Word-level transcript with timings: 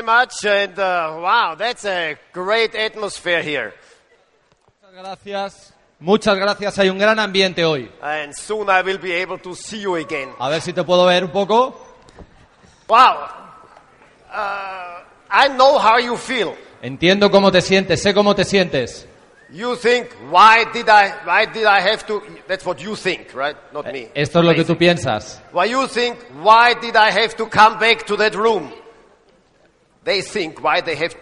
very 0.00 0.06
much. 0.06 0.44
And 0.44 0.78
uh, 0.78 1.18
wow, 1.20 1.54
that's 1.56 1.84
a 1.84 2.16
great 2.32 2.74
atmosphere 2.74 3.42
here. 3.42 3.74
Muchas 4.82 4.94
gracias. 4.94 5.72
Muchas 6.00 6.36
gracias, 6.36 6.78
hay 6.78 6.88
un 6.88 6.98
gran 6.98 7.18
ambiente 7.18 7.62
hoy. 7.62 7.90
And 8.00 8.34
soon 8.34 8.70
I 8.70 8.80
will 8.80 8.98
be 8.98 9.12
able 9.12 9.38
to 9.38 9.54
see 9.54 9.82
you 9.82 9.96
again. 9.96 10.30
A 10.38 10.48
ver 10.48 10.62
si 10.62 10.72
te 10.72 10.82
puedo 10.82 11.06
ver 11.06 11.24
un 11.24 11.30
poco. 11.30 11.76
Wow. 12.88 13.28
Uh, 14.32 15.02
I 15.30 15.48
know 15.48 15.78
how 15.78 15.98
you 15.98 16.16
feel. 16.16 16.54
Entiendo 16.80 17.30
cómo 17.30 17.52
te 17.52 17.60
sientes, 17.60 18.02
sé 18.02 18.14
cómo 18.14 18.34
te 18.34 18.44
sientes. 18.44 19.06
You 19.52 19.76
think, 19.76 20.08
why 20.30 20.64
did 20.72 20.88
I, 20.88 21.10
why 21.26 21.44
did 21.44 21.66
I 21.66 21.80
have 21.80 22.06
to, 22.06 22.22
that's 22.46 22.64
what 22.64 22.80
you 22.80 22.96
think, 22.96 23.34
right? 23.34 23.56
Not 23.74 23.92
me. 23.92 24.08
Esto 24.14 24.38
es 24.38 24.44
lo 24.44 24.54
que 24.54 24.64
tú 24.64 24.78
piensas. 24.78 25.42
Why 25.52 25.66
you 25.66 25.86
think, 25.88 26.18
why 26.40 26.72
did 26.80 26.96
I 26.96 27.10
have 27.10 27.36
to 27.36 27.46
come 27.46 27.78
back 27.78 28.06
to 28.06 28.16
that 28.16 28.34
room? 28.34 28.72
They 30.10 30.22
think, 30.22 30.58
why 30.60 30.80
they 30.82 30.96
have 30.96 31.14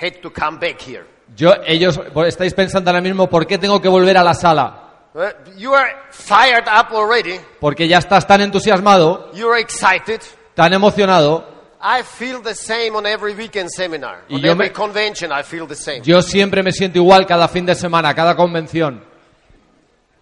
had 0.00 0.20
to 0.22 0.30
come 0.30 0.60
back 0.60 0.80
here. 0.80 1.04
Yo, 1.36 1.52
ellos 1.66 1.98
estáis 2.28 2.54
pensando 2.54 2.88
ahora 2.90 3.00
mismo 3.02 3.28
por 3.28 3.48
qué 3.48 3.58
tengo 3.58 3.80
que 3.80 3.88
volver 3.88 4.16
a 4.16 4.22
la 4.22 4.32
sala. 4.32 4.84
Uh, 5.12 5.22
You 5.56 5.74
are 5.74 5.90
fired 6.12 6.68
up 6.68 6.92
already. 6.94 7.40
Porque 7.58 7.88
ya 7.88 7.98
estás 7.98 8.24
tan 8.28 8.40
entusiasmado, 8.42 9.32
You're 9.34 9.58
excited. 9.60 10.20
tan 10.54 10.72
emocionado. 10.72 11.44
I 11.82 12.02
feel 12.04 12.40
the 12.42 12.54
same 12.54 12.94
on 12.94 13.06
every 13.06 13.34
weekend 13.34 13.70
seminar. 13.70 14.22
On 14.30 14.40
yo 14.40 14.52
every 14.52 14.68
me- 14.68 14.72
convention 14.72 15.32
I 15.32 15.42
feel 15.42 15.66
the 15.66 15.74
same. 15.74 16.02
Yo 16.04 16.22
siempre 16.22 16.62
me 16.62 16.70
siento 16.70 16.98
igual 16.98 17.26
cada 17.26 17.48
fin 17.48 17.66
de 17.66 17.74
semana, 17.74 18.14
cada 18.14 18.36
convención. 18.36 19.02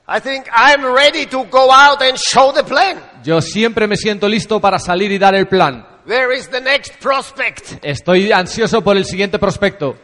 I 0.08 0.20
think 0.20 0.46
I'm 0.50 0.82
ready 0.94 1.26
to 1.26 1.44
go 1.50 1.70
out 1.70 2.00
and 2.00 2.16
show 2.16 2.50
the 2.52 2.62
plan. 2.64 2.98
Yo 3.22 3.42
siempre 3.42 3.86
me 3.86 3.96
siento 3.96 4.26
listo 4.26 4.58
para 4.60 4.78
salir 4.78 5.12
y 5.12 5.18
dar 5.18 5.34
el 5.34 5.48
plan. 5.48 5.86
Where 6.06 6.32
is 6.32 6.48
the 6.48 6.60
next 6.60 7.00
prospect? 7.00 7.84
Estoy 7.84 8.30
ansioso 8.30 8.82
por 8.82 8.96
el 8.96 9.04
siguiente 9.04 9.38
prospecto. 9.38 9.96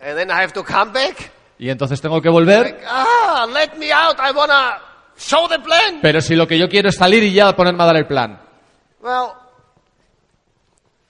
And 0.00 0.16
then 0.16 0.30
I 0.30 0.42
have 0.42 0.52
to 0.54 0.64
come 0.64 0.92
back. 0.92 1.30
Y 1.58 1.68
entonces 1.68 2.00
tengo 2.00 2.20
que 2.22 2.30
volver. 2.30 2.72
Like, 2.72 2.84
ah, 2.86 3.46
let 3.52 3.76
me 3.76 3.92
out. 3.92 4.18
I 4.18 4.32
wanna 4.32 4.80
show 5.16 5.46
the 5.48 5.58
plan. 5.58 6.00
Pero 6.00 6.20
si 6.22 6.34
lo 6.34 6.46
que 6.46 6.58
yo 6.58 6.68
quiero 6.68 6.88
es 6.88 6.96
salir 6.96 7.22
y 7.22 7.32
ya 7.34 7.54
ponerme 7.54 7.82
a 7.82 7.86
dar 7.86 7.96
el 7.96 8.06
plan. 8.06 8.40
Well, 9.02 9.34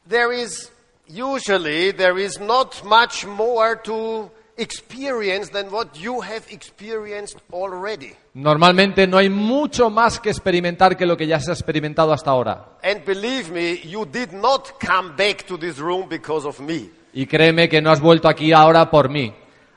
there 0.08 0.32
is 0.32 0.72
usually 1.08 1.92
there 1.92 2.18
is 2.18 2.40
not 2.40 2.82
much 2.84 3.24
more 3.24 3.76
to 3.84 4.30
experience 4.56 5.50
than 5.50 5.70
what 5.70 5.96
you 5.98 6.20
have 6.20 6.44
experienced 6.50 7.36
already. 7.52 8.16
Normalmente 8.34 9.06
no 9.06 9.18
hay 9.18 9.28
mucho 9.28 9.90
más 9.90 10.18
que 10.18 10.30
experimentar 10.30 10.96
que 10.96 11.04
lo 11.04 11.16
que 11.16 11.26
ya 11.26 11.38
se 11.38 11.50
ha 11.50 11.54
experimentado 11.54 12.12
hasta 12.12 12.30
ahora. 12.30 12.78
And 12.82 13.04
believe 13.04 13.50
me, 13.50 13.78
you 13.86 14.06
did 14.06 14.32
not 14.32 14.70
come 14.80 15.10
back 15.10 15.44
to 15.46 15.58
this 15.58 15.78
room 15.78 16.08
because 16.08 16.46
of 16.46 16.58
me. 16.60 16.88
Y 17.12 17.26
créeme 17.26 17.68
que 17.68 17.82
no 17.82 17.90
has 17.90 18.00
vuelto 18.00 18.28
aquí 18.28 18.52
ahora 18.52 18.90
por 18.90 19.10
mí. 19.10 19.34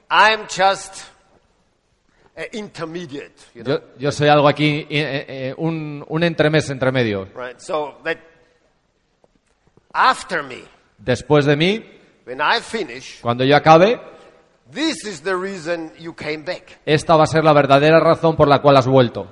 I'm 0.10 0.48
just 0.48 1.04
intermediate, 2.54 3.36
you 3.54 3.64
know. 3.64 3.78
Yo, 3.78 3.84
yo 3.98 4.12
soy 4.12 4.30
algo 4.30 4.48
aquí, 4.48 4.80
eh, 4.80 4.88
eh, 4.90 5.26
eh, 5.28 5.54
un, 5.58 6.04
un 6.08 6.24
entremés 6.24 6.70
entre 6.70 6.92
medio. 6.92 7.28
Right. 7.36 7.60
So 7.60 7.98
that 8.04 8.18
after 9.94 10.44
me, 10.44 10.64
Después 10.98 11.46
de 11.46 11.56
mí, 11.58 11.84
when 12.26 12.40
I 12.40 12.62
finish, 12.62 13.20
cuando 13.22 13.44
yo 13.44 13.56
acabe, 13.56 14.00
this 14.74 15.06
is 15.06 15.22
the 15.22 15.36
reason 15.36 15.92
you 16.00 16.14
came 16.16 16.44
back. 16.44 16.80
esta 16.86 17.16
va 17.16 17.24
a 17.24 17.28
ser 17.28 17.44
la 17.44 17.54
verdadera 17.54 18.00
razón 18.00 18.36
por 18.36 18.48
la 18.48 18.62
cual 18.62 18.78
has 18.78 18.88
vuelto. 18.88 19.28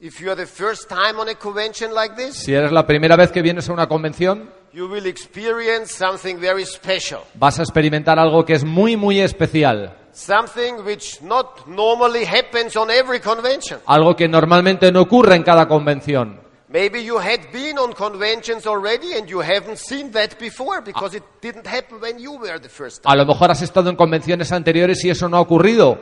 If 0.00 0.20
you 0.20 0.30
are 0.30 0.36
the 0.36 0.46
first 0.46 0.88
time 0.88 1.18
on 1.18 1.28
a 1.28 1.34
convention 1.34 1.94
like 1.94 2.14
this, 2.16 2.34
Si 2.36 2.52
eres 2.52 2.72
la 2.72 2.86
primera 2.86 3.16
vez 3.16 3.30
que 3.32 3.40
vienes 3.42 3.68
a 3.68 3.72
una 3.72 3.86
convención, 3.86 4.50
you 4.72 4.86
will 4.86 5.06
experience 5.06 5.94
something 5.94 6.36
very 6.38 6.66
special. 6.66 7.20
vas 7.34 7.58
a 7.58 7.62
experimentar 7.62 8.18
algo 8.18 8.44
que 8.44 8.52
es 8.54 8.64
muy, 8.64 8.96
muy 8.96 9.20
especial. 9.20 9.96
Something 10.12 10.84
which 10.84 11.20
not 11.22 11.66
normally 11.66 12.24
happens 12.24 12.76
on 12.76 12.90
every 12.90 13.18
convention. 13.20 13.80
Algo 13.86 14.14
que 14.14 14.28
normalmente 14.28 14.92
no 14.92 15.00
ocurre 15.02 15.34
en 15.36 15.42
cada 15.42 15.66
convención. 15.66 16.40
Maybe 16.74 17.04
you 17.04 17.18
had 17.18 17.52
been 17.52 17.78
on 17.78 17.92
conventions 17.92 18.66
already 18.66 19.14
and 19.16 19.30
you 19.30 19.38
haven't 19.38 19.78
seen 19.78 20.10
that 20.10 20.40
before 20.40 20.80
because 20.80 21.14
it 21.14 21.22
didn't 21.40 21.68
happen 21.68 22.00
when 22.00 22.18
you 22.18 22.32
were 22.32 22.58
the 22.58 22.68
first 22.68 23.04
time. 23.04 23.12
A 23.12 23.16
lo 23.16 23.24
mejor 23.24 23.48
has 23.50 23.62
estado 23.62 23.90
en 23.90 23.94
convenciones 23.94 24.50
anteriores 24.50 25.04
y 25.04 25.10
eso 25.10 25.28
no 25.28 25.36
ha 25.36 25.40
ocurrido. 25.40 25.96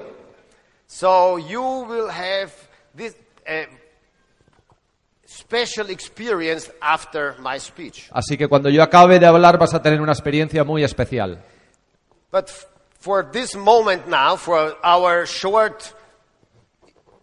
So 0.87 1.37
you 1.37 1.61
will 1.61 2.09
have 2.09 2.53
this 2.95 3.15
uh, 3.47 3.67
special 5.27 5.91
experience 5.91 6.71
after 6.81 7.37
my 7.39 7.59
speech. 7.59 8.09
Así 8.11 8.39
que 8.39 8.49
cuando 8.49 8.71
yo 8.71 8.83
acabe 8.83 9.19
de 9.19 9.27
hablar 9.27 9.59
vas 9.59 9.75
a 9.75 9.83
tener 9.83 10.01
una 10.01 10.13
experiencia 10.13 10.65
muy 10.65 10.85
especial. 10.85 11.39
But 12.31 12.49
for 12.99 13.31
this 13.31 13.55
moment 13.55 14.07
now, 14.09 14.37
for 14.39 14.79
our 14.83 15.27
short 15.27 15.95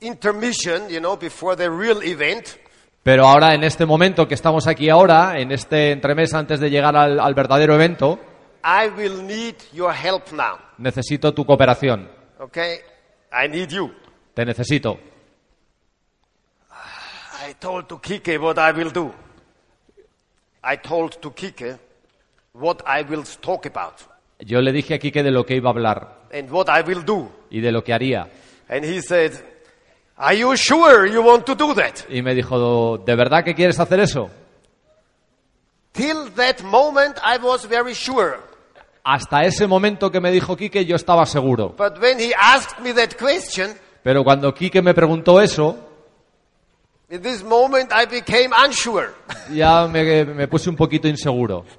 intermission, 0.01 0.87
you 0.87 0.99
know, 0.99 1.17
before 1.17 1.55
the 1.55 1.71
real 1.71 2.03
event, 2.03 2.59
Pero 3.03 3.25
ahora, 3.27 3.53
en 3.53 3.63
este 3.63 3.85
momento 3.85 4.27
que 4.27 4.33
estamos 4.35 4.67
aquí 4.67 4.89
ahora, 4.89 5.39
en 5.39 5.51
este 5.51 5.91
entremés 5.91 6.33
antes 6.33 6.59
de 6.59 6.69
llegar 6.69 6.95
al, 6.95 7.19
al 7.19 7.33
verdadero 7.33 7.73
evento, 7.75 8.19
I 8.63 8.89
will 8.89 9.25
need 9.25 9.55
your 9.73 9.93
help 9.93 10.31
now. 10.33 10.57
necesito 10.77 11.33
tu 11.33 11.45
cooperación. 11.45 12.09
Okay? 12.39 12.79
I 13.31 13.47
need 13.47 13.69
you. 13.69 13.91
Te 14.33 14.45
necesito. 14.45 14.99
I 17.47 17.53
told 17.59 17.87
to 17.87 17.99
Kike 17.99 18.37
what 18.37 18.57
I 18.57 18.71
will 18.77 18.91
do. 18.91 19.11
I 20.63 20.77
told 20.77 21.19
to 21.21 21.31
Kike 21.31 21.77
what 22.53 22.81
I 22.85 23.03
will 23.03 23.23
talk 23.41 23.65
about 23.65 23.93
Yo 24.39 24.61
le 24.61 24.71
dije 24.73 24.93
aquí 24.93 25.11
que 25.11 25.23
de 25.23 25.31
lo 25.31 25.45
que 25.45 25.55
iba 25.55 25.69
a 25.69 25.73
hablar 25.73 26.19
and 26.33 26.49
what 26.51 26.67
I 26.67 26.81
will 26.87 27.03
do. 27.05 27.29
y 27.49 27.61
de 27.61 27.71
lo 27.71 27.83
que 27.83 27.93
haría. 27.93 28.27
And 28.69 28.83
he 28.85 29.01
said, 29.01 29.31
Are 30.21 30.35
you 30.35 30.53
sure 30.57 31.07
you 31.07 31.21
want 31.23 31.45
to 31.45 31.55
do 31.55 31.73
that? 31.75 32.01
Y 32.09 32.21
me 32.21 32.35
dijo, 32.35 32.97
¿de 32.97 33.15
verdad 33.15 33.41
que 33.43 33.55
quieres 33.55 33.79
hacer 33.79 34.01
eso? 34.01 34.29
Till 35.93 36.29
that 36.35 36.61
moment, 36.61 37.17
I 37.23 37.37
was 37.41 37.65
very 37.65 37.93
sure. 37.93 38.37
Hasta 39.03 39.45
ese 39.45 39.65
momento 39.65 40.11
que 40.11 40.19
me 40.19 40.29
dijo 40.29 40.57
Quique 40.57 40.85
yo 40.85 40.97
estaba 40.97 41.25
seguro. 41.25 41.69
But 41.77 41.99
when 42.01 42.19
he 42.19 42.33
asked 42.35 42.79
me 42.81 42.91
that 42.93 43.15
question, 43.17 43.73
Pero 44.03 44.23
cuando 44.25 44.53
Quique 44.53 44.81
me 44.81 44.93
preguntó 44.93 45.39
eso, 45.41 45.77
in 47.09 47.21
this 47.21 47.41
moment, 47.41 47.91
I 47.93 48.05
became 48.05 48.49
unsure. 48.55 49.11
ya 49.51 49.87
me, 49.87 50.25
me 50.25 50.47
puse 50.47 50.69
un 50.69 50.75
poquito 50.75 51.07
inseguro. 51.07 51.65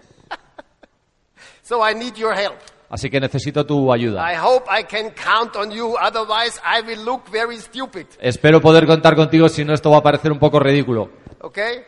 So 1.62 1.83
I 1.84 1.95
need 1.95 2.17
your 2.17 2.34
help. 2.34 2.56
Así 2.91 3.09
que 3.09 3.21
necesito 3.21 3.65
tu 3.65 3.93
ayuda. 3.93 4.21
I 4.31 4.37
hope 4.37 4.67
I 4.69 4.83
can 4.83 5.12
count 5.12 5.55
on 5.55 5.71
you, 5.71 5.97
otherwise, 5.97 6.61
I 6.65 6.83
will 6.83 7.05
look 7.05 7.31
very 7.31 7.56
stupid. 7.59 8.06
Espero 8.21 8.61
poder 8.61 8.84
contar 8.84 9.15
contigo, 9.15 9.49
si 9.49 9.65
no 9.65 9.73
esto 9.73 9.91
va 9.91 9.99
a 9.99 10.03
parecer 10.03 10.33
un 10.33 10.41
poco 10.41 10.59
ridículo. 10.59 11.09
Okay? 11.41 11.84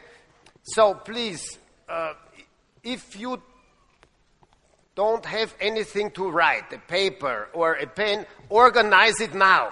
So 0.62 1.02
please, 1.04 1.58
uh, 1.88 2.14
if 2.84 3.16
you 3.18 3.42
don't 4.94 5.26
have 5.26 5.52
anything 5.60 6.12
to 6.12 6.30
write, 6.30 6.72
a 6.72 6.78
paper 6.78 7.48
or 7.52 7.76
a 7.82 7.86
pen, 7.88 8.24
organize 8.48 9.20
it 9.20 9.34
now. 9.34 9.70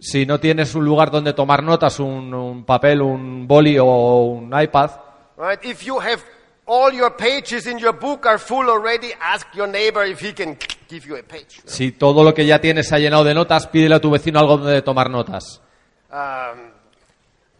Si 0.00 0.26
no 0.26 0.40
tienes 0.40 0.74
un 0.74 0.84
lugar 0.84 1.12
donde 1.12 1.32
tomar 1.32 1.62
notas, 1.62 2.00
un, 2.00 2.34
un 2.34 2.64
papel, 2.64 3.02
un 3.02 3.46
boli 3.46 3.78
o 3.78 3.84
un 3.84 4.50
iPad, 4.52 4.90
Right? 5.40 5.64
If 5.64 5.86
you 5.86 5.98
have 5.98 6.22
all 6.70 6.92
your 6.94 7.10
pages 7.16 7.66
in 7.66 7.78
your 7.80 7.92
book 7.92 8.26
are 8.26 8.38
full 8.38 8.68
already, 8.70 9.12
ask 9.20 9.44
your 9.56 9.66
neighbor 9.66 10.04
if 10.04 10.20
he 10.20 10.32
can 10.32 10.56
give 10.88 11.04
you 11.04 11.16
a 11.16 11.22
page. 11.22 11.60
si 11.64 11.90
todo 11.92 12.22
lo 12.22 12.32
que 12.32 12.46
ya 12.46 12.60
tienes 12.60 12.86
se 12.88 12.94
ha 12.94 12.98
llenado 12.98 13.24
de 13.24 13.34
notas, 13.34 13.66
pídele 13.66 13.96
a 13.96 14.00
tu 14.00 14.08
vecino 14.10 14.38
algo 14.38 14.56
donde 14.56 14.80
tomar 14.82 15.10
notas. 15.10 15.60
Um, 16.12 16.70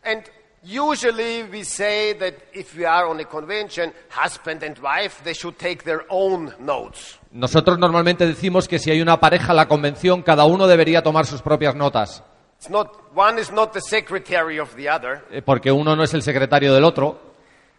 and 0.05 0.23
usually 0.63 1.43
we 1.45 1.65
say 1.65 2.13
that 2.15 2.35
if 2.53 2.77
we 2.77 2.85
are 2.85 3.07
on 3.09 3.19
a 3.21 3.25
convention, 3.25 3.93
husband 4.11 4.63
and 4.63 4.79
wife, 4.79 5.23
they 5.25 5.35
should 5.35 5.59
take 5.59 5.83
their 5.85 6.05
own 6.09 6.55
notes. 6.61 7.19
Nosotros 7.33 7.79
normalmente 7.79 8.27
decimos 8.27 8.69
que 8.69 8.79
si 8.79 8.91
hay 8.91 9.01
una 9.01 9.19
pareja 9.19 9.51
en 9.53 9.57
la 9.57 9.67
convención, 9.69 10.23
cada 10.23 10.45
uno 10.45 10.67
debería 10.69 11.03
tomar 11.03 11.27
sus 11.27 11.43
propias 11.43 11.75
notas, 11.75 12.23
It's 12.59 12.69
not, 12.69 12.91
one 13.17 13.41
is 13.41 13.51
not 13.51 13.73
the 13.73 13.81
secretary 13.81 14.59
of 14.61 14.75
the 14.77 14.89
other. 14.89 15.25
eh, 15.31 15.41
porque 15.43 15.73
uno 15.73 15.97
no 15.97 16.03
es 16.05 16.13
el 16.15 16.23
secretario 16.23 16.75
del 16.75 16.85
otro. 16.85 17.19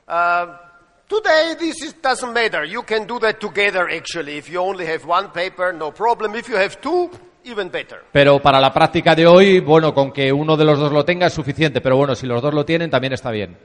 Uh, 0.07 0.70
today, 1.11 1.55
this 1.59 1.83
is, 1.83 1.93
doesn't 2.01 2.31
matter. 2.31 2.63
You 2.63 2.83
can 2.83 3.05
do 3.05 3.19
that 3.19 3.39
together, 3.39 3.89
actually. 3.89 4.37
If 4.37 4.49
you 4.49 4.59
only 4.59 4.85
have 4.85 5.05
one 5.05 5.29
paper, 5.31 5.73
no 5.73 5.91
problem. 5.91 6.35
If 6.35 6.47
you 6.47 6.55
have 6.55 6.79
two, 6.79 7.11
even 7.43 7.69
better. 7.69 8.05
Pero 8.13 8.39
para 8.39 8.59
la 8.61 8.71
práctica 8.71 9.13
de 9.13 9.27
hoy, 9.27 9.59
bueno, 9.59 9.93
con 9.93 10.13
que 10.13 10.31
uno 10.31 10.55
de 10.55 10.63
los 10.63 10.79
dos 10.79 10.91
lo 10.91 11.03
tenga 11.03 11.27
es 11.27 11.33
suficiente, 11.33 11.81
pero 11.81 11.97
bueno, 11.97 12.15
si 12.15 12.25
los 12.25 12.41
dos 12.41 12.53
lo 12.53 12.63
tienen, 12.63 12.89
también 12.89 13.13
está 13.13 13.29
bien. 13.29 13.57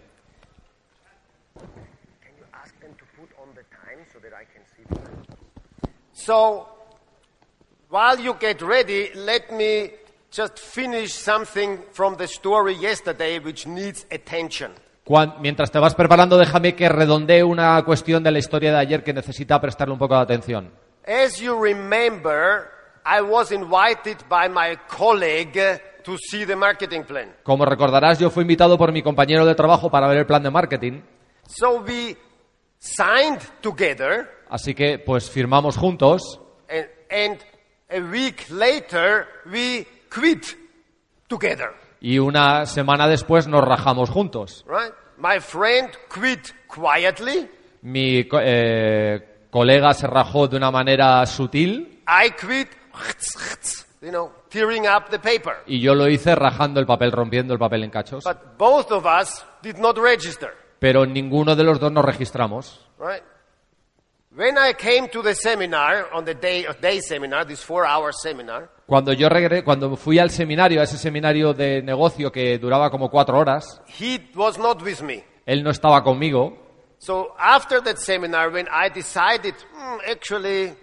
Can 1.54 2.34
you 2.36 2.44
ask 2.52 2.74
them 2.80 2.92
to 2.94 3.04
put 3.16 3.30
on 3.38 3.54
the 3.54 3.62
time 3.70 4.04
so 4.12 4.18
that 4.18 4.32
I 4.32 4.44
can 4.44 4.64
see 4.74 4.82
the 4.88 4.96
time? 4.96 5.36
So, 6.12 6.66
while 7.90 8.18
you 8.18 8.34
get 8.40 8.60
ready, 8.60 9.10
let 9.14 9.52
me 9.52 9.92
just 10.32 10.58
finish 10.58 11.12
something 11.12 11.78
from 11.92 12.16
the 12.16 12.26
story 12.26 12.74
yesterday 12.74 13.38
which 13.38 13.68
needs 13.68 14.04
attention. 14.10 14.72
Cuan- 15.06 15.36
mientras 15.40 15.70
te 15.70 15.78
vas 15.78 15.94
preparando, 15.94 16.36
déjame 16.36 16.74
que 16.74 16.88
redondee 16.88 17.44
una 17.44 17.80
cuestión 17.84 18.24
de 18.24 18.32
la 18.32 18.38
historia 18.40 18.72
de 18.72 18.78
ayer 18.78 19.04
que 19.04 19.12
necesita 19.12 19.60
prestarle 19.60 19.92
un 19.92 19.98
poco 20.00 20.16
de 20.16 20.20
atención. 20.22 20.72
As 21.06 21.38
you 21.38 21.56
remember, 21.62 22.68
I 23.04 23.20
was 23.20 23.52
invited 23.52 24.18
by 24.28 24.48
my 24.48 24.76
colleague 24.88 25.80
to 26.02 26.16
see 26.18 26.44
the 26.44 26.56
marketing 26.56 27.02
plan. 27.04 27.36
Como 27.44 27.64
recordarás, 27.64 28.18
yo 28.18 28.30
fui 28.30 28.42
invitado 28.42 28.76
por 28.76 28.90
mi 28.90 29.00
compañero 29.02 29.46
de 29.46 29.54
trabajo 29.54 29.88
para 29.90 30.08
ver 30.08 30.18
el 30.18 30.26
plan 30.26 30.42
de 30.42 30.50
marketing, 30.50 31.02
So 31.48 31.80
we 31.86 32.16
signed 32.80 33.40
together, 33.60 34.28
así 34.50 34.74
que 34.74 34.98
pues 34.98 35.30
firmamos 35.30 35.76
juntos 35.76 36.40
and, 36.68 36.88
and 37.08 37.38
a 37.90 38.00
week 38.10 38.50
later, 38.50 39.28
we 39.46 39.86
quit 40.12 40.44
together. 41.28 41.70
Y 42.00 42.18
una 42.18 42.66
semana 42.66 43.08
después 43.08 43.46
nos 43.48 43.64
rajamos 43.64 44.10
juntos. 44.10 44.64
Right? 44.68 44.92
My 45.18 45.40
friend 45.40 45.90
quit 46.12 46.48
quietly. 46.72 47.50
Mi 47.82 48.24
co- 48.28 48.40
eh, 48.42 49.46
colega 49.50 49.92
se 49.94 50.06
rajó 50.06 50.48
de 50.48 50.56
una 50.56 50.70
manera 50.70 51.24
sutil 51.26 52.02
I 52.06 52.30
quit, 52.32 52.68
you 54.02 54.10
know, 54.10 54.32
tearing 54.48 54.86
up 54.86 55.08
the 55.10 55.18
paper. 55.18 55.56
y 55.66 55.80
yo 55.80 55.94
lo 55.94 56.08
hice 56.08 56.34
rajando 56.34 56.80
el 56.80 56.86
papel, 56.86 57.12
rompiendo 57.12 57.52
el 57.54 57.58
papel 57.58 57.84
en 57.84 57.90
cachos. 57.90 58.24
But 58.24 58.56
both 58.58 58.90
of 58.92 59.04
us 59.06 59.44
did 59.62 59.76
not 59.76 59.96
register. 59.98 60.50
Pero 60.78 61.06
ninguno 61.06 61.56
de 61.56 61.64
los 61.64 61.80
dos 61.80 61.90
nos 61.90 62.04
registramos. 62.04 62.86
Right? 62.98 63.22
When 64.36 64.58
I 64.58 64.74
came 64.74 65.08
to 65.12 65.22
the 65.22 65.34
seminar, 65.34 66.08
on 66.12 66.26
the 66.26 66.34
day, 66.34 66.66
day 66.80 67.00
seminar, 67.00 67.46
this 67.46 67.62
four 67.64 67.86
hour 67.86 68.12
seminar, 68.12 68.68
Cuando 68.86 69.12
yo 69.14 69.28
regre- 69.30 69.64
cuando 69.64 69.96
fui 69.96 70.18
al 70.18 70.28
seminario, 70.30 70.80
a 70.80 70.84
ese 70.84 70.98
seminario 70.98 71.54
de 71.54 71.80
negocio 71.82 72.30
que 72.30 72.58
duraba 72.58 72.90
como 72.90 73.08
cuatro 73.08 73.38
horas, 73.38 73.80
he 73.98 74.20
was 74.34 74.58
not 74.58 74.82
with 74.82 75.00
me. 75.00 75.24
él 75.46 75.62
no 75.62 75.70
estaba 75.70 76.02
conmigo. 76.04 76.54
So 76.98 77.34
after 77.38 77.80
that 77.84 77.96
seminar, 77.96 78.50
when 78.52 78.66
I 78.70 78.90
decided, 78.90 79.54
"Hmm, 79.72 80.00
actually, 80.10 80.74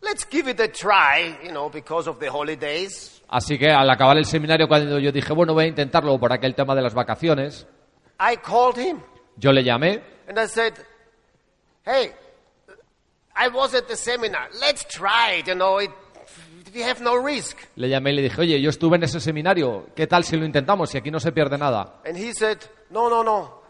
let's 0.00 0.24
give 0.30 0.48
it 0.48 0.60
a 0.60 0.68
try, 0.68 1.36
you 1.42 1.50
know, 1.50 1.68
because 1.70 2.08
of 2.08 2.20
the 2.20 2.28
holidays, 2.30 3.10
Así 3.28 3.58
que 3.58 3.70
al 3.70 3.90
acabar 3.90 4.16
el 4.18 4.26
seminario, 4.26 4.68
cuando 4.68 4.98
yo 5.00 5.10
dije, 5.10 5.32
bueno, 5.32 5.54
voy 5.54 5.64
a 5.64 5.68
intentarlo 5.68 6.16
por 6.20 6.32
aquel 6.32 6.54
tema 6.54 6.74
de 6.76 6.82
las 6.82 6.94
vacaciones, 6.94 7.66
I 8.20 8.36
called 8.36 8.78
him 8.78 9.00
yo 9.36 9.50
le 9.50 9.64
llamé 9.64 10.00
and 10.28 10.38
I 10.38 10.46
said, 10.46 10.74
hey, 11.84 12.12
I 13.36 13.48
was 13.48 13.74
at 13.74 13.86
the 13.88 13.96
seminar. 13.96 14.48
Let's 14.60 14.84
try 14.86 15.38
it, 15.40 15.46
you 15.48 15.54
know, 15.54 15.78
it, 15.80 15.90
we 16.74 16.82
have 16.82 17.00
no 17.02 17.16
risk. 17.16 17.56
Le 17.76 17.88
llamé 17.88 18.10
y 18.12 18.16
le 18.16 18.22
dije, 18.22 18.40
oye, 18.40 18.60
yo 18.60 18.70
estuve 18.70 18.96
en 18.96 19.02
ese 19.04 19.20
seminario, 19.20 19.86
¿qué 19.96 20.06
tal 20.06 20.24
si 20.24 20.36
lo 20.36 20.44
intentamos? 20.44 20.94
Aquí 20.94 21.10
no 21.10 21.18
se 21.20 21.32
pierde 21.32 21.58
nada. 21.58 22.00
And 22.06 22.16
he 22.16 22.32
said, 22.32 22.58
no, 22.90 23.08
no, 23.10 23.22
no. 23.24 23.62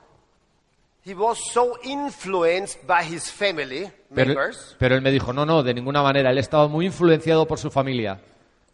He 1.06 1.14
was 1.14 1.38
so 1.52 1.76
influenced 1.82 2.86
by 2.86 3.04
his 3.04 3.30
family 3.30 3.90
Pero, 4.14 4.28
members 4.28 4.74
pero 4.78 4.94
él 4.94 5.02
me 5.02 5.10
dijo, 5.10 5.32
no, 5.34 5.44
no, 5.44 5.62
de 5.62 5.74
ninguna 5.74 6.02
manera. 6.02 6.30
Él 6.30 6.38
estaba 6.38 6.66
muy 6.68 6.86
influenciado 6.86 7.46
por 7.46 7.58
su 7.58 7.70
familia. 7.70 8.20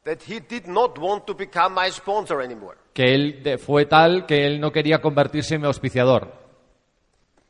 that 0.04 0.19
he 0.26 0.40
did 0.40 0.64
not 0.66 0.96
want 0.98 1.26
to 1.26 1.34
become 1.34 1.75
my 1.75 1.90
sponsor 1.90 2.40
anymore. 2.40 2.76
Que 2.94 3.14
él 3.14 3.43
de- 3.43 3.58
fue 3.58 3.84
tal 3.86 4.25
que 4.26 4.46
él 4.46 4.58
no 4.60 4.72
quería 4.72 5.00
convertirse 5.00 5.56
en 5.56 5.60
mi 5.60 5.66
auspiciador. 5.66 6.32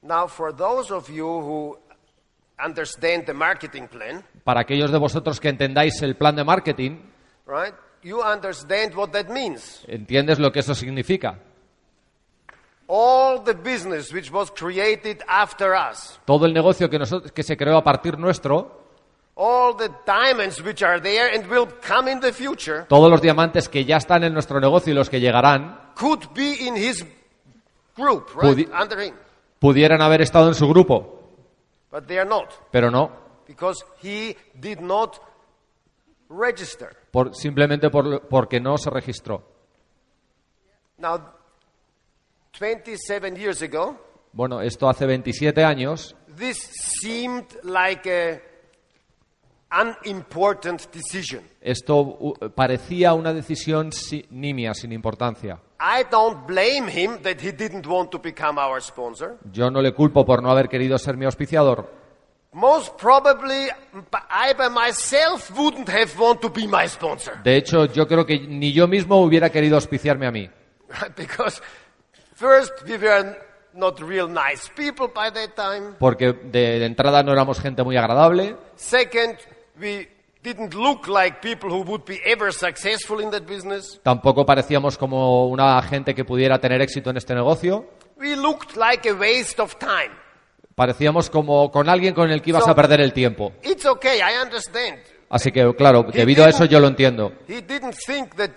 Now, 0.03 0.27
for 0.29 0.53
those 0.55 0.91
of 0.93 1.09
you 1.11 1.27
who 1.27 1.79
understand 2.65 3.25
the 3.27 3.33
marketing 3.35 3.89
plan, 3.89 4.25
Para 4.45 4.61
aquellos 4.61 4.91
de 4.91 4.99
vosotros 4.99 5.39
que 5.41 5.49
entendáis 5.49 6.01
el 6.03 6.17
plan 6.17 6.37
de 6.37 6.45
marketing, 6.45 6.99
right, 7.47 7.75
you 8.03 8.21
understand 8.23 8.95
what 8.95 9.11
that 9.11 9.27
means. 9.29 9.85
entiendes 9.89 10.39
lo 10.39 10.51
que 10.53 10.61
eso 10.61 10.75
significa. 10.75 11.39
All 12.93 13.43
the 13.45 13.55
business 13.55 14.13
which 14.13 14.33
was 14.33 14.51
created 14.51 15.23
after 15.29 15.75
us, 15.75 16.19
Todo 16.25 16.47
el 16.47 16.53
negocio 16.53 16.91
que, 16.91 16.99
nosotros, 16.99 17.31
que 17.31 17.43
se 17.45 17.57
creó 17.57 17.77
a 17.79 17.85
partir 17.85 18.19
nuestro, 18.19 18.81
all 19.37 19.77
the 19.77 19.89
diamonds 20.05 20.61
which 20.61 20.83
are 20.83 21.01
there 21.01 21.31
and 21.35 21.47
will 21.49 21.69
come 21.87 22.11
in 22.11 22.19
the 22.19 22.33
future, 22.33 22.85
todos 22.89 23.09
los 23.09 23.23
diamantes 23.23 23.69
que 23.69 23.85
ya 23.85 23.97
están 23.99 24.25
en 24.25 24.33
nuestro 24.35 24.59
negocio 24.61 24.93
y 24.93 24.97
los 24.97 25.09
que 25.09 25.21
llegarán, 25.21 25.93
could 25.95 26.25
be 26.35 26.67
in 26.67 26.77
his 26.77 27.07
group, 27.97 28.27
right, 28.35 28.57
Pudi- 28.69 28.69
under 28.83 29.01
him. 29.01 29.15
pudieran 29.61 30.03
haber 30.03 30.23
estado 30.23 30.49
en 30.49 30.55
su 30.55 30.67
grupo, 30.69 31.20
But 31.91 32.07
they 32.07 32.19
are 32.19 32.29
not, 32.29 32.53
pero 32.71 32.91
no, 32.91 33.11
because 33.47 33.85
he 34.03 34.37
did 34.55 34.81
not 34.81 35.21
register. 36.29 36.97
por- 37.11 37.35
simplemente 37.35 37.91
por- 37.91 38.29
porque 38.29 38.61
no 38.61 38.79
se 38.79 38.91
registró. 38.91 39.43
Now, 40.99 41.19
27 42.59 43.37
years 43.37 43.63
ago, 43.63 43.97
Bueno, 44.33 44.61
esto 44.61 44.89
hace 44.89 45.07
27 45.07 45.65
años, 45.65 46.15
this 46.37 46.59
seemed 47.03 47.47
like 47.65 48.09
a 48.09 48.41
unimportant 49.73 50.87
decision. 50.93 51.43
esto 51.61 52.35
parecía 52.55 53.15
una 53.15 53.33
decisión 53.33 53.93
si- 53.93 54.27
nimia, 54.31 54.75
sin 54.75 54.93
importancia. 54.93 55.59
I 55.81 56.05
don't 56.11 56.47
blame 56.47 56.89
him 56.91 57.19
that 57.23 57.41
he 57.41 57.53
didn't 57.53 57.87
want 57.87 58.11
to 58.11 58.19
become 58.19 58.61
our 58.61 58.81
sponsor. 58.83 59.37
Yo 59.53 59.71
no 59.71 59.81
le 59.81 59.93
culpo 59.95 60.25
por 60.27 60.43
no 60.43 60.51
haber 60.51 60.69
querido 60.69 60.99
ser 60.99 61.17
mi 61.17 61.25
auspiciador. 61.25 61.91
Most 62.53 62.97
probably, 63.01 63.69
I 64.29 64.53
by 64.55 64.69
myself 64.69 65.51
wouldn't 65.57 65.89
have 65.89 66.11
want 66.19 66.41
to 66.41 66.51
be 66.51 66.67
my 66.67 66.89
sponsor. 66.89 67.41
De 67.45 67.57
hecho, 67.57 67.85
yo 67.87 68.09
creo 68.09 68.27
que 68.27 68.41
ni 68.41 68.73
yo 68.73 68.89
mismo 68.89 69.23
hubiera 69.23 69.51
querido 69.51 69.77
auspiciarme 69.77 70.27
a 70.27 70.33
mí. 70.33 70.51
because 71.17 71.63
first, 72.35 72.73
we 72.85 72.99
were 72.99 73.39
not 73.73 74.01
real 74.01 74.29
nice 74.29 74.69
people 74.75 75.07
by 75.15 75.31
that 75.31 75.55
time. 75.55 75.95
Porque 76.01 76.33
de 76.33 76.85
entrada 76.85 77.23
no 77.23 77.31
éramos 77.33 77.61
gente 77.61 77.85
muy 77.85 77.97
agradable. 77.97 78.57
Second, 78.75 79.37
we 79.81 80.09
didn't 80.43 80.75
look 80.75 81.09
like 81.09 81.41
people 81.41 81.71
who 81.71 81.83
would 81.83 82.05
be 82.05 82.21
ever 82.25 82.53
successful 82.53 83.21
in 83.21 83.31
that 83.31 83.43
business. 83.47 84.01
Tampoco 84.03 84.45
parecíamos 84.47 84.97
como 84.99 85.49
una 85.49 85.81
gente 85.83 86.15
que 86.15 86.25
pudiera 86.25 86.59
tener 86.61 86.81
éxito 86.81 87.11
en 87.11 87.17
este 87.17 87.35
negocio. 87.35 87.87
We 88.19 88.37
looked 88.37 88.77
like 88.77 89.09
a 89.09 89.15
waste 89.15 89.61
of 89.61 89.77
time. 89.79 90.11
Parecíamos 90.75 91.29
como 91.31 91.71
con 91.71 91.89
alguien 91.89 92.15
con 92.15 92.31
el 92.31 92.41
que 92.43 92.51
ibas 92.51 92.65
So- 92.65 92.71
a 92.71 92.75
perder 92.75 93.01
el 93.01 93.13
tiempo. 93.13 93.53
It's 93.63 93.85
okay, 93.85 94.19
I 94.21 94.43
understand. 94.43 94.99
Así 95.29 95.53
que, 95.53 95.75
claro, 95.77 96.05
debido 96.05 96.45
a 96.45 96.49
eso 96.49 96.65
yo 96.65 96.81
lo 96.81 96.89
entiendo. 96.89 97.33
He 97.47 97.61
didn't 97.63 97.95
think 98.07 98.35
that 98.37 98.51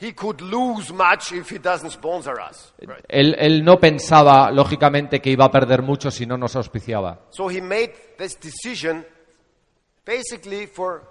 he 0.00 0.14
could 0.14 0.40
lose 0.40 0.92
much 0.92 1.32
if 1.32 1.50
he 1.50 1.58
doesn't 1.58 1.90
sponsor 1.92 2.34
us. 2.40 2.74
Right. 2.80 3.04
Él, 3.08 3.36
él 3.38 3.64
no 3.64 3.78
pensaba, 3.78 4.50
lógicamente, 4.50 5.20
que 5.20 5.30
iba 5.30 5.44
a 5.46 5.50
perder 5.50 5.82
mucho 5.82 6.10
si 6.10 6.26
no 6.26 6.36
nos 6.36 6.56
auspiciaba. 6.56 7.20
So 7.30 7.48
he 7.48 7.60
made 7.62 7.94
this 8.18 8.38
decision 8.38 9.06
basically 10.04 10.66
for 10.66 11.02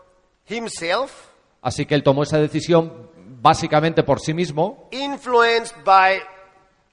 himself, 0.47 1.29
Así 1.61 1.85
que 1.85 1.95
él 1.95 2.03
tomó 2.03 2.23
esa 2.23 2.37
decisión 2.39 3.09
básicamente 3.41 4.03
por 4.03 4.19
sí 4.19 4.33
mismo, 4.33 4.89
influenced 4.91 5.75
by 5.85 6.19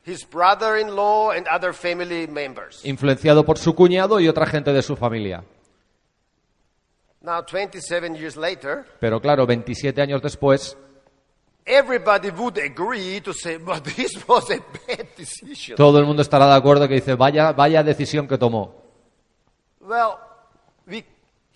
his 0.07 0.25
brother-in-law 0.29 1.33
and 1.33 1.47
other 1.49 1.73
family 1.75 2.27
members. 2.29 2.85
influenciado 2.85 3.45
por 3.45 3.59
su 3.59 3.75
cuñado 3.75 4.21
y 4.21 4.29
otra 4.29 4.47
gente 4.47 4.73
de 4.73 4.83
su 4.83 4.97
familia. 4.97 5.45
Now, 7.23 7.43
27 7.45 8.17
years 8.17 8.37
later, 8.37 8.85
Pero 8.99 9.21
claro, 9.21 9.47
27 9.47 10.01
años 10.01 10.23
después, 10.23 10.77
everybody 11.67 12.31
would 12.31 12.57
agree 12.59 13.21
to 13.21 13.33
say, 13.35 13.59
but 13.65 13.83
this 13.85 14.13
was 14.27 14.51
a 14.51 14.57
bad 14.89 15.07
decision. 15.19 15.77
todo 15.77 15.99
el 15.99 16.07
mundo 16.07 16.23
estará 16.23 16.47
de 16.47 16.55
acuerdo 16.55 16.89
que 16.89 16.95
dice, 16.95 17.15
vaya, 17.17 17.53
vaya 17.53 17.83
decisión 17.83 18.27
que 18.27 18.39
tomó. 18.39 18.75
Well, 19.81 20.15
we, 20.87 21.05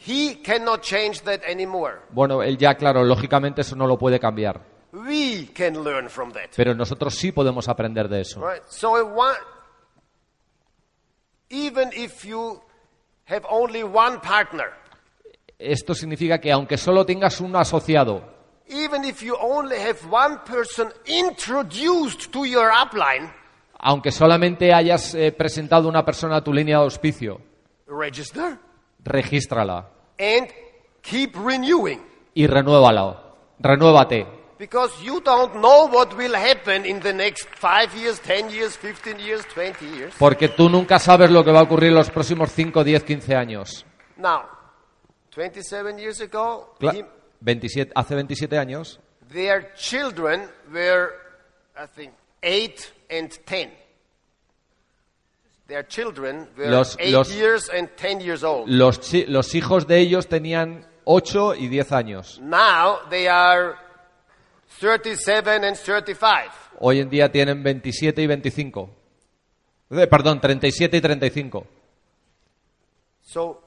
he 0.07 0.37
cannot 0.43 0.83
change 0.83 1.23
that 1.23 1.43
anymore. 1.49 2.01
Bueno, 2.11 2.43
él 2.43 2.57
ya, 2.59 2.75
claro, 2.75 3.05
lógicamente 3.05 3.61
eso 3.63 3.77
no 3.77 3.87
lo 3.87 3.97
puede 3.99 4.19
cambiar. 4.21 4.61
We 4.93 5.49
can 5.55 5.83
learn 5.83 6.09
from 6.09 6.33
that. 6.33 6.51
Pero 6.57 6.75
nosotros 6.75 7.15
sí 7.15 7.33
podemos 7.33 7.69
aprender 7.69 8.09
de 8.09 8.21
eso. 8.21 8.41
Right? 8.47 8.63
So, 8.69 8.93
wa- 9.07 9.35
even 11.51 11.91
if 11.95 12.25
you 12.25 12.61
have 13.27 13.45
only 13.51 13.83
one 13.83 14.21
partner, 14.21 14.67
Esto 15.59 15.95
significa 15.95 16.39
que 16.41 16.51
aunque 16.53 16.77
solo 16.77 17.07
tengas 17.07 17.41
un 17.41 17.55
asociado, 17.57 18.23
even 18.69 19.05
if 19.05 19.23
you 19.23 19.37
only 19.41 19.77
have 19.77 19.99
one 20.11 20.39
person 20.45 20.93
introduced 21.07 22.31
to 22.33 22.45
your 22.45 22.71
upline, 22.73 23.33
aunque 23.79 24.11
solamente 24.11 24.73
hayas 24.75 25.15
eh, 25.15 25.33
presentado 25.33 25.89
una 25.89 26.05
persona 26.05 26.37
a 26.37 26.45
tu 26.45 26.53
línea 26.53 26.79
de 26.79 26.85
auspicio, 26.85 27.41
register 27.87 28.59
regístrala 29.03 29.91
and 30.19 30.49
keep 31.03 31.35
renewing. 31.37 32.01
y 32.35 32.47
renuévala. 32.47 33.21
Renuévate. 33.61 34.27
Because 34.59 34.93
you 35.05 35.21
don't 35.21 35.55
know 35.57 35.87
what 35.89 36.15
will 36.17 36.35
happen 36.35 36.87
in 36.87 37.01
the 37.01 37.13
next 37.13 37.47
five 37.61 37.93
years, 37.97 38.21
10 38.21 38.51
years, 38.51 38.77
15 38.77 39.19
years, 39.19 39.45
20 39.53 39.85
years. 39.97 40.15
Porque 40.19 40.49
tú 40.49 40.69
nunca 40.69 40.99
sabes 40.99 41.31
lo 41.31 41.45
que 41.45 41.51
va 41.53 41.61
a 41.61 41.63
ocurrir 41.65 41.89
en 41.91 41.97
los 41.97 42.11
próximos 42.11 42.51
5, 42.53 42.83
10, 42.85 43.03
15 43.05 43.35
años. 43.37 43.85
Now, 44.17 44.43
27 45.35 45.99
years 45.99 46.21
ago, 46.21 46.75
Cla- 46.79 46.95
him- 46.95 47.07
27 47.41 47.93
hace 47.95 48.15
27 48.15 48.57
años, 48.59 49.01
their 49.33 49.73
children 49.75 50.49
were, 50.73 51.11
I 51.77 51.87
think, 51.95 52.13
8 52.43 52.93
and 53.11 53.31
10. 53.45 53.73
Their 55.67 55.87
children 55.87 56.49
were 56.57 56.69
Los- 56.71 56.97
8 56.99 57.11
los- 57.13 57.35
years 57.35 57.71
and 57.71 57.89
10 57.97 58.21
years 58.21 58.43
old. 58.43 58.69
Los, 58.69 59.13
los 59.29 59.55
hijos 59.55 59.87
de 59.87 59.99
ellos 59.99 60.27
tenían 60.29 60.87
8 61.05 61.55
y 61.55 61.69
10 61.69 61.93
años. 61.93 62.41
Now 62.41 62.99
they 63.11 63.27
are 63.27 63.75
37 64.81 65.65
and 65.65 65.77
35. 65.77 66.53
Hoy 66.81 67.01
en 67.01 67.09
día 67.09 67.31
tienen 67.31 67.63
27 67.63 68.23
y 68.23 68.27
25. 68.27 68.91
Eh, 69.91 70.07
perdón, 70.07 70.41
37 70.41 70.97
y 70.97 71.01
35. 71.01 71.67
So, 73.23 73.63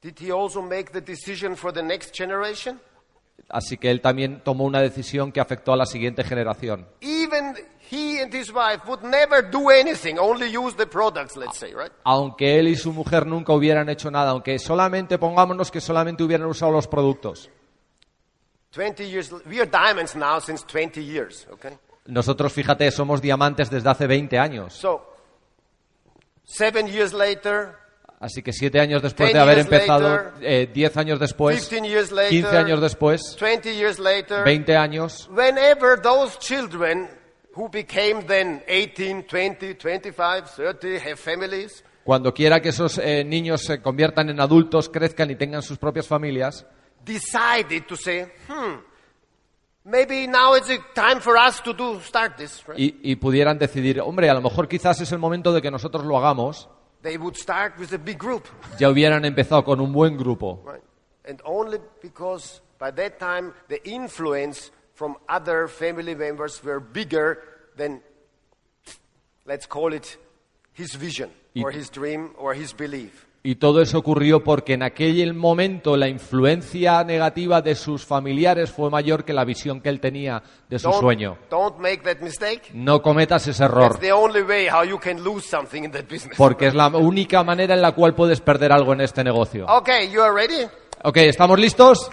did 0.00 0.14
he 0.20 0.30
also 0.32 0.60
make 0.62 0.90
the 0.92 1.00
decision 1.00 1.56
for 1.56 1.72
the 1.72 1.82
next 1.82 2.14
generation? 2.16 2.80
Así 3.48 3.76
que 3.76 3.90
él 3.90 4.00
también 4.00 4.40
tomó 4.42 4.64
una 4.64 4.80
decisión 4.80 5.32
que 5.32 5.40
afectó 5.40 5.72
a 5.72 5.76
la 5.76 5.86
siguiente 5.86 6.24
generación. 6.24 6.86
Even 7.00 7.54
he 7.92 8.20
and 8.20 8.32
his 8.32 8.50
wife 8.50 8.86
would 8.88 9.02
never 9.02 9.42
do 9.42 9.68
anything, 9.68 10.18
only 10.18 10.48
use 10.48 10.74
the 10.76 10.86
products, 10.86 11.36
let's 11.36 11.58
say, 11.58 11.74
right? 11.74 11.92
Aunque 12.04 12.58
él 12.58 12.68
y 12.68 12.76
su 12.76 12.92
mujer 12.92 13.26
nunca 13.26 13.52
hubieran 13.52 13.88
hecho 13.90 14.10
nada, 14.10 14.30
aunque 14.30 14.58
solamente 14.58 15.18
pongámonos 15.18 15.70
que 15.70 15.80
solamente 15.80 16.22
hubieran 16.24 16.46
usado 16.46 16.72
los 16.72 16.88
productos. 16.88 17.50
20 18.72 19.06
years, 19.06 19.30
we 19.46 19.60
are 19.60 19.66
diamonds 19.70 20.16
now 20.16 20.40
since 20.40 20.64
20 20.64 21.04
years, 21.04 21.46
okay? 21.52 21.76
Nosotros, 22.06 22.52
fíjate, 22.54 22.90
somos 22.90 23.20
diamantes 23.20 23.68
desde 23.68 23.90
hace 23.90 24.06
20 24.06 24.38
años. 24.38 24.72
So, 24.72 25.02
seven 26.44 26.88
years 26.88 27.12
later, 27.12 27.82
Así 28.18 28.40
que 28.40 28.52
siete 28.52 28.78
años 28.78 29.02
después 29.02 29.32
de 29.32 29.38
haber 29.40 29.56
years 29.56 29.66
empezado, 29.66 30.16
later, 30.16 30.32
eh, 30.42 30.70
10 30.72 30.96
años 30.96 31.18
después, 31.18 31.68
15 31.68 31.88
years 31.88 32.12
later, 32.12 32.30
15 32.30 32.56
años 32.56 32.80
después, 32.80 33.36
20 33.36 33.74
years 33.74 33.98
later, 33.98 34.44
20 34.44 34.76
años, 34.76 35.28
whenever 35.28 36.00
those 36.00 36.38
children 36.38 37.10
who 37.54 37.68
became 37.68 38.26
then 38.26 38.62
18, 38.66 39.24
20, 39.24 39.74
25, 39.74 40.50
30, 40.56 40.98
have 40.98 41.16
families, 41.16 41.84
cuando 42.04 42.32
quiera 42.34 42.60
que 42.60 42.70
esos 42.70 42.98
eh, 42.98 43.22
niños 43.24 43.62
se 43.62 43.80
conviertan 43.80 44.28
en 44.30 44.40
adultos, 44.40 44.88
crezcan 44.88 45.30
y 45.30 45.36
tengan 45.36 45.62
sus 45.62 45.78
propias 45.78 46.06
familias, 46.08 46.66
decided 47.04 47.84
to 47.86 47.96
say, 47.96 48.24
hmm, 48.48 48.78
maybe 49.84 50.26
now 50.26 50.54
it's 50.56 50.70
a 50.70 50.78
time 50.94 51.20
for 51.20 51.36
us 51.36 51.60
to 51.62 51.72
do 51.72 52.00
start 52.00 52.36
this. 52.36 52.62
Right? 52.66 52.78
y, 52.78 53.00
y 53.02 53.16
pudieran 53.16 53.58
decidir, 53.58 54.00
hombre, 54.00 54.28
a 54.30 54.34
lo 54.34 54.40
mejor 54.40 54.66
quizás 54.68 55.00
es 55.00 55.12
el 55.12 55.18
momento 55.18 55.52
de 55.52 55.60
que 55.62 55.70
nosotros 55.70 56.04
lo 56.04 56.16
hagamos, 56.18 56.68
They 57.02 57.16
would 57.16 57.34
start 57.36 57.78
with 57.80 57.92
a 57.92 57.98
big 57.98 58.16
group, 58.18 58.44
ya 58.78 58.88
hubieran 58.88 59.24
empezado 59.24 59.64
con 59.64 59.80
un 59.80 59.92
buen 59.92 60.16
grupo. 60.16 60.62
right? 60.64 60.82
And 61.28 61.40
only 61.44 61.78
because 62.00 62.60
by 62.78 62.92
that 62.92 63.18
time 63.18 63.52
the 63.68 63.80
influence 63.84 64.70
from 65.02 65.16
other 65.28 65.66
family 65.66 66.14
members 66.14 66.62
were 66.62 66.78
bigger 66.78 67.36
than, 67.76 68.00
let's 69.44 69.66
call 69.66 69.92
it, 69.92 70.16
his 70.74 70.94
vision 70.94 71.28
or 71.60 71.72
his 71.72 71.90
dream 71.90 72.30
or 72.38 72.54
his 72.54 72.72
belief. 72.72 73.26
Y 73.42 73.56
todo 73.56 73.82
eso 73.82 73.98
ocurrió 73.98 74.44
porque 74.44 74.74
en 74.74 74.84
aquel 74.84 75.34
momento 75.34 75.96
la 75.96 76.06
influencia 76.06 77.02
negativa 77.02 77.60
de 77.62 77.74
sus 77.74 78.06
familiares 78.06 78.70
fue 78.70 78.88
mayor 78.90 79.24
que 79.24 79.32
la 79.32 79.44
visión 79.44 79.80
que 79.80 79.88
él 79.88 79.98
tenía 79.98 80.40
de 80.70 80.78
su 80.78 80.88
Don't, 80.88 81.00
sueño. 81.00 81.38
don't 81.50 81.76
make 81.78 82.04
that 82.04 82.20
mistake. 82.22 82.70
No 82.72 83.02
cometas 83.02 83.48
ese 83.48 83.64
That's 83.64 83.74
error, 83.74 83.98
the 83.98 84.12
only 84.12 84.42
way 84.42 84.68
how 84.68 84.84
you 84.84 85.00
can 85.00 85.24
lose 85.24 85.44
something 85.48 85.82
in 85.82 85.90
that 85.90 86.04
business. 86.08 86.36
porque 86.38 86.68
es 86.68 86.74
la 86.74 86.86
única 86.86 87.42
manera 87.42 87.74
en 87.74 87.82
la 87.82 87.90
cual 87.90 88.14
puedes 88.14 88.40
perder 88.40 88.70
algo 88.70 88.92
en 88.92 89.00
este 89.00 89.24
negocio. 89.24 89.66
Okay, 89.66 90.08
you 90.08 90.22
are 90.22 90.32
ready? 90.32 90.64
Ok, 91.02 91.16
¿estamos 91.16 91.58
listos? 91.58 92.08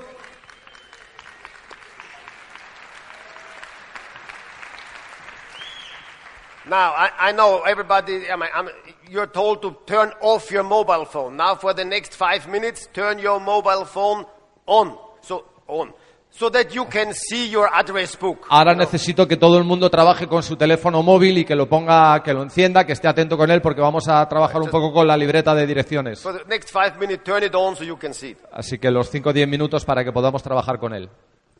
Now, 6.69 6.93
I, 6.93 7.29
I 7.29 7.31
know 7.31 7.63
everybody, 7.63 8.29
I 8.29 8.35
mean, 8.35 8.49
I'm, 8.53 8.69
you're 9.09 9.25
told 9.25 9.63
to 9.63 9.75
turn 9.87 10.11
off 10.21 10.51
your 10.51 10.63
mobile 10.63 11.05
phone. 11.05 11.35
Now, 11.35 11.55
for 11.55 11.73
the 11.73 11.83
next 11.83 12.13
five 12.13 12.47
minutes, 12.47 12.87
turn 12.93 13.17
your 13.17 13.39
mobile 13.39 13.85
phone 13.85 14.25
on. 14.67 14.95
So, 15.21 15.45
on. 15.67 15.93
So 16.29 16.47
that 16.51 16.75
you 16.75 16.85
can 16.85 17.11
see 17.15 17.49
your 17.49 17.67
address 17.73 18.15
book. 18.15 18.45
Ahora 18.49 18.75
necesito 18.75 19.27
que 19.27 19.35
todo 19.35 19.57
el 19.57 19.63
mundo 19.63 19.89
trabaje 19.89 20.27
con 20.27 20.43
su 20.43 20.55
teléfono 20.57 21.01
móvil 21.01 21.39
y 21.39 21.45
que 21.45 21.55
lo 21.55 21.67
ponga, 21.67 22.21
que 22.21 22.35
lo 22.35 22.43
encienda, 22.43 22.85
que 22.85 22.93
esté 22.93 23.07
atento 23.07 23.35
con 23.35 23.49
él, 23.49 23.63
porque 23.63 23.81
vamos 23.81 24.07
a 24.07 24.29
trabajar 24.29 24.61
un 24.61 24.69
poco 24.69 24.93
con 24.93 25.07
la 25.07 25.17
libreta 25.17 25.55
de 25.55 25.65
direcciones. 25.65 26.23
Así 28.51 28.77
que 28.77 28.91
los 28.91 29.09
5 29.09 29.29
o 29.29 29.33
10 29.33 29.47
minutos 29.47 29.85
para 29.85 30.03
que 30.03 30.11
podamos 30.11 30.43
trabajar 30.43 30.77
con 30.77 30.93
él. 30.93 31.09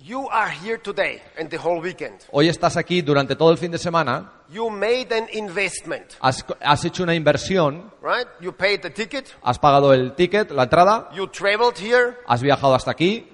You 0.01 0.29
are 0.29 0.49
here 0.49 0.77
today 0.77 1.21
and 1.37 1.49
the 1.49 1.57
whole 1.57 1.81
weekend. 1.81 2.21
Hoy 2.31 2.47
estás 2.47 2.77
aquí 2.77 3.01
durante 3.01 3.35
todo 3.35 3.51
el 3.51 3.57
fin 3.57 3.69
de 3.71 3.77
semana, 3.77 4.31
You 4.49 4.69
made 4.69 5.11
an 5.11 5.27
investment, 5.33 6.13
has, 6.21 6.45
has 6.61 6.85
hecho 6.85 7.03
una 7.03 7.13
inversión, 7.15 7.91
right? 8.01 8.25
You 8.39 8.53
paid 8.53 8.81
the 8.81 8.89
ticket. 8.91 9.35
has 9.43 9.59
pagado 9.59 9.93
el 9.93 10.13
ticket, 10.15 10.51
la 10.51 10.63
entrada, 10.63 11.09
You 11.13 11.27
traveled 11.27 11.77
here. 11.77 12.17
has 12.27 12.41
viajado 12.41 12.75
hasta 12.75 12.91
aquí, 12.91 13.27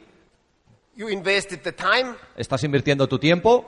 You 0.96 1.10
invested 1.10 1.62
the 1.62 1.72
time. 1.72 2.16
estás 2.36 2.64
invirtiendo 2.64 3.08
tu 3.08 3.20
tiempo 3.20 3.64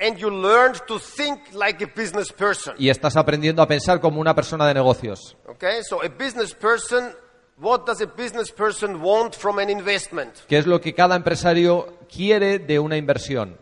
And 0.00 0.18
you 0.18 0.28
learned 0.28 0.80
to 0.88 0.98
think 0.98 1.40
like 1.54 1.82
a 1.82 1.86
business 1.86 2.30
person. 2.30 2.74
y 2.78 2.90
estás 2.90 3.16
aprendiendo 3.16 3.62
a 3.62 3.66
pensar 3.66 4.00
como 4.00 4.20
una 4.20 4.34
persona 4.34 4.66
de 4.66 4.74
negocios. 4.74 5.34
Okay, 5.46 5.80
so 5.82 6.02
a 6.02 6.08
business 6.08 6.52
person, 6.52 7.14
what 7.58 7.86
does 7.86 8.00
a 8.00 8.06
business 8.06 8.50
person 8.50 9.00
want 9.00 9.34
from 9.34 9.58
an 9.58 9.70
investment? 9.70 10.32
¿Qué 10.48 10.58
es 10.58 10.66
lo 10.66 10.80
que 10.80 10.94
cada 10.94 11.16
empresario 11.16 11.98
quiere 12.08 12.58
de 12.58 12.78
una 12.78 12.96
inversión? 12.96 13.56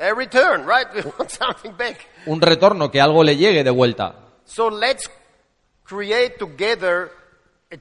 A 0.00 0.14
return, 0.14 0.64
right? 0.66 0.86
We 0.94 1.02
want 1.18 1.30
something 1.30 1.76
back. 1.76 2.06
Un 2.26 2.40
retorno, 2.40 2.90
que 2.90 3.00
algo 3.00 3.24
le 3.24 3.36
llegue 3.36 3.64
de 3.64 3.70
vuelta. 3.70 4.14
So 4.44 4.70
let's 4.70 5.10
create 5.84 6.38
together 6.38 7.10
a 7.72 7.78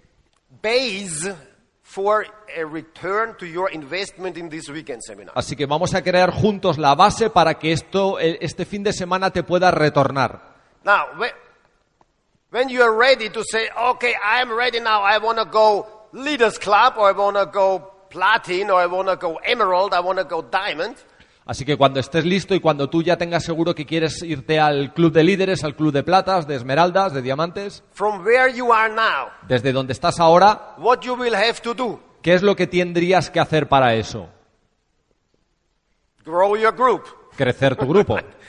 base 0.62 1.36
for 1.84 2.26
a 2.56 2.66
return 2.66 3.36
to 3.38 3.46
your 3.46 3.72
investment 3.72 4.38
in 4.38 4.50
this 4.50 4.68
weekend 4.70 5.02
seminar. 5.04 5.34
Así 5.36 5.56
que 5.56 5.66
vamos 5.66 5.94
a 5.94 6.02
crear 6.02 6.32
juntos 6.32 6.78
la 6.78 6.96
base 6.96 7.30
para 7.30 7.60
que 7.60 7.72
esto, 7.72 8.20
este 8.20 8.66
fin 8.66 8.84
de 8.84 8.94
semana 8.94 9.32
te 9.32 9.44
pueda 9.44 9.72
retornar. 9.72 10.56
Now, 10.84 11.06
when, 12.50 12.70
you 12.70 12.82
are 12.82 12.96
ready 12.96 13.30
to 13.30 13.44
say, 13.44 13.70
okay, 13.78 14.16
I'm 14.24 14.52
ready 14.52 14.80
now, 14.80 15.02
I 15.02 15.18
want 15.18 15.38
to 15.38 15.46
go 15.46 15.88
Leaders 16.14 16.58
Club, 16.58 16.94
or 16.98 17.10
I 17.10 17.12
want 17.12 17.38
to 17.38 17.46
go 17.46 17.92
Platin, 18.10 18.70
or 18.70 18.80
I 18.80 18.86
want 18.86 19.10
to 19.10 19.16
go 19.16 19.36
Emerald, 19.38 19.94
I 19.94 20.00
want 20.00 20.20
to 20.20 20.26
go 20.26 20.42
Diamond, 20.42 20.96
Así 21.48 21.64
que 21.64 21.78
cuando 21.78 22.02
estés 22.02 22.26
listo 22.26 22.54
y 22.54 22.60
cuando 22.60 22.90
tú 22.90 23.02
ya 23.02 23.16
tengas 23.16 23.46
seguro 23.46 23.74
que 23.74 23.86
quieres 23.86 24.22
irte 24.22 24.60
al 24.60 24.94
club 24.94 25.14
de 25.14 25.24
líderes, 25.24 25.64
al 25.64 25.78
club 25.78 25.94
de 25.94 26.04
platas, 26.04 26.46
de 26.46 26.56
esmeraldas, 26.56 27.14
de 27.14 27.22
diamantes, 27.22 27.86
from 27.94 28.22
where 28.26 28.54
you 28.54 28.74
are 28.74 28.94
now, 28.94 29.30
desde 29.48 29.72
donde 29.72 29.94
estás 29.94 30.20
ahora, 30.20 30.76
what 30.78 31.00
you 31.00 31.14
will 31.14 31.34
have 31.34 31.62
to 31.62 31.74
do. 31.74 32.02
¿qué 32.22 32.34
es 32.34 32.44
lo 32.44 32.54
que 32.54 32.68
tendrías 32.68 33.30
que 33.30 33.40
hacer 33.40 33.70
para 33.70 33.96
eso? 33.96 34.28
Grow 36.26 36.58
your 36.58 36.76
group. 36.76 37.04
Crecer 37.38 37.78
tu 37.78 37.88
grupo. 37.88 38.18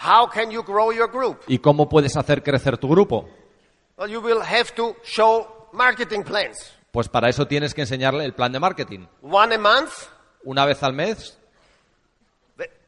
How 0.00 0.28
can 0.28 0.50
you 0.50 0.62
grow 0.62 0.92
your 0.92 1.10
group? 1.10 1.42
¿Y 1.46 1.58
cómo 1.58 1.88
puedes 1.88 2.16
hacer 2.16 2.42
crecer 2.42 2.78
tu 2.78 2.88
grupo? 2.88 3.28
Well, 3.96 4.10
you 4.10 4.20
will 4.20 4.42
have 4.42 4.74
to 4.76 4.96
show 5.04 5.68
marketing 5.72 6.22
plans. 6.24 6.74
Pues 6.90 7.08
para 7.08 7.28
eso 7.28 7.46
tienes 7.46 7.74
que 7.74 7.82
enseñarle 7.82 8.24
el 8.24 8.34
plan 8.34 8.52
de 8.52 8.60
marketing. 8.60 9.06
One 9.22 9.54
a 9.54 9.58
month. 9.58 9.90
Una 10.44 10.64
vez 10.66 10.82
al 10.82 10.92
mes. 10.92 11.38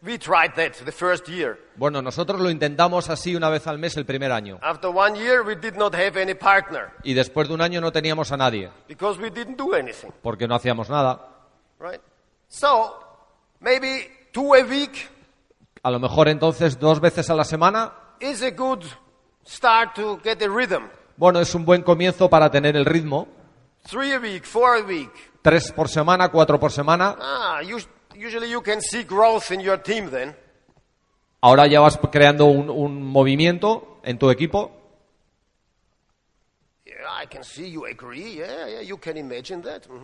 We 0.03 0.19
tried 0.19 0.53
that 0.55 0.85
the 0.85 0.93
first 0.93 1.27
year. 1.27 1.59
Bueno, 1.75 2.01
nosotros 2.01 2.41
lo 2.41 2.49
intentamos 2.51 3.11
así 3.11 3.35
una 3.35 3.49
vez 3.51 3.67
al 3.67 3.79
mes 3.79 3.97
el 3.97 4.05
primer 4.07 4.31
año. 4.31 4.59
After 4.63 4.91
one 4.91 5.19
year, 5.19 5.43
we 5.43 5.57
did 5.57 5.75
not 5.75 5.95
have 5.95 6.21
any 6.21 6.35
partner 6.35 6.93
Y 7.03 7.15
después 7.15 7.49
de 7.49 7.55
un 7.55 7.61
año 7.61 7.81
no 7.81 7.91
teníamos 7.91 8.31
a 8.31 8.37
nadie, 8.37 8.71
because 8.87 9.21
we 9.21 9.31
didn't 9.31 9.57
do 9.57 9.75
anything, 9.75 10.11
porque 10.23 10.47
no 10.47 10.55
hacíamos 10.55 10.89
nada. 10.89 11.27
right? 11.81 12.01
So, 12.47 12.95
maybe 13.59 14.09
two 14.33 14.55
a 14.55 14.63
week 14.63 15.11
A 15.87 15.91
lo 15.93 16.01
mejor 16.01 16.27
entonces 16.27 16.81
dos 16.81 16.99
veces 17.01 17.31
a 17.31 17.35
la 17.37 17.45
semana, 17.45 17.93
is 18.19 18.43
a 18.43 18.51
good 18.51 18.83
start 19.47 19.95
to 19.95 20.19
get 20.25 20.43
a 20.43 20.49
rhythm. 20.49 20.89
bueno, 21.17 21.39
es 21.39 21.55
un 21.55 21.65
buen 21.65 21.83
comienzo 21.83 22.29
para 22.29 22.51
tener 22.51 22.77
el 22.77 22.85
ritmo. 22.85 23.29
Three 23.89 24.13
a 24.13 24.19
week, 24.19 24.43
four 24.45 24.79
a 24.79 24.83
week. 24.85 25.13
Tres 25.43 25.71
por 25.71 25.89
semana, 25.89 26.29
cuatro 26.33 26.59
por 26.59 26.73
semana. 26.73 27.15
Ah, 27.21 27.61
us- 27.73 27.89
usually 28.17 28.51
you 28.51 28.61
can 28.65 28.81
see 28.83 29.05
growth 29.05 29.53
in 29.53 29.61
your 29.61 29.79
team 29.81 30.11
then. 30.11 30.35
Ahora 31.41 31.69
ya 31.69 31.79
vas 31.79 31.97
creando 32.11 32.47
un, 32.47 32.69
un 32.69 33.01
movimiento 33.05 34.01
en 34.03 34.19
tu 34.19 34.29
equipo. 34.31 34.73
Yeah, 36.85 36.95
I 36.95 36.95
can 36.95 36.95
see 36.95 36.95
you 36.95 36.95
agree. 36.95 36.95
Yeah, 36.95 36.95
yeah, 36.95 36.95
you 36.95 36.95
can 36.95 36.95
imagine 36.95 36.95
that. 36.95 36.95
Mhm, 36.96 36.96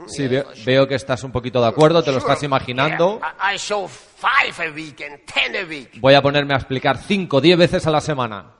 Sí, 0.07 0.29
veo, 0.29 0.47
veo 0.65 0.87
que 0.87 0.95
estás 0.95 1.23
un 1.25 1.33
poquito 1.33 1.61
de 1.61 1.69
acuerdo, 1.69 2.03
te 2.03 2.13
lo 2.13 2.19
estás 2.19 2.43
imaginando. 2.43 3.19
Yeah, 3.19 3.53
I, 3.53 3.55
I 3.55 3.59
show 3.59 3.89
five 3.89 4.55
a 4.59 4.71
week 4.73 5.01
and 5.03 5.21
ten 5.27 5.57
a 5.57 5.69
week. 5.69 6.01
Voy 6.01 6.15
a 6.15 6.23
ponerme 6.23 6.55
a 6.55 6.59
explicar 6.59 6.99
cinco, 6.99 7.41
diez 7.41 7.59
veces 7.59 7.87
a 7.87 7.91
la 7.91 8.01
semana. 8.01 8.53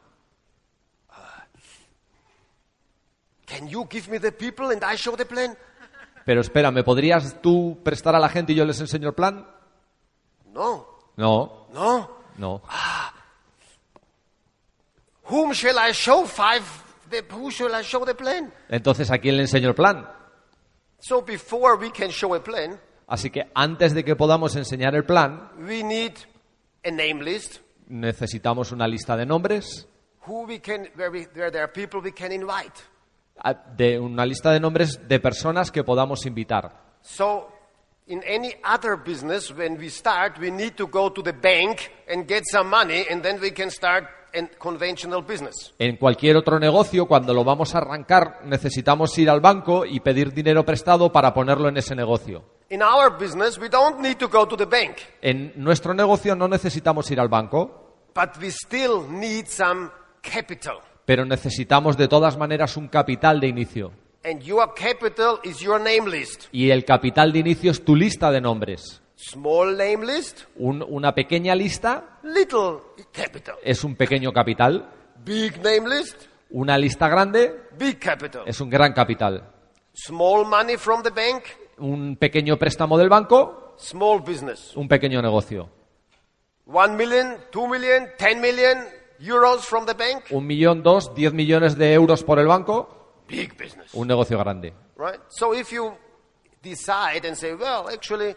Can 3.47 3.69
you 3.69 3.87
give 3.91 4.09
me 4.11 4.19
the 4.19 4.33
people 4.33 4.71
and 4.73 4.83
I 4.83 4.97
show 4.97 5.15
the 5.17 5.27
plan? 5.27 5.57
Pero 6.25 6.41
espera, 6.41 6.71
¿me 6.71 6.83
podrías 6.85 7.41
tú 7.43 7.81
prestar 7.85 8.15
a 8.15 8.19
la 8.19 8.29
gente 8.29 8.53
y 8.53 8.55
yo 8.57 8.65
les 8.65 8.81
enseño 8.81 9.09
el 9.09 9.15
plan? 9.15 9.47
No, 10.53 10.87
No, 11.17 11.67
no. 11.73 12.11
no. 12.39 12.63
whom 15.25 15.53
shall 15.53 15.77
I 15.79 15.93
show 15.93 16.25
five? 16.27 16.63
Show 17.83 18.05
the 18.05 18.15
plan? 18.15 18.53
Entonces, 18.69 19.11
¿a 19.11 19.19
quién 19.19 19.37
le 19.37 19.43
enseño 19.43 19.69
el 19.69 19.75
plan? 19.75 20.09
So 21.01 21.23
before 21.23 21.77
we 21.77 21.91
can 21.91 22.11
show 22.11 22.35
a 22.35 22.43
plan, 22.43 22.81
Así 23.09 23.29
que 23.31 23.51
antes 23.55 23.93
de 23.93 24.05
que 24.05 24.17
podamos 24.17 24.57
enseñar 24.57 24.95
el 24.95 25.05
plan, 25.05 25.51
we 25.59 25.83
need 25.83 26.13
a 26.85 26.91
name 26.91 27.23
list 27.23 27.59
necesitamos 27.89 28.73
una 28.73 28.87
lista 28.89 29.17
de 29.17 29.27
nombres, 29.27 29.87
who 30.27 30.45
we 30.47 30.61
can 30.61 30.89
where, 30.97 31.11
we, 31.11 31.27
where 31.35 31.51
there 31.51 31.63
are 31.63 31.71
people 31.73 32.01
we 32.01 32.13
can 32.13 32.33
invite. 32.33 32.73
a- 33.37 33.53
de 33.55 33.99
una 33.99 34.25
lista 34.25 34.51
de 34.53 34.61
nombres 34.61 34.99
de 35.09 35.19
personas 35.21 35.71
que 35.71 35.83
podamos 35.85 36.25
invitar. 36.27 36.71
So 37.03 37.49
in 38.07 38.23
any 38.27 38.55
other 38.65 38.97
business 38.97 39.51
when 39.53 39.77
we 39.79 39.91
start 39.91 40.39
we 40.39 40.51
need 40.51 40.75
to 40.77 40.87
go 40.87 41.11
to 41.11 41.23
the 41.23 41.33
bank 41.33 41.91
and 42.09 42.27
get 42.27 42.45
some 42.51 42.71
money 42.71 43.05
and 43.11 43.23
then 43.23 43.41
we 43.41 43.51
can 43.53 43.71
start. 43.71 44.05
En 45.79 45.97
cualquier 45.97 46.37
otro 46.37 46.59
negocio, 46.59 47.07
cuando 47.07 47.35
lo 47.35 47.45
vamos 47.45 47.75
a 47.75 47.79
arrancar, 47.79 48.41
necesitamos 48.45 49.17
ir 49.19 49.29
al 49.29 49.41
banco 49.41 49.85
y 49.85 50.01
pedir 50.01 50.33
dinero 50.33 50.65
prestado 50.65 51.13
para 51.13 51.35
ponerlo 51.35 51.69
en 51.69 51.77
ese 51.77 51.95
negocio. 51.95 52.43
In 52.71 52.83
our 52.83 53.19
business 53.19 53.59
we 53.59 53.69
don't 53.69 54.01
need 54.01 54.17
to 54.17 54.29
go 54.29 54.47
to 54.49 54.57
the 54.57 54.65
bank, 54.65 54.97
En 55.21 55.53
nuestro 55.57 55.93
negocio 55.93 56.35
no 56.35 56.49
necesitamos 56.49 57.11
ir 57.11 57.21
al 57.21 57.29
banco, 57.29 58.09
but 58.15 58.31
we 58.41 58.49
still 58.51 59.07
need 59.11 59.47
some 59.47 59.91
capital. 60.23 60.79
pero 61.05 61.25
necesitamos 61.27 61.97
de 61.99 62.09
todas 62.09 62.39
maneras 62.39 62.77
un 62.77 62.89
capital 62.89 63.41
de 63.41 63.49
inicio. 63.49 63.93
And 64.25 64.41
your 64.41 64.73
capital 64.75 65.41
is 65.43 65.59
your 65.59 65.81
name 65.81 66.09
list. 66.09 66.45
Y 66.53 66.71
el 66.71 66.85
capital 66.85 67.33
de 67.33 67.41
inicio 67.41 67.71
es 67.73 67.85
tu 67.85 67.97
lista 67.97 68.31
de 68.31 68.41
nombres. 68.41 69.02
Small 69.25 69.77
name 69.77 70.05
list, 70.05 70.43
Un- 70.57 70.83
una 70.83 71.15
pequeña 71.15 71.55
lista 71.55 72.19
little 72.25 72.79
capital. 73.13 73.55
es 73.63 73.85
un 73.85 73.95
pequeño 73.95 74.33
capital, 74.33 74.91
Big 75.25 75.59
name 75.59 75.89
list, 75.89 76.25
una 76.51 76.77
lista 76.77 77.09
grande 77.09 77.69
big 77.79 78.01
capital. 78.01 78.43
es 78.47 78.61
un 78.61 78.69
gran 78.69 78.93
capital. 78.93 79.49
Small 79.95 80.45
money 80.47 80.77
from 80.77 81.03
the 81.05 81.11
bank, 81.11 81.45
Un 81.79 82.17
pequeño 82.17 82.59
préstamo 82.59 82.99
del 82.99 83.09
banco, 83.09 83.75
small 83.79 84.21
business. 84.23 84.77
un 84.77 84.89
pequeño 84.89 85.23
negocio. 85.23 85.71
One 86.67 86.97
million, 86.97 87.37
two 87.53 87.69
million, 87.69 88.09
ten 88.19 88.41
million 88.41 88.79
euros 89.21 89.65
from 89.65 89.87
the 89.87 89.95
bank, 89.95 90.25
Un 90.31 90.47
millón, 90.49 90.83
dos, 90.83 91.15
diez 91.15 91.33
millones 91.33 91.77
de 91.79 91.93
euros 91.95 92.25
por 92.25 92.41
el 92.41 92.49
banco, 92.49 93.23
big 93.29 93.57
business. 93.57 93.95
un 93.95 94.09
negocio 94.09 94.37
grande. 94.39 94.73
Right? 94.97 95.21
So 95.29 95.55
if 95.55 95.71
you 95.73 95.93
decide 96.61 97.25
and 97.27 97.37
say, 97.37 97.55
well, 97.55 97.89
actually, 97.89 98.35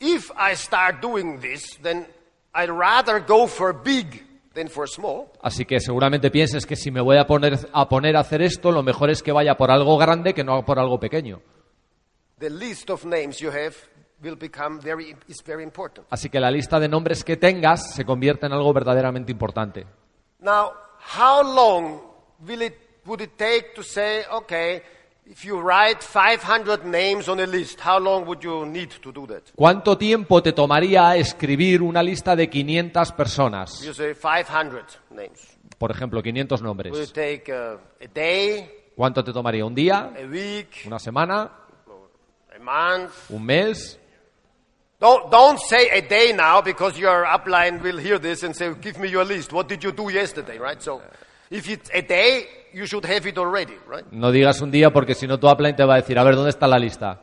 if 0.00 0.30
I 0.36 0.54
start 0.54 1.00
doing 1.00 1.40
this, 1.40 1.78
then 1.82 2.06
I'd 2.54 2.70
rather 2.70 3.20
go 3.20 3.46
for 3.46 3.72
big 3.72 4.24
than 4.54 4.68
for 4.68 4.88
small. 4.88 5.32
Así 5.42 5.64
que 5.64 5.80
seguramente 5.80 6.30
pienses 6.30 6.66
que 6.66 6.76
si 6.76 6.90
me 6.90 7.00
voy 7.00 7.16
a 7.18 7.26
poner 7.26 7.58
a 7.72 7.88
poner 7.88 8.16
a 8.16 8.20
hacer 8.20 8.42
esto, 8.42 8.72
lo 8.72 8.82
mejor 8.82 9.10
es 9.10 9.22
que 9.22 9.32
vaya 9.32 9.56
por 9.56 9.70
algo 9.70 9.96
grande 9.98 10.34
que 10.34 10.44
no 10.44 10.64
por 10.64 10.78
algo 10.78 10.98
pequeño. 10.98 11.40
The 12.38 12.50
list 12.50 12.90
of 12.90 13.04
names 13.04 13.38
you 13.38 13.50
have 13.50 13.74
will 14.22 14.36
become 14.36 14.80
very, 14.80 15.16
is 15.28 15.42
very 15.44 15.62
important. 15.62 16.06
Así 16.10 16.28
que 16.28 16.40
la 16.40 16.50
lista 16.50 16.80
de 16.80 16.88
nombres 16.88 17.24
que 17.24 17.36
tengas 17.36 17.94
se 17.94 18.04
convierte 18.04 18.46
en 18.46 18.52
algo 18.52 18.72
verdaderamente 18.72 19.32
importante. 19.32 19.86
Now, 20.40 20.72
how 21.16 21.42
long 21.42 22.00
will 22.46 22.62
it, 22.62 22.74
would 23.06 23.20
it 23.20 23.36
take 23.36 23.74
to 23.74 23.82
say, 23.82 24.24
okay, 24.32 24.82
if 25.30 25.44
you 25.44 25.60
write 25.60 26.02
500 26.02 26.84
names 26.84 27.28
on 27.28 27.38
a 27.40 27.46
list, 27.46 27.80
how 27.80 27.98
long 27.98 28.26
would 28.26 28.42
you 28.42 28.64
need 28.66 28.90
to 29.02 29.12
do 29.12 29.26
that? 29.26 29.42
¿Cuánto 29.54 29.96
tiempo 29.98 30.42
te 30.42 30.52
tomaría 30.52 31.16
escribir 31.16 31.82
una 31.82 32.02
lista 32.02 32.34
de 32.34 32.48
500 32.48 33.12
personas? 33.12 33.82
You 33.82 33.92
say 33.92 34.14
500 34.14 34.98
names. 35.10 35.46
Por 35.76 35.90
ejemplo, 35.90 36.22
500 36.22 36.60
Will 36.60 36.64
it 36.64 36.66
nombres. 36.66 37.12
take 37.12 37.52
uh, 37.52 37.78
a 38.02 38.08
day, 38.12 38.70
¿Cuánto 38.96 39.22
te 39.22 39.32
tomaría? 39.32 39.64
¿Un 39.64 39.74
día? 39.74 40.10
a 40.16 40.26
week, 40.26 40.84
¿Una 40.86 40.98
semana? 40.98 41.50
a 42.54 42.58
month? 42.58 43.12
¿Un 43.30 43.44
mes? 43.44 43.98
Don't, 44.98 45.30
don't 45.30 45.60
say 45.60 45.88
a 45.92 46.00
day 46.00 46.32
now 46.32 46.60
because 46.60 46.98
your 46.98 47.24
upline 47.24 47.80
will 47.80 47.98
hear 47.98 48.18
this 48.18 48.42
and 48.42 48.56
say, 48.56 48.74
give 48.80 48.98
me 48.98 49.08
your 49.08 49.24
list. 49.24 49.52
What 49.52 49.68
did 49.68 49.84
you 49.84 49.92
do 49.92 50.10
yesterday, 50.10 50.58
right? 50.58 50.82
So 50.82 51.00
if 51.50 51.68
it's 51.68 51.90
a 51.94 52.02
day, 52.02 52.46
you 52.72 52.86
should 52.86 53.04
have 53.06 53.26
it 53.26 53.38
already, 53.38 53.76
right? 53.88 54.04
No 54.12 54.30
digas 54.30 54.60
un 54.60 54.70
día 54.70 54.90
porque 54.92 55.14
si 55.14 55.26
no 55.26 55.38
tu 55.38 55.48
upline 55.48 55.74
te 55.74 55.84
va 55.84 55.94
a 55.94 55.96
decir, 55.98 56.18
a 56.18 56.24
ver, 56.24 56.34
¿dónde 56.36 56.50
está 56.50 56.66
la 56.66 56.78
lista? 56.78 57.22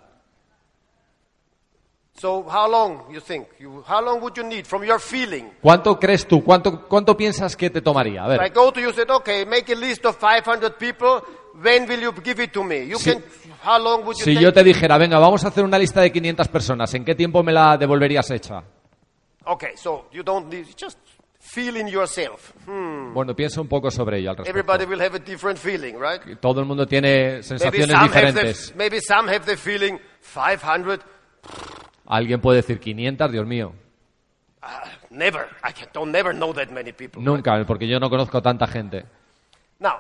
So 2.18 2.44
how 2.48 2.68
long 2.70 3.12
you 3.14 3.20
think? 3.20 3.46
You, 3.60 3.84
how 3.86 4.02
long 4.02 4.22
would 4.22 4.38
you 4.38 4.44
need 4.44 4.66
from 4.66 4.84
your 4.86 5.00
feeling? 5.02 5.50
¿Cuánto 5.62 6.00
crees 6.00 6.26
tú? 6.26 6.42
¿Cuánto, 6.44 6.88
cuánto 6.88 7.16
piensas 7.18 7.58
que 7.58 7.70
te 7.70 7.82
tomaría? 7.82 8.24
A 8.24 8.34
If 8.36 8.40
I 8.40 8.44
ver, 8.44 8.54
go 8.54 8.72
to 8.72 8.80
you 8.80 8.94
said, 8.94 9.10
okay, 9.12 9.46
make 9.46 9.70
a 9.72 9.76
list 9.76 10.06
of 10.06 10.18
500 10.18 10.78
people. 10.78 11.22
When 11.62 11.88
will 11.88 12.02
you 12.02 12.14
give 12.24 12.42
it 12.42 12.52
to 12.54 12.64
me? 12.64 12.86
You 12.88 12.98
Si- 12.98 13.12
can. 13.12 13.24
How 13.64 13.80
long 13.80 14.04
would 14.06 14.18
you 14.18 14.24
si 14.24 14.34
take? 14.34 14.44
yo 14.44 14.54
te 14.54 14.64
dijera, 14.64 14.98
venga, 14.98 15.20
vamos 15.20 15.44
a 15.44 15.50
hacer 15.50 15.64
una 15.66 15.78
lista 15.78 16.02
de 16.02 16.12
500 16.12 16.48
personas, 16.48 16.94
¿en 16.94 17.04
qué 17.04 17.16
tiempo 17.16 17.44
me 17.44 17.52
la 17.52 17.78
devolverías 17.78 18.30
hecha? 18.32 18.64
Okay, 19.46 19.76
so 19.76 20.06
you 20.12 20.24
don't 20.24 20.48
need 20.50 20.66
just 20.78 20.98
feel 21.46 21.78
in 21.78 21.88
yourself. 21.88 22.52
Hmm. 22.66 23.14
Bueno, 23.14 23.36
piensa 23.36 23.62
un 23.62 23.68
poco 23.68 23.92
sobre 23.92 24.18
ello 24.20 24.32
al 24.32 24.38
respecto. 24.38 24.60
Everybody 24.60 24.86
will 24.86 25.02
have 25.02 25.16
a 25.16 25.20
different 25.20 25.58
feeling, 25.60 25.96
right? 26.00 26.40
Todo 26.40 26.60
el 26.62 26.66
mundo 26.66 26.86
tiene 26.86 27.08
Maybe 27.28 27.44
sensaciones 27.44 27.96
have 27.96 28.08
diferentes. 28.08 28.70
the, 28.72 28.76
maybe 28.76 29.00
some 29.00 29.30
have 29.32 29.46
the 29.46 29.56
feeling 29.56 30.00
500. 30.22 31.02
Alguien 32.08 32.42
puede 32.42 32.58
decir 32.62 32.80
500, 32.80 33.32
Dios 33.32 33.46
mío. 33.46 33.74
Never. 35.12 35.48
I 35.64 35.72
can, 35.72 35.88
don't 35.94 36.12
never 36.12 36.34
know 36.34 36.52
that 36.54 36.72
many 36.72 36.92
people. 36.92 37.22
right? 37.22 37.28
Nunca, 37.28 37.64
porque 37.66 37.88
yo 37.88 38.00
no 38.00 38.10
conozco 38.10 38.42
tanta 38.42 38.66
gente. 38.68 39.06
Now, 39.80 40.00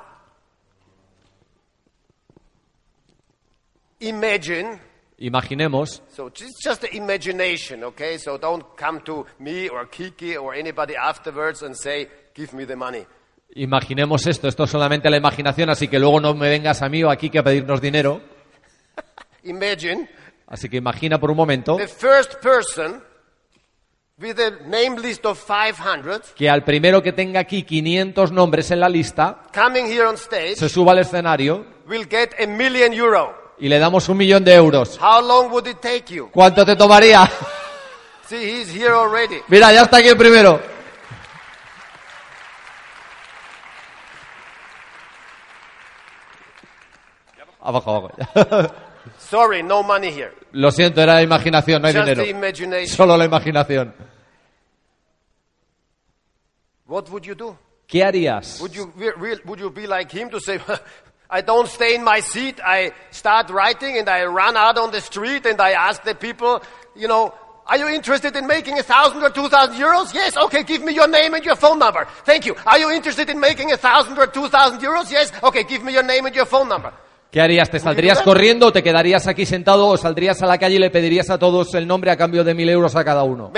imagine. 4.00 4.80
Imaginemos, 5.18 6.04
So 6.14 6.28
it's 6.28 6.62
just 6.64 6.82
the 6.82 6.96
imagination, 6.96 7.84
okay? 7.86 8.18
So 8.18 8.38
don't 8.38 8.66
come 8.78 9.02
to 9.06 9.26
me 9.40 9.70
or 9.70 9.90
Kiki 9.90 10.36
or 10.36 10.54
anybody 10.54 10.96
afterwards 10.96 11.64
and 11.64 11.76
say, 11.76 12.10
"Give 12.34 12.54
me 12.54 12.66
the 12.66 12.76
money." 12.76 13.06
imaginemos 13.56 14.28
esto, 14.28 14.48
esto 14.50 14.66
es 14.66 14.70
solamente 14.72 15.10
la 15.10 15.16
imaginación, 15.18 15.70
así 15.70 15.88
que 15.88 15.98
luego 15.98 16.20
no 16.20 16.34
me 16.34 16.50
vengas 16.50 16.82
a 16.82 16.90
mí 16.90 17.04
o 17.04 17.10
aquí 17.10 17.30
que 17.30 17.40
a 17.40 17.44
pedirnos 17.44 17.80
dinero. 17.80 18.22
Imagine 19.44 20.10
Así 20.48 20.70
que 20.70 20.78
imagina 20.78 21.20
por 21.20 21.32
un 21.32 21.38
momento 21.38 21.78
the 21.78 21.88
first 21.88 22.36
person 22.42 23.02
with 24.20 24.40
a 24.40 24.52
name 24.68 25.02
list 25.02 25.26
of 25.26 25.40
500 25.44 26.34
que 26.36 26.50
al 26.50 26.64
primero 26.64 27.02
que 27.02 27.12
tenga 27.14 27.40
aquí 27.40 27.64
500 27.64 28.32
nombres 28.32 28.70
en 28.72 28.80
la 28.80 28.90
lista 28.90 29.42
coming 29.54 29.86
here 29.86 30.06
on 30.06 30.16
stage 30.16 30.56
se 30.56 30.70
suba 30.70 30.92
al 30.92 31.00
escenario 31.00 31.66
will 31.88 32.06
get 32.10 32.34
a 32.40 32.46
million 32.48 32.94
euro. 32.94 33.45
Y 33.58 33.70
le 33.70 33.80
damos 33.80 34.08
un 34.10 34.18
millón 34.18 34.44
de 34.44 34.54
euros. 34.54 35.00
How 35.00 35.22
long 35.22 35.52
would 35.52 35.68
it 35.68 35.80
take 35.80 36.14
you? 36.14 36.30
¿Cuánto 36.32 36.66
te 36.66 36.76
tomaría? 36.76 37.30
See, 38.28 38.62
he's 38.62 38.70
here 38.70 38.94
already. 38.94 39.42
Mira, 39.48 39.72
ya 39.72 39.84
está 39.84 39.98
aquí 39.98 40.10
el 40.10 40.18
primero. 40.18 40.60
Abajo, 47.62 48.12
abajo. 48.36 48.74
Sorry, 49.18 49.64
no 49.64 49.84
money 49.84 50.12
here. 50.12 50.32
Lo 50.52 50.72
siento, 50.72 51.02
era 51.02 51.22
imaginación, 51.22 51.82
no 51.82 51.88
hay 51.88 51.94
Just 51.94 52.08
dinero. 52.08 52.88
Solo 52.88 53.18
la 53.18 53.26
imaginación. 53.26 53.94
What 56.88 57.10
would 57.10 57.24
you 57.24 57.36
do? 57.36 57.58
¿Qué 57.88 58.04
harías? 58.04 58.60
Would 58.62 58.74
you, 58.74 58.92
would 59.46 59.60
you 59.60 59.72
be 59.72 59.88
like 59.88 60.12
him 60.12 60.30
to 60.30 60.40
say, 60.40 60.60
I 61.30 61.42
don't 61.42 61.68
stay 61.68 61.96
in 61.96 62.04
my 62.04 62.20
seat, 62.20 62.60
I 62.64 62.92
start 63.12 63.50
writing 63.50 63.98
and 63.98 64.08
I 64.10 64.26
run 64.26 64.56
out 64.56 64.78
on 64.78 64.92
the 64.92 65.02
street 65.02 65.46
and 65.46 65.60
I 65.60 65.72
ask 65.72 66.04
the 66.04 66.16
people, 66.16 66.62
you 66.96 67.08
know, 67.08 67.34
are 67.68 67.78
you 67.78 67.88
interested 67.90 68.36
in 68.36 68.46
making 68.46 68.78
a 68.78 68.84
thousand 68.84 69.24
or 69.24 69.32
two 69.32 69.50
thousand 69.50 69.76
euros? 69.76 70.14
Yes, 70.14 70.38
okay, 70.38 70.62
give 70.64 70.84
me 70.84 70.94
your 70.94 71.08
name 71.08 71.34
and 71.34 71.44
your 71.44 71.56
phone 71.56 71.80
number. 71.80 72.08
Thank 72.24 72.46
you. 72.46 72.56
Are 72.66 72.78
you 72.78 72.92
interested 72.92 73.28
in 73.30 73.40
making 73.40 73.72
a 73.72 73.78
thousand 73.78 74.20
or 74.20 74.28
two 74.28 74.48
thousand 74.50 74.82
euros? 74.82 75.10
Yes, 75.10 75.32
okay, 75.42 75.64
give 75.64 75.84
me 75.84 75.92
your 75.92 76.04
name 76.04 76.28
and 76.28 76.36
your 76.36 76.46
phone 76.46 76.70
number. 76.70 76.94
¿Qué 77.32 77.42
harías? 77.42 77.70
¿Te 77.70 77.80
saldrías 77.80 78.22
corriendo 78.22 78.68
o 78.68 78.72
te 78.72 78.82
quedarías 78.82 79.28
aquí 79.28 79.46
sentado 79.46 79.88
o 79.88 79.98
saldrías 79.98 80.42
a 80.42 80.46
la 80.46 80.58
calle 80.58 80.76
y 80.76 80.80
le 80.80 80.90
pedirías 80.90 81.30
a 81.30 81.38
todos 81.38 81.74
el 81.74 81.86
nombre 81.86 82.10
a 82.10 82.16
cambio 82.16 82.46
de 82.46 82.54
mil 82.54 82.70
euros 82.70 82.96
a 82.96 83.04
cada 83.04 83.24
uno? 83.24 83.52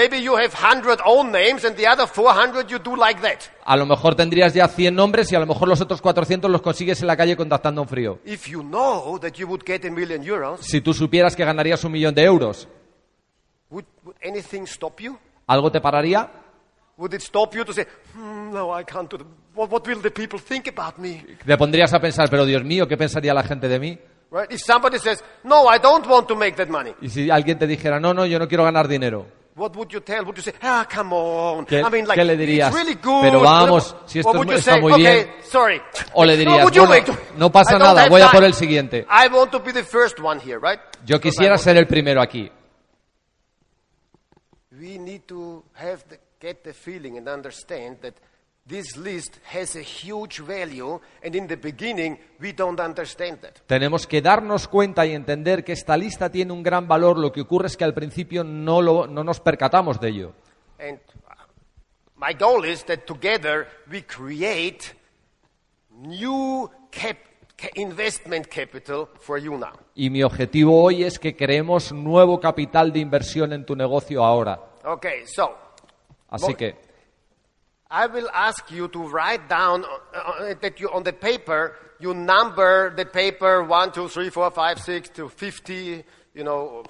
A 3.65 3.77
lo 3.77 3.85
mejor 3.85 4.15
tendrías 4.15 4.53
ya 4.55 4.67
100 4.67 4.95
nombres 4.95 5.31
y 5.31 5.35
a 5.35 5.39
lo 5.39 5.45
mejor 5.45 5.67
los 5.67 5.79
otros 5.81 6.01
400 6.01 6.49
los 6.49 6.61
consigues 6.61 7.01
en 7.01 7.07
la 7.07 7.15
calle 7.15 7.37
contactando 7.37 7.83
en 7.83 7.87
frío. 7.87 8.19
If 8.25 8.47
you 8.47 8.63
know 8.63 9.19
that 9.19 9.33
you 9.33 9.47
would 9.47 9.61
get 9.63 9.85
a 9.85 9.91
million 9.91 10.23
euros, 10.23 10.61
Si 10.61 10.81
tú 10.81 10.93
supieras 10.93 11.35
que 11.35 11.45
ganarías 11.45 11.83
un 11.83 11.91
millón 11.91 12.15
de 12.15 12.23
euros, 12.23 12.67
would, 13.69 13.85
would 14.03 14.15
anything 14.25 14.63
stop 14.63 14.99
you? 14.99 15.17
¿algo 15.45 15.71
te 15.71 15.79
pararía? 15.81 16.31
Would 16.97 17.13
it 17.13 17.21
stop 17.21 17.53
you 17.55 17.63
to 17.63 17.73
say, 17.73 17.85
hmm, 18.15 18.51
no, 18.51 18.71
I 18.71 18.83
can't 18.83 19.07
do 19.09 19.17
that. 19.17 19.27
What, 19.53 19.69
what 19.71 19.85
will 19.87 20.01
the 20.01 20.09
people 20.09 20.39
think 20.39 20.67
about 20.67 20.97
me? 20.97 21.23
Te 21.45 21.55
pondrías 21.57 21.93
a 21.93 21.99
pensar, 21.99 22.27
pero 22.29 22.43
Dios 22.45 22.63
mío, 22.63 22.87
¿qué 22.87 22.97
pensaría 22.97 23.33
la 23.33 23.43
gente 23.43 23.67
de 23.67 23.79
mí? 23.79 23.99
Right? 24.31 24.51
If 24.51 24.61
somebody 24.61 24.97
says, 24.99 25.23
no, 25.43 25.67
I 25.67 25.77
don't 25.77 26.05
want 26.07 26.27
to 26.27 26.35
make 26.35 26.55
that 26.57 26.69
money, 26.69 26.93
Y 27.01 27.09
si 27.09 27.29
alguien 27.29 27.57
te 27.59 27.67
dijera, 27.67 27.99
no, 27.99 28.13
no, 28.13 28.25
yo 28.25 28.39
no 28.39 28.47
quiero 28.47 28.63
ganar 28.63 28.87
dinero, 28.87 29.25
what 29.55 29.75
would 29.75 29.89
you 29.91 30.01
tell? 30.01 30.23
Would 30.25 30.37
you 30.37 30.41
say, 30.43 30.53
ah, 30.61 30.87
come 30.91 31.13
on? 31.15 31.65
¿Qué- 31.65 31.79
I 31.81 31.89
mean, 31.89 32.07
like, 32.07 32.15
qué 32.19 32.25
le 32.25 32.35
dirías? 32.35 32.69
It's 32.71 32.77
really 32.83 32.95
good. 33.01 33.21
Pero 33.21 33.39
vamos, 33.41 33.95
si 34.07 34.19
esto 34.19 34.31
es- 34.41 34.47
you 34.47 34.53
está 34.53 34.71
say, 34.73 34.81
muy 34.81 34.93
okay, 34.93 35.03
bien. 35.03 35.29
sorry. 35.43 35.81
O 36.13 36.25
le 36.25 36.33
No, 36.33 36.39
dirías, 36.39 36.63
would 36.63 36.73
you 36.75 36.85
bueno, 36.85 37.05
wait? 37.07 37.19
no 37.37 37.51
pasa 37.51 37.77
nada, 37.77 38.09
voy 38.09 38.21
a 38.21 38.25
time. 38.25 38.33
por 38.39 38.43
el 38.43 38.53
siguiente. 38.55 39.05
I 39.09 39.27
want 39.31 39.51
to 39.51 39.59
be 39.59 39.71
the 39.71 39.83
first 39.83 40.19
one 40.19 40.39
here, 40.39 40.57
right? 40.59 40.79
Yo 41.05 41.19
quisiera 41.21 41.57
ser 41.59 41.77
el 41.77 41.85
primero 41.87 42.21
aquí. 42.21 42.51
We 44.71 44.97
need 44.99 45.21
to 45.27 45.63
have 45.75 46.03
the, 46.09 46.19
get 46.47 46.63
the 46.63 46.73
feeling 46.73 47.17
and 47.17 47.27
understand 47.27 47.97
that 48.01 48.15
this 48.65 48.97
list 48.97 49.39
has 49.53 49.75
a 49.75 49.81
huge 49.81 50.39
value, 50.41 50.99
and 51.23 51.35
in 51.35 51.47
the 51.47 51.55
beginning 51.55 52.17
we 52.39 52.51
don't 52.53 52.79
understand 52.79 53.39
that. 53.41 53.59
Tenemos 53.65 54.05
que 54.07 54.21
darnos 54.21 54.67
cuenta 54.67 55.05
y 55.05 55.13
entender 55.13 55.63
que 55.63 55.71
esta 55.73 55.95
lista 55.97 56.29
tiene 56.29 56.51
un 56.53 56.63
gran 56.63 56.87
valor. 56.87 57.17
Lo 57.17 57.31
que 57.31 57.41
ocurre 57.41 57.67
es 57.67 57.77
que 57.77 57.83
al 57.85 57.93
principio 57.93 58.43
no, 58.43 58.81
lo- 58.81 59.07
no 59.07 59.23
nos 59.23 59.39
percatamos 59.39 59.99
de 59.99 60.07
ello. 60.09 60.33
And 60.79 60.99
my 62.17 62.33
goal 62.37 62.65
is 62.65 62.83
that 62.85 63.05
together 63.05 63.67
we 63.89 64.01
create 64.03 64.93
new 65.89 66.69
cap- 66.91 67.17
ca- 67.57 67.69
investment 67.75 68.47
capital 68.47 69.07
for 69.19 69.37
you 69.39 69.57
now. 69.57 69.73
Y 69.95 70.09
mi 70.09 70.23
objetivo 70.23 70.83
hoy 70.83 71.03
es 71.03 71.19
que 71.19 71.35
creemos 71.35 71.91
nuevo 71.93 72.39
capital 72.39 72.91
de 72.91 72.99
inversión 72.99 73.53
en 73.53 73.65
tu 73.65 73.75
negocio 73.75 74.23
ahora. 74.25 74.59
Okay, 74.83 75.23
so 75.25 75.55
Así 76.29 76.53
que 76.55 76.75
I 77.89 78.05
will 78.07 78.29
ask 78.33 78.69
you 78.69 78.87
to 78.89 79.07
write 79.07 79.47
down 79.47 79.85
uh, 79.85 80.17
uh, 80.17 80.53
that 80.61 80.79
you 80.79 80.89
on 80.93 81.03
the 81.03 81.13
paper 81.13 81.73
you 81.99 82.13
number 82.13 82.93
the 82.95 83.05
paper 83.05 83.63
one, 83.63 83.91
two, 83.91 84.07
three, 84.07 84.29
four, 84.29 84.51
five, 84.51 84.79
six 84.79 85.09
to 85.11 85.29
fifty. 85.29 86.03
You 86.33 86.43
know 86.43 86.83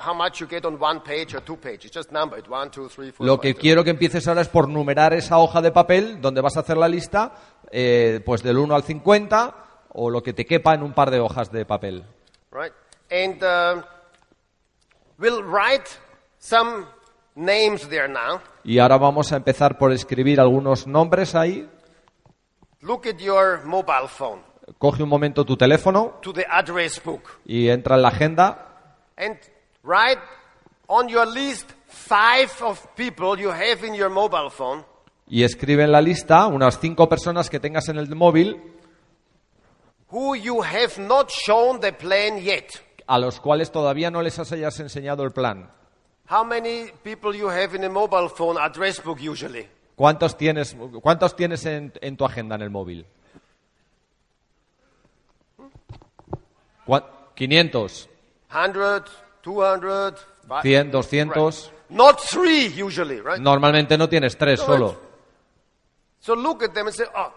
how, 0.00 0.12
much 0.12 0.40
you 0.40 0.46
get 0.46 0.66
on 0.66 0.78
one 0.78 1.00
page 1.00 1.34
or 1.34 1.40
two 1.40 1.56
pages. 1.56 1.90
Just 1.90 2.12
number 2.12 2.36
it 2.36 2.46
one, 2.48 2.70
two, 2.70 2.88
three, 2.88 3.10
four. 3.10 3.26
lo 3.26 3.36
five, 3.36 3.42
que 3.42 3.48
six. 3.52 3.60
quiero 3.60 3.84
que 3.84 3.90
empieces 3.90 4.28
ahora 4.28 4.42
es 4.42 4.48
por 4.48 4.68
numerar 4.68 5.14
esa 5.14 5.38
hoja 5.38 5.62
de 5.62 5.70
papel 5.70 6.20
donde 6.20 6.42
vas 6.42 6.58
a 6.58 6.60
hacer 6.60 6.76
la 6.76 6.88
lista, 6.88 7.32
eh, 7.70 8.20
pues 8.24 8.42
del 8.42 8.58
1 8.58 8.74
al 8.74 8.82
50 8.82 9.54
o 9.94 10.10
lo 10.10 10.22
que 10.22 10.34
te 10.34 10.44
quepa 10.44 10.74
en 10.74 10.82
un 10.82 10.92
par 10.92 11.10
de 11.10 11.20
hojas 11.20 11.50
de 11.50 11.64
papel. 11.64 12.04
right? 12.50 12.72
And 13.10 13.42
um, 13.42 13.84
we'll 15.18 15.42
write 15.42 15.88
some 16.38 16.86
names 17.34 17.88
there 17.88 18.08
now. 18.08 18.40
Y 18.64 18.78
ahora 18.78 18.98
vamos 18.98 19.32
a 19.32 19.36
empezar 19.36 19.78
por 19.78 19.92
escribir 19.92 20.40
algunos 20.40 20.86
nombres 20.86 21.34
ahí. 21.34 21.68
Look 22.80 23.06
at 23.06 23.18
your 23.18 23.64
mobile 23.64 24.08
phone 24.08 24.42
Coge 24.78 25.02
un 25.02 25.08
momento 25.08 25.44
tu 25.44 25.56
teléfono 25.56 26.18
to 26.22 26.32
the 26.32 26.46
address 26.48 27.02
book 27.02 27.22
y 27.44 27.68
entra 27.68 27.96
en 27.96 28.02
la 28.02 28.08
agenda 28.08 28.66
and 29.16 29.36
write 29.82 30.20
on 30.86 31.08
your 31.08 31.26
list 31.26 31.70
five 31.86 32.50
of 32.60 32.84
people 32.96 33.36
you 33.40 33.50
have 33.50 33.86
in 33.86 33.94
your 33.94 34.10
mobile 34.10 34.50
phone 34.50 34.84
y 35.28 35.44
escribe 35.44 35.82
en 35.82 35.92
la 35.92 36.00
lista 36.00 36.46
unas 36.46 36.78
cinco 36.80 37.08
personas 37.08 37.50
que 37.50 37.60
tengas 37.60 37.88
en 37.88 37.98
el 37.98 38.14
móvil 38.14 38.60
who 40.10 40.34
you 40.36 40.62
have 40.62 40.98
not 40.98 41.30
shown 41.30 41.80
the 41.80 41.92
plan 41.92 42.38
yet. 42.38 42.66
a 43.06 43.18
los 43.18 43.40
cuales 43.40 43.70
todavía 43.70 44.10
no 44.10 44.22
les 44.22 44.38
hayas 44.38 44.78
enseñado 44.80 45.24
el 45.24 45.32
plan. 45.32 45.70
How 46.26 46.44
many 46.44 46.90
people 47.04 47.34
you 47.34 47.48
have 47.48 47.74
in 47.74 47.84
a 47.84 47.88
mobile 47.88 48.28
phone 48.28 48.56
address 48.58 49.00
book 49.00 49.18
usually? 49.20 49.68
¿Cuántos 49.96 50.36
tienes, 50.36 50.74
cuántos 51.02 51.36
tienes 51.36 51.64
en, 51.66 51.92
en 52.00 52.16
tu 52.16 52.24
agenda 52.24 52.54
en 52.56 52.62
el 52.62 52.70
móvil? 52.70 53.06
¿Cuá- 56.86 57.04
500, 57.34 58.08
100, 58.50 59.04
200, 59.42 60.26
fi- 60.62 60.62
100, 60.62 60.90
200. 60.90 61.72
Not 61.90 62.20
three 62.20 62.66
usually, 62.82 63.20
right? 63.20 63.38
Normalmente 63.40 63.96
no 63.98 64.08
tienes 64.08 64.36
tres 64.36 64.60
solo. 64.60 64.96
So 66.20 66.34
look 66.34 66.62
at 66.62 66.72
them 66.72 66.86
and 66.86 66.94
say, 66.96 67.04
oh, 67.14 67.32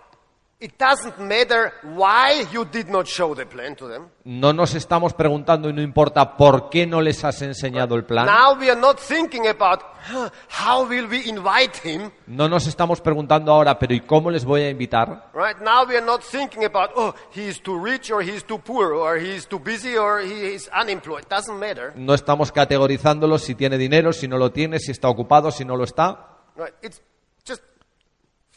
No 4.24 4.54
nos 4.54 4.74
estamos 4.74 5.14
preguntando 5.14 5.70
y 5.70 5.74
no 5.74 5.82
importa 5.82 6.38
por 6.38 6.70
qué 6.70 6.88
no 6.88 7.02
les 7.02 7.24
has 7.26 7.42
enseñado 7.42 7.96
el 7.96 8.06
plan. 8.06 8.26
Now 8.26 8.58
we 8.58 8.70
are 8.72 8.80
not 8.80 8.98
thinking 8.98 9.48
about 9.48 9.82
huh, 10.10 10.30
how 10.50 10.88
will 10.88 11.08
we 11.08 11.28
invite 11.28 11.78
him, 11.84 12.10
No 12.28 12.48
nos 12.48 12.68
estamos 12.68 13.02
preguntando 13.02 13.52
ahora, 13.52 13.78
pero 13.78 13.94
¿y 13.94 14.00
cómo 14.02 14.32
les 14.32 14.46
voy 14.46 14.62
a 14.62 14.70
invitar? 14.70 15.30
right? 15.34 15.58
Now 15.60 15.86
we 15.88 15.98
are 15.98 16.06
not 16.06 16.22
thinking 16.24 16.64
about, 16.64 16.92
oh, 16.96 17.14
he 17.36 17.50
is 17.50 17.60
too 17.62 17.78
rich 17.78 18.10
or 18.10 18.24
he 18.24 18.32
is 18.36 18.44
too 18.46 18.60
poor 18.60 18.94
or 18.94 19.18
he 19.20 19.36
is 19.36 19.46
too 19.48 19.60
busy 19.60 19.98
or 19.98 20.22
he 20.22 20.54
is 20.56 20.70
unemployed. 20.74 21.26
Doesn't 21.30 21.60
matter. 21.60 21.92
No 21.98 22.14
estamos 22.14 22.52
categorizándolo 22.54 23.38
si 23.40 23.56
tiene 23.56 23.78
dinero, 23.78 24.14
si 24.14 24.28
no 24.28 24.38
lo 24.38 24.52
tiene, 24.52 24.80
si 24.80 24.92
está 24.92 25.10
ocupado, 25.10 25.52
si 25.52 25.66
no 25.66 25.76
lo 25.76 25.84
está. 25.84 26.38
Right? 26.56 26.74
It's 26.82 27.02
just 27.46 27.62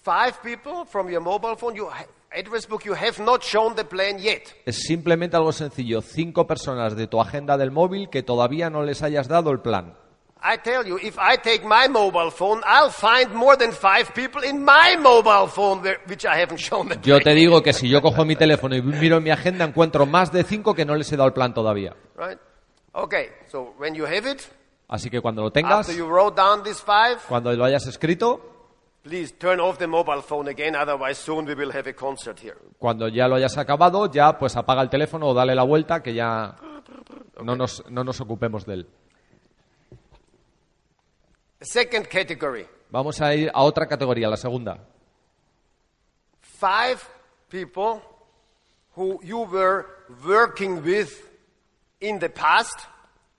five 0.02 0.40
people 0.42 0.84
from 0.84 1.08
your 1.10 1.20
mobile 1.20 1.56
phone, 1.56 1.76
your 1.76 1.92
address 2.30 2.66
book, 2.66 2.84
you 2.84 2.94
have 2.94 3.22
not 3.22 3.42
shown 3.42 3.74
the 3.74 3.84
plan 3.84 4.18
yet. 4.18 4.42
Es 4.64 4.82
simplemente 4.82 5.36
algo 5.36 5.52
sencillo. 5.52 6.00
Cinco 6.02 6.46
personas 6.46 6.96
de 6.96 7.06
tu 7.06 7.20
agenda 7.20 7.56
del 7.56 7.70
móvil 7.70 8.08
que 8.10 8.22
todavía 8.22 8.70
no 8.70 8.82
les 8.82 9.02
hayas 9.02 9.28
dado 9.28 9.50
el 9.50 9.60
plan. 9.60 9.94
I 10.40 10.56
tell 10.56 10.86
you, 10.86 10.98
if 10.98 11.18
I 11.18 11.36
take 11.36 11.64
my 11.64 11.88
mobile 11.88 12.30
phone, 12.30 12.62
I'll 12.64 12.92
find 12.92 13.34
more 13.34 13.56
than 13.56 13.72
five 13.72 14.14
people 14.14 14.44
in 14.44 14.64
my 14.64 14.96
mobile 14.96 15.48
phone 15.48 15.82
where, 15.82 15.98
which 16.06 16.24
I 16.24 16.40
haven't 16.40 16.60
shown 16.60 16.88
the 16.88 16.98
Yo 17.02 17.18
te 17.18 17.34
digo 17.34 17.60
que 17.60 17.72
si 17.72 17.88
yo 17.88 18.00
cojo 18.00 18.24
mi 18.24 18.36
teléfono 18.36 18.76
y 18.76 18.82
miro 18.82 19.20
mi 19.20 19.30
agenda, 19.30 19.64
encuentro 19.64 20.06
más 20.06 20.30
de 20.30 20.44
cinco 20.44 20.74
que 20.74 20.84
no 20.84 20.94
les 20.94 21.10
he 21.12 21.16
dado 21.16 21.26
el 21.26 21.32
plan 21.34 21.52
todavía. 21.52 21.96
Right? 22.16 22.38
Okay, 22.92 23.30
so 23.50 23.74
when 23.78 23.94
you 23.94 24.06
have 24.06 24.30
it, 24.30 24.42
Así 24.86 25.10
que 25.10 25.20
cuando 25.20 25.42
lo 25.42 25.50
tengas, 25.50 25.80
after 25.80 25.94
you 25.94 26.06
wrote 26.06 26.36
down 26.36 26.62
these 26.62 26.80
five, 26.80 27.18
cuando 27.28 27.52
lo 27.52 27.64
hayas 27.64 27.86
escrito, 27.86 28.57
cuando 32.78 33.08
ya 33.08 33.26
lo 33.28 33.34
hayas 33.36 33.56
acabado, 33.58 34.10
ya 34.10 34.38
pues 34.38 34.56
apaga 34.56 34.82
el 34.82 34.90
teléfono 34.90 35.28
o 35.28 35.34
dale 35.34 35.54
la 35.54 35.62
vuelta 35.64 36.02
que 36.02 36.14
ya 36.14 36.56
no 37.42 37.56
nos, 37.56 37.84
no 37.90 38.04
nos 38.04 38.20
ocupemos 38.20 38.64
de 38.66 38.74
él. 38.74 38.86
Second 41.60 42.06
category, 42.06 42.66
Vamos 42.90 43.20
a 43.20 43.34
ir 43.34 43.50
a 43.52 43.62
otra 43.62 43.86
categoría, 43.86 44.28
la 44.28 44.36
segunda. 44.36 44.78
five 46.40 46.98
people 47.50 48.00
who 48.96 49.20
you 49.22 49.38
were 49.40 49.86
working 50.26 50.82
with 50.82 51.10
in 52.00 52.18
the 52.18 52.28
past 52.28 52.86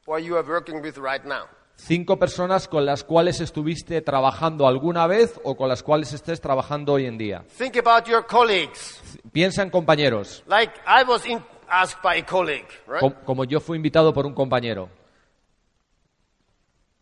or 0.06 0.20
you 0.20 0.36
are 0.38 0.44
working 0.44 0.82
with 0.82 0.98
right 0.98 1.26
now. 1.26 1.48
Cinco 1.82 2.20
personas 2.20 2.68
con 2.68 2.86
las 2.86 3.04
cuales 3.04 3.40
estuviste 3.40 4.02
trabajando 4.02 4.68
alguna 4.68 5.08
vez 5.08 5.40
o 5.44 5.56
con 5.56 5.70
las 5.70 5.82
cuales 5.82 6.12
estés 6.14 6.40
trabajando 6.42 6.94
hoy 6.94 7.06
en 7.06 7.18
día. 7.18 7.46
Think 7.58 7.78
about 7.78 8.06
your 8.08 8.26
colleagues. 8.28 9.02
Piensa 9.32 9.64
en 9.64 9.70
compañeros, 9.70 10.44
Like 10.48 10.74
I 10.86 11.04
was 11.08 11.26
in, 11.26 11.44
asked 11.70 12.02
by 12.04 12.20
a 12.20 12.26
colleague, 12.26 12.68
right? 12.86 13.00
com- 13.00 13.14
como 13.26 13.44
yo 13.46 13.60
fui 13.60 13.78
invitado 13.78 14.14
por 14.14 14.26
un 14.26 14.34
compañero. 14.34 14.90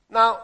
Now, 0.09 0.37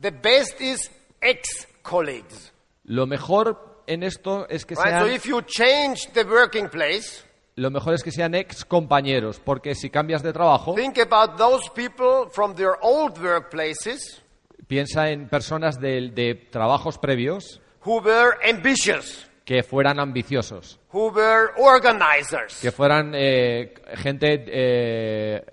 the 0.00 0.10
best 0.10 0.60
is 0.60 0.90
ex-colleagues, 1.20 2.52
Lo 2.84 3.06
mejor 3.06 3.82
en 3.86 4.02
esto 4.02 4.46
es 4.48 4.64
que 4.66 4.74
right? 4.74 4.84
So 5.00 5.06
sean, 5.06 5.10
if 5.12 5.24
you 5.24 5.40
change 5.42 6.12
the 6.12 6.24
working 6.24 6.68
place, 6.68 7.23
lo 7.56 7.70
mejor 7.70 7.94
es 7.94 8.02
que 8.02 8.10
sean 8.10 8.34
ex 8.34 8.64
compañeros, 8.64 9.40
porque 9.44 9.74
si 9.74 9.90
cambias 9.90 10.22
de 10.22 10.32
trabajo, 10.32 10.74
think 10.74 10.98
about 10.98 11.36
those 11.36 11.68
people 11.74 12.28
from 12.32 12.54
their 12.54 12.72
old 12.82 13.18
workplaces 13.22 14.22
piensa 14.66 15.10
en 15.10 15.28
personas 15.28 15.78
de, 15.80 16.10
de 16.10 16.34
trabajos 16.34 16.98
previos 16.98 17.60
who 17.84 18.00
were 18.00 18.36
ambitious, 18.50 19.26
que 19.44 19.62
fueran 19.62 20.00
ambiciosos, 20.00 20.78
who 20.92 21.08
were 21.12 21.50
organizers, 21.58 22.58
que 22.60 22.72
fueran 22.72 23.12
eh, 23.14 23.74
gente 23.96 24.44
eh, 24.48 25.44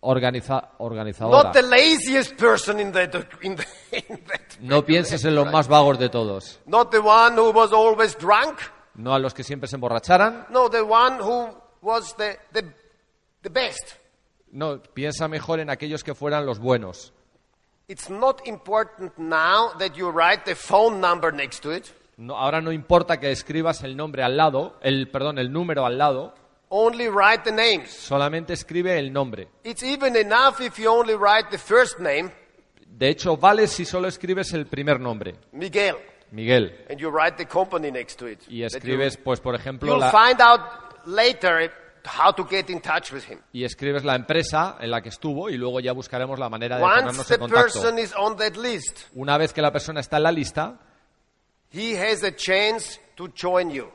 organiza- 0.00 0.72
organizadora. 0.78 1.44
not 1.44 1.52
the 1.54 1.62
laziest 1.62 2.34
person 2.36 2.80
in 2.80 2.92
that, 2.92 3.14
in, 3.42 3.56
the, 3.56 3.64
in 4.08 4.18
that, 4.26 4.58
No 4.60 4.84
pienses 4.84 5.24
en 5.24 5.34
los 5.34 5.50
más 5.50 5.68
vagos 5.68 5.98
de 5.98 6.08
todos, 6.08 6.60
not 6.66 6.90
the 6.90 6.98
one 6.98 7.36
who 7.40 7.50
was 7.52 7.72
always 7.72 8.16
drunk, 8.18 8.58
no 8.96 9.14
a 9.14 9.18
los 9.18 9.34
que 9.34 9.42
siempre 9.44 9.68
se 9.68 9.76
emborracharan, 9.76 10.46
no, 10.50 10.68
the 10.70 10.80
one 10.82 11.18
who 11.20 11.48
was 11.82 12.14
the, 12.16 12.38
the, 12.52 12.62
the 13.42 13.48
best. 13.50 13.92
no, 14.52 14.80
piensa 14.82 15.28
mejor 15.28 15.60
en 15.60 15.70
aquellos 15.70 16.02
que 16.02 16.14
fueran 16.14 16.46
los 16.46 16.58
buenos. 16.58 17.12
It's 17.88 18.10
not 18.10 18.40
important 18.46 19.16
now 19.16 19.70
that 19.78 19.92
you 19.94 20.10
write 20.10 20.44
the 20.44 20.56
phone 20.56 21.00
number 21.00 21.32
next 21.32 21.60
to 21.62 21.70
it. 21.72 21.86
No, 22.16 22.36
ahora 22.36 22.60
no 22.60 22.72
importa 22.72 23.20
que 23.20 23.30
escribas 23.30 23.82
el 23.84 23.96
nombre 23.96 24.22
al 24.24 24.36
lado, 24.36 24.78
el 24.80 25.08
perdón, 25.10 25.38
el 25.38 25.52
número 25.52 25.84
al 25.86 25.98
lado, 25.98 26.34
Only 26.68 27.08
write 27.08 27.44
the 27.44 27.52
names. 27.52 27.90
solamente 27.90 28.54
escribe 28.54 28.98
el 28.98 29.12
nombre. 29.12 29.48
It's 29.62 29.84
even 29.84 30.16
enough 30.16 30.60
if 30.60 30.78
you 30.78 30.88
only 30.90 31.14
write 31.14 31.48
the 31.50 31.58
first 31.58 32.00
name, 32.00 32.32
De 32.88 33.08
hecho, 33.10 33.36
vale 33.36 33.68
si 33.68 33.84
solo 33.84 34.08
escribes 34.08 34.52
el 34.54 34.66
primer 34.66 34.98
nombre, 34.98 35.36
Miguel, 35.52 35.94
Miguel, 36.36 36.70
and 36.90 37.00
you 37.00 37.08
write 37.10 37.36
the 37.36 37.46
company 37.46 37.90
next 37.90 38.16
to 38.18 38.26
it. 38.28 38.40
y 38.48 38.62
escribes, 38.62 39.16
pues, 39.16 39.40
por 39.40 39.54
ejemplo, 39.54 39.88
You'll 39.88 40.00
la, 40.00 40.10
find 40.12 40.40
out 40.40 40.60
later 41.06 41.72
how 42.04 42.32
to 42.32 42.46
get 42.48 42.70
in 42.70 42.80
touch 42.80 43.10
with 43.12 43.24
him. 43.28 43.40
y 43.52 43.64
escribes 43.64 44.04
la 44.04 44.14
empresa 44.14 44.76
en 44.78 44.90
la 44.90 45.00
que 45.00 45.08
estuvo 45.08 45.48
y 45.50 45.56
luego 45.56 45.80
ya 45.80 45.92
buscaremos 45.92 46.38
la 46.38 46.48
manera 46.48 46.76
de 46.76 46.82
ponernos 46.82 47.18
Once 47.18 47.34
en 47.34 47.40
contacto. 47.40 47.62
person 47.80 47.98
is 47.98 48.14
on 48.16 48.36
that 48.36 48.54
list, 48.56 49.08
Una 49.14 49.36
vez 49.38 49.52
que 49.52 49.62
la 49.62 49.72
persona 49.72 50.00
está 50.00 50.18
en 50.18 50.22
la 50.24 50.30
lista, 50.32 50.78
he 51.72 51.96
has 51.98 52.22
a 52.22 52.30
chance 52.36 53.00
to 53.16 53.28
join 53.34 53.70
you. 53.70 53.90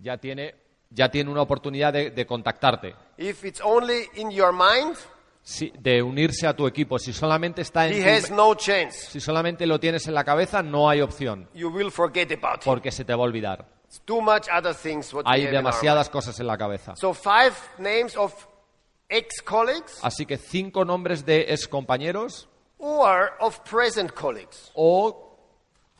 ya 0.00 0.16
tiene, 0.16 0.54
ya 0.90 1.08
tiene 1.10 1.30
una 1.30 1.42
oportunidad 1.42 1.92
de, 1.92 2.10
de 2.10 2.26
contactarte, 2.26 2.94
If 3.18 3.44
it's 3.44 3.60
only 3.62 4.08
in 4.16 4.30
your 4.32 4.52
mind, 4.52 4.96
si- 5.42 5.72
de 5.78 6.02
unirse 6.02 6.46
a 6.46 6.54
tu 6.54 6.66
equipo. 6.66 6.98
Si 6.98 7.12
solamente 7.12 7.62
está 7.62 7.86
en 7.86 7.94
he 7.94 8.02
tu- 8.02 8.08
has 8.26 8.30
no 8.30 8.54
chance. 8.54 9.10
si 9.10 9.20
solamente 9.20 9.66
lo 9.66 9.78
tienes 9.80 10.06
en 10.06 10.14
la 10.14 10.24
cabeza, 10.24 10.62
no 10.62 10.88
hay 10.88 11.00
opción, 11.00 11.48
You 11.54 11.68
will 11.70 11.90
forget 11.90 12.30
about 12.32 12.58
him. 12.62 12.64
porque 12.64 12.90
se 12.90 13.04
te 13.04 13.12
va 13.14 13.20
a 13.20 13.26
olvidar. 13.26 13.66
It's 13.86 14.00
too 14.06 14.20
much 14.22 14.48
other 14.50 14.74
things 14.74 15.12
what 15.12 15.26
we 15.26 15.32
Hay 15.32 15.40
have 15.42 15.50
in 15.50 15.56
our 15.56 15.62
demasiadas 15.64 16.08
cosas 16.08 16.38
en 16.40 16.46
la 16.46 16.56
cabeza. 16.56 16.94
So 16.96 17.12
five 17.12 17.52
names 17.78 18.16
of 18.16 18.32
ex-colleagues 19.08 19.98
Así 20.02 20.24
que 20.26 20.38
cinco 20.38 20.84
nombres 20.84 21.24
de 21.26 21.46
ex 21.52 21.68
compañeros 21.68 22.48
or 22.78 23.32
of 23.40 23.60
present 23.68 24.12
colleagues. 24.12 24.70
o 24.74 25.36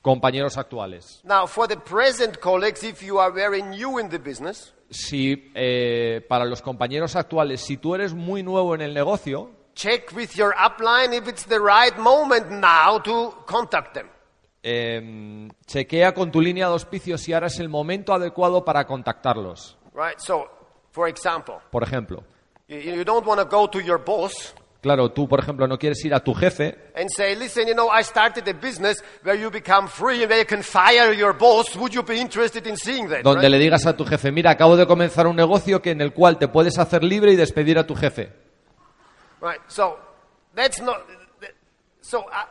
compañeros 0.02 0.57
actuales. 0.57 1.20
Now, 1.24 1.46
for 1.46 1.68
the 1.68 1.76
present 1.76 2.38
colleagues, 2.40 2.83
if 2.83 3.02
you 3.02 3.18
are 3.20 3.31
very 3.33 3.62
new 3.62 3.98
in 4.00 4.09
the 4.09 4.18
business, 4.18 4.72
Si 4.92 5.50
eh, 5.55 6.24
para 6.28 6.44
los 6.44 6.62
compañeros 6.62 7.16
actuales, 7.16 7.61
si 7.62 7.78
tú 7.78 7.94
eres 7.94 8.12
muy 8.14 8.42
nuevo 8.42 8.74
en 8.74 8.83
el 8.83 8.92
negocio, 8.94 9.50
check 9.74 10.12
with 10.14 10.31
your 10.35 10.55
upline 10.59 11.14
if 11.16 11.26
it's 11.26 11.46
the 11.46 11.59
right 11.59 11.96
moment 11.98 12.50
now 12.50 13.00
to 13.02 13.35
contact 13.46 13.94
them. 13.94 14.07
eh, 14.62 15.48
chequea 15.66 16.12
con 16.14 16.31
tu 16.31 16.40
línea 16.40 16.66
de 16.66 16.72
auspicio 16.74 17.18
si 17.18 17.33
ahora 17.33 17.48
es 17.48 17.59
el 17.59 17.68
momento 17.68 18.12
adecuado 18.12 18.64
para 18.64 18.87
contactarlos. 18.87 19.76
Right? 19.94 20.18
So, 20.18 20.46
for 20.92 21.09
example, 21.09 21.57
Por 21.70 21.83
ejemplo, 21.83 22.22
you, 22.68 22.76
you 22.78 23.05
don't 23.05 23.26
want 23.26 23.40
to 23.40 23.46
go 23.46 23.68
to 23.68 23.81
your 23.81 23.98
boss 23.98 24.55
claro, 24.82 25.10
tú, 25.12 25.26
por 25.26 25.40
ejemplo, 25.40 25.66
no 25.66 25.78
quieres 25.78 26.04
ir 26.04 26.12
a 26.12 26.20
tu 26.20 26.34
jefe 26.34 26.76
and 26.94 27.08
say, 27.08 27.34
listen, 27.34 27.66
you 27.66 27.74
know, 27.74 27.88
I 27.88 28.02
started 28.02 28.46
a 28.48 28.52
business 28.52 29.02
where 29.22 29.34
you 29.34 29.50
become 29.50 29.88
free 29.88 30.22
and 30.22 30.28
where 30.28 30.40
you 30.40 30.46
can 30.46 30.62
fire 30.62 31.14
your 31.14 31.32
boss. 31.32 31.74
Would 31.76 31.94
you 31.94 32.02
be 32.02 32.20
interested 32.20 32.66
in 32.66 32.76
seeing 32.76 33.08
that? 33.08 33.22
donde 33.22 33.42
right? 33.42 33.50
le 33.50 33.58
digas 33.58 33.86
a 33.86 33.96
tu 33.96 34.04
jefe, 34.04 34.30
mira, 34.30 34.50
acabo 34.50 34.76
de 34.76 34.86
comenzar 34.86 35.26
un 35.26 35.36
negocio 35.36 35.80
que 35.80 35.92
en 35.92 36.00
el 36.00 36.12
cual 36.12 36.38
te 36.38 36.48
puedes 36.48 36.78
hacer 36.78 37.02
libre 37.02 37.32
y 37.32 37.36
despedir 37.36 37.78
a 37.78 37.86
tu 37.86 37.94
jefe. 37.94 38.30
Right. 39.40 39.60
So 39.68 39.98
that's 40.54 40.80
not. 40.80 41.06
So 42.00 42.20
uh, 42.20 42.46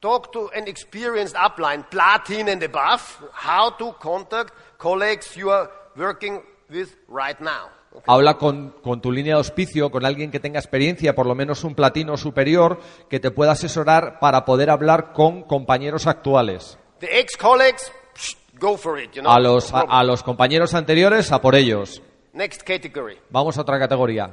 talk 0.00 0.32
to 0.32 0.50
an 0.54 0.68
experienced 0.68 1.36
upline, 1.36 1.88
platin 1.90 2.48
and 2.48 2.62
above, 2.62 3.00
how 3.32 3.70
to 3.70 3.92
contact 4.00 4.52
colleagues 4.78 5.36
you 5.36 5.50
are 5.50 5.70
working 5.96 6.42
with 6.68 6.94
right 7.08 7.40
now. 7.40 7.70
Habla 8.06 8.38
con, 8.38 8.74
con 8.82 9.00
tu 9.00 9.10
línea 9.10 9.34
de 9.34 9.38
auspicio, 9.38 9.90
con 9.90 10.04
alguien 10.04 10.30
que 10.30 10.40
tenga 10.40 10.58
experiencia, 10.58 11.14
por 11.14 11.26
lo 11.26 11.34
menos 11.34 11.64
un 11.64 11.74
platino 11.74 12.16
superior, 12.16 12.80
que 13.08 13.20
te 13.20 13.30
pueda 13.30 13.52
asesorar 13.52 14.18
para 14.20 14.44
poder 14.44 14.70
hablar 14.70 15.12
con 15.12 15.42
compañeros 15.42 16.06
actuales. 16.06 16.78
The 17.00 17.18
ex-colleagues, 17.20 17.92
psh, 18.14 18.36
go 18.58 18.76
for 18.76 19.00
it. 19.00 19.12
You 19.12 19.22
know. 19.22 19.32
A 19.32 19.40
los, 19.40 19.72
a, 19.72 19.80
a 19.80 20.04
los 20.04 20.22
compañeros 20.22 20.74
anteriores, 20.74 21.32
a 21.32 21.40
por 21.40 21.54
ellos. 21.54 22.02
Next 22.32 22.62
category. 22.62 23.18
Vamos 23.30 23.56
a 23.58 23.62
otra 23.62 23.78
categoría. 23.78 24.30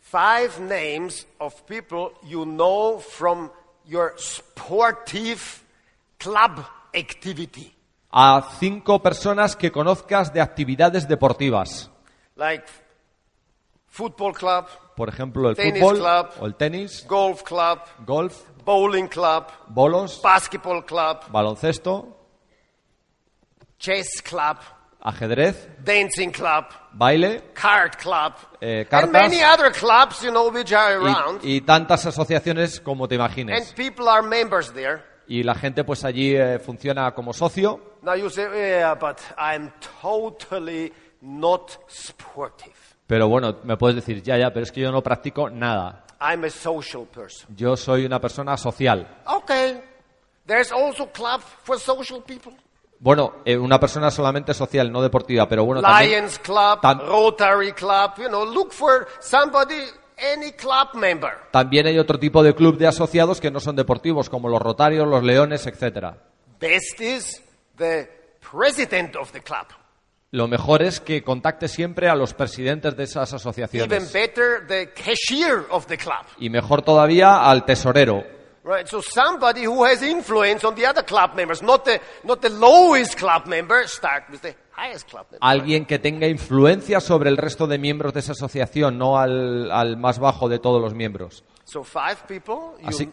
Five 0.00 0.60
names 0.60 1.26
of 1.38 1.54
people 1.66 2.12
you 2.28 2.44
know 2.44 2.98
from 2.98 3.50
your 3.86 4.14
sportive 4.18 5.40
club 6.18 6.64
activity, 6.94 7.72
A 8.12 8.56
cinco 8.58 9.00
personas 9.00 9.54
que 9.54 9.70
conozcas 9.70 10.32
de 10.32 10.40
actividades 10.40 11.06
deportivas. 11.06 11.90
Like 12.40 12.64
football 13.86 14.32
club, 14.32 14.66
Por 14.96 15.08
ejemplo, 15.08 15.48
el 15.50 15.56
Tenis 15.56 15.80
fútbol 15.82 15.98
club. 15.98 16.26
o 16.40 16.46
el 16.46 16.54
tenis, 16.56 17.06
golf 17.06 17.42
club, 17.42 17.78
golf, 18.06 18.42
bowling 18.64 19.08
club, 19.08 19.46
bolos, 19.68 20.20
basketball 20.22 20.84
club, 20.84 21.24
baloncesto, 21.30 22.16
chess 23.78 24.22
club, 24.22 24.58
ajedrez, 25.02 25.68
dancing 25.84 26.30
club, 26.30 26.66
baile 26.92 27.42
card 27.54 27.96
club, 27.96 28.34
Eh, 28.60 28.80
and 28.80 28.88
cartas. 28.88 29.10
many 29.12 29.42
other 29.42 29.70
clubs, 29.72 30.22
you 30.22 30.30
know, 30.30 30.50
which 30.50 30.72
are 30.72 30.96
around. 30.96 31.40
y, 31.44 31.56
y 31.56 31.60
tantas 31.62 32.04
asociaciones 32.06 32.80
como 32.80 33.08
te 33.08 33.14
And 33.16 33.20
imagines. 33.24 33.72
people 33.74 34.08
are 34.08 34.22
members 34.22 34.72
there. 34.72 35.02
Y 35.28 35.42
la 35.44 35.54
gente 35.54 35.84
pues 35.84 36.04
allí 36.04 36.34
eh, 36.36 36.58
funciona 36.58 37.12
como 37.14 37.32
socio. 37.32 37.80
Now 38.02 38.14
you 38.16 38.28
say, 38.30 38.46
yeah, 38.52 38.94
but 38.94 39.18
I'm 39.38 39.72
totally 40.02 40.92
not 41.20 41.70
sportive. 41.88 42.74
Pero 43.06 43.28
bueno, 43.28 43.56
me 43.64 43.76
puedes 43.76 43.96
decir, 43.96 44.22
ya, 44.22 44.36
ya, 44.38 44.52
pero 44.52 44.64
es 44.64 44.72
que 44.72 44.80
yo 44.80 44.92
no 44.92 45.02
practico 45.02 45.50
nada. 45.50 46.04
I'm 46.20 46.44
a 46.44 46.50
social 46.50 47.06
person. 47.06 47.54
Yo 47.56 47.76
soy 47.76 48.04
una 48.04 48.20
persona 48.20 48.56
social. 48.56 49.06
Okay. 49.26 49.80
There's 50.46 50.70
also 50.72 51.06
club 51.06 51.40
for 51.40 51.78
social 51.78 52.22
people. 52.22 52.52
Bueno, 52.98 53.36
eh, 53.44 53.56
una 53.56 53.80
persona 53.80 54.10
solamente 54.10 54.52
social, 54.52 54.92
no 54.92 55.00
deportiva, 55.00 55.48
pero 55.48 55.64
bueno, 55.64 55.80
también, 55.80 56.10
Lions 56.10 56.38
Club, 56.38 56.80
tam- 56.82 57.00
Rotary 57.00 57.72
Club, 57.72 58.12
you 58.18 58.28
know, 58.28 58.44
look 58.44 58.72
for 58.72 59.08
somebody, 59.20 59.80
any 60.34 60.52
club 60.52 60.88
member. 60.94 61.30
también 61.50 61.86
hay 61.86 61.98
otro 61.98 62.18
tipo 62.18 62.42
de 62.42 62.54
club 62.54 62.76
de 62.76 62.86
asociados 62.86 63.40
que 63.40 63.50
no 63.50 63.58
son 63.58 63.74
deportivos, 63.74 64.28
como 64.28 64.50
los 64.50 64.60
rotarios, 64.60 65.08
los 65.08 65.22
leones, 65.22 65.66
etcétera. 65.66 66.18
Best 66.60 67.00
is 67.00 67.42
the 67.78 68.06
president 68.50 69.16
of 69.16 69.32
the 69.32 69.40
club. 69.40 69.66
Lo 70.32 70.46
mejor 70.46 70.82
es 70.82 71.00
que 71.00 71.24
contacte 71.24 71.66
siempre 71.66 72.08
a 72.08 72.14
los 72.14 72.34
presidentes 72.34 72.96
de 72.96 73.02
esas 73.02 73.30
Even 73.30 73.36
asociaciones. 73.36 74.12
better, 74.12 74.64
the 74.68 74.92
cashier 74.92 75.66
of 75.70 75.86
the 75.86 75.98
club. 75.98 76.24
Y 76.38 76.48
mejor 76.50 76.82
todavía 76.82 77.48
al 77.50 77.64
tesorero. 77.64 78.22
Right, 78.62 78.86
so 78.86 79.00
somebody 79.02 79.64
who 79.66 79.84
has 79.84 80.02
influence 80.02 80.64
on 80.66 80.74
the 80.76 80.86
other 80.86 81.02
club 81.04 81.34
members, 81.34 81.62
not 81.62 81.82
the, 81.84 81.98
not 82.24 82.40
the 82.42 82.50
lowest 82.50 83.18
club 83.18 83.46
member, 83.46 83.88
start 83.88 84.24
with 84.30 84.40
the 84.42 84.54
highest 84.76 85.08
club 85.10 85.26
member. 85.30 85.38
Alguien 85.40 85.86
que 85.86 85.98
tenga 85.98 86.28
influencia 86.28 87.00
sobre 87.00 87.30
el 87.30 87.36
resto 87.38 87.66
de 87.66 87.78
miembros 87.78 88.12
de 88.12 88.20
esa 88.20 88.32
asociación, 88.32 88.98
no 88.98 89.18
al, 89.18 89.72
al 89.72 89.96
más 89.96 90.18
bajo 90.18 90.48
de 90.48 90.58
todos 90.58 90.80
los 90.80 90.94
miembros. 90.94 91.42
So 91.64 91.82
five 91.82 92.18
people 92.28 92.76
you, 92.82 92.88
Así- 92.88 93.10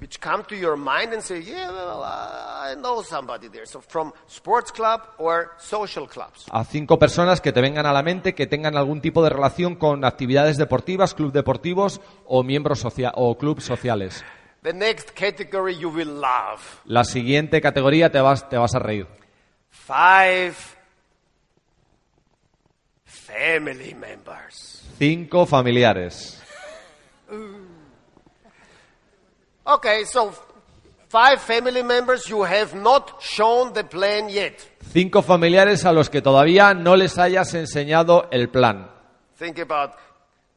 which 0.00 0.18
come 0.18 0.44
to 0.44 0.56
your 0.56 0.76
mind 0.76 1.12
and 1.12 1.22
say, 1.22 1.42
yeah, 1.42 1.70
well, 1.70 2.02
I 2.02 2.74
know 2.74 3.02
somebody 3.02 3.48
there. 3.48 3.66
So 3.66 3.80
from 3.80 4.12
sports 4.26 4.72
club 4.72 5.02
or 5.18 5.52
social 5.58 6.08
clubs. 6.08 6.46
A 6.50 6.64
cinco 6.64 6.98
personas 6.98 7.40
que 7.40 7.52
te 7.52 7.60
vengan 7.60 7.86
a 7.86 7.92
la 7.92 8.02
mente 8.02 8.34
que 8.34 8.46
tengan 8.46 8.76
algún 8.76 9.00
tipo 9.00 9.22
de 9.22 9.30
relación 9.30 9.76
con 9.76 10.04
actividades 10.04 10.56
deportivas, 10.56 11.14
club 11.14 11.32
deportivos 11.32 12.00
o 12.24 12.42
miembros 12.42 12.84
o 12.84 12.90
sociales. 13.60 14.24
The 14.62 14.72
next 14.72 15.12
category 15.14 15.78
you 15.78 15.90
will 15.90 16.20
love. 16.20 16.60
La 16.84 17.04
siguiente 17.04 17.60
categoría 17.60 18.10
te 18.10 18.20
vas, 18.20 18.48
te 18.48 18.56
vas 18.56 18.74
a 18.74 18.78
reír. 18.78 19.06
Five 19.70 20.54
family 23.04 23.94
members. 23.94 24.82
Cinco 24.98 25.46
familiares. 25.46 26.39
Okay, 29.74 30.04
so 30.04 30.32
five 31.08 31.40
family 31.40 31.82
members 31.82 32.28
you 32.28 32.42
have 32.42 32.74
not 32.74 33.20
shown 33.22 33.72
the 33.72 33.84
plan 33.84 34.28
yet. 34.28 34.54
Cinco 34.92 35.22
familiares 35.22 35.84
a 35.84 35.92
los 35.92 36.08
que 36.10 36.20
todavía 36.22 36.74
no 36.74 36.96
les 36.96 37.18
hayas 37.18 37.54
enseñado 37.54 38.26
el 38.32 38.48
plan. 38.48 38.90
Think 39.38 39.58
about 39.60 39.92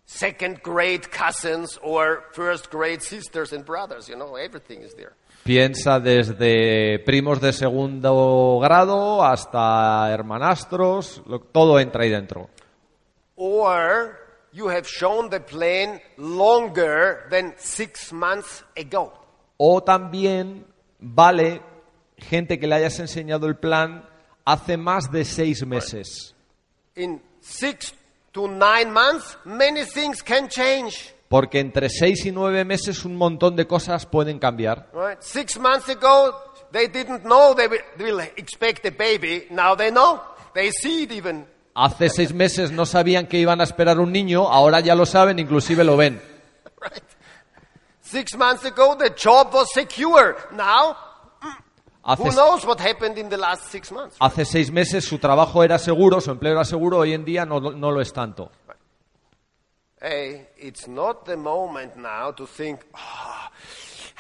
second 0.06 0.62
grade 0.64 1.10
cousins 1.12 1.80
or 1.84 2.24
first 2.34 2.70
grade 2.72 3.02
sisters 3.02 3.54
and 3.54 3.64
brothers, 3.66 4.08
you 4.10 4.16
know, 4.16 4.36
everything 4.36 4.82
is 4.82 4.96
there. 4.96 5.14
Piensa 5.44 6.00
desde 6.00 7.00
primos 7.06 7.40
de 7.42 7.52
segundo 7.54 8.60
grado 8.62 9.24
hasta 9.24 10.10
hermanastros, 10.12 11.22
lo- 11.28 11.40
todo 11.42 11.80
entra 11.80 12.04
ahí 12.04 12.10
dentro. 12.10 12.50
Or 13.36 14.18
you 14.54 14.68
have 14.70 14.88
shown 14.88 15.30
the 15.30 15.40
plan 15.40 16.00
longer 16.18 17.28
than 17.30 17.54
six 17.58 18.14
months 18.14 18.64
ago. 18.78 19.12
O 19.58 19.82
también 19.82 20.66
vale 21.00 21.62
gente 22.18 22.60
que 22.60 22.68
le 22.68 22.76
hayas 22.76 23.00
enseñado 23.00 23.48
el 23.48 23.56
plan 23.56 24.08
hace 24.46 24.78
más 24.78 25.12
de 25.12 25.26
seis 25.26 25.66
meses. 25.66 26.36
In 26.96 27.22
six 27.42 27.94
to 28.32 28.48
nine 28.48 28.92
months, 28.92 29.38
many 29.46 29.86
things 29.86 30.22
can 30.22 30.48
change. 30.48 31.14
Porque 31.28 31.60
entre 31.60 31.90
seis 31.90 32.26
y 32.26 32.32
nueve 32.32 32.64
meses 32.64 33.04
un 33.06 33.16
montón 33.16 33.56
de 33.56 33.66
cosas 33.66 34.06
pueden 34.06 34.38
cambiar. 34.38 34.90
Right? 34.94 35.20
Six 35.20 35.58
months 35.58 35.90
ago, 35.90 36.36
they 36.72 36.88
didn't 36.88 37.24
know 37.24 37.56
they 37.56 37.68
will, 37.98 38.20
expect 38.38 38.86
a 38.86 38.92
baby. 38.92 39.48
Now 39.50 39.76
they 39.76 39.90
know. 39.90 40.22
They 40.54 40.70
see 40.70 41.04
it 41.04 41.12
even. 41.12 41.48
Hace 41.76 42.10
seis 42.10 42.34
meses 42.34 42.72
no 42.72 42.86
sabían 42.86 43.26
que 43.28 43.38
iban 43.40 43.60
a 43.60 43.64
esperar 43.64 44.00
un 44.00 44.12
niño, 44.12 44.48
ahora 44.48 44.80
ya 44.80 44.94
lo 44.96 45.06
saben, 45.06 45.40
inclusive 45.40 45.84
lo 45.84 45.98
ven. 45.98 46.22
Six 48.02 48.36
months 48.38 48.66
ago, 48.66 48.96
the 48.98 49.10
job 49.16 49.54
was 49.54 49.68
secure. 49.74 50.36
Now, 50.52 50.96
Hace, 52.06 52.22
Who 52.22 52.32
knows 52.36 52.66
what 52.66 52.82
happened 52.82 53.18
in 53.18 53.30
the 53.30 53.38
last 53.38 53.72
six 53.72 53.90
months? 53.90 54.18
hace 54.20 54.44
seis 54.46 54.70
meses 54.70 55.06
su 55.06 55.18
trabajo 55.20 55.64
era 55.64 55.80
seguro, 55.80 56.20
su 56.20 56.32
empleo 56.32 56.52
era 56.52 56.66
seguro, 56.66 56.98
hoy 57.00 57.14
en 57.14 57.24
día 57.24 57.46
no, 57.46 57.60
no 57.62 57.92
lo 57.92 58.02
es 58.02 58.12
tanto. 58.12 58.52
Hey, 60.02 60.50
it's 60.58 60.86
not 60.90 61.24
the 61.26 61.38
moment 61.38 61.96
now 61.96 62.34
to 62.34 62.46
think, 62.46 62.82
"Ah, 62.94 63.50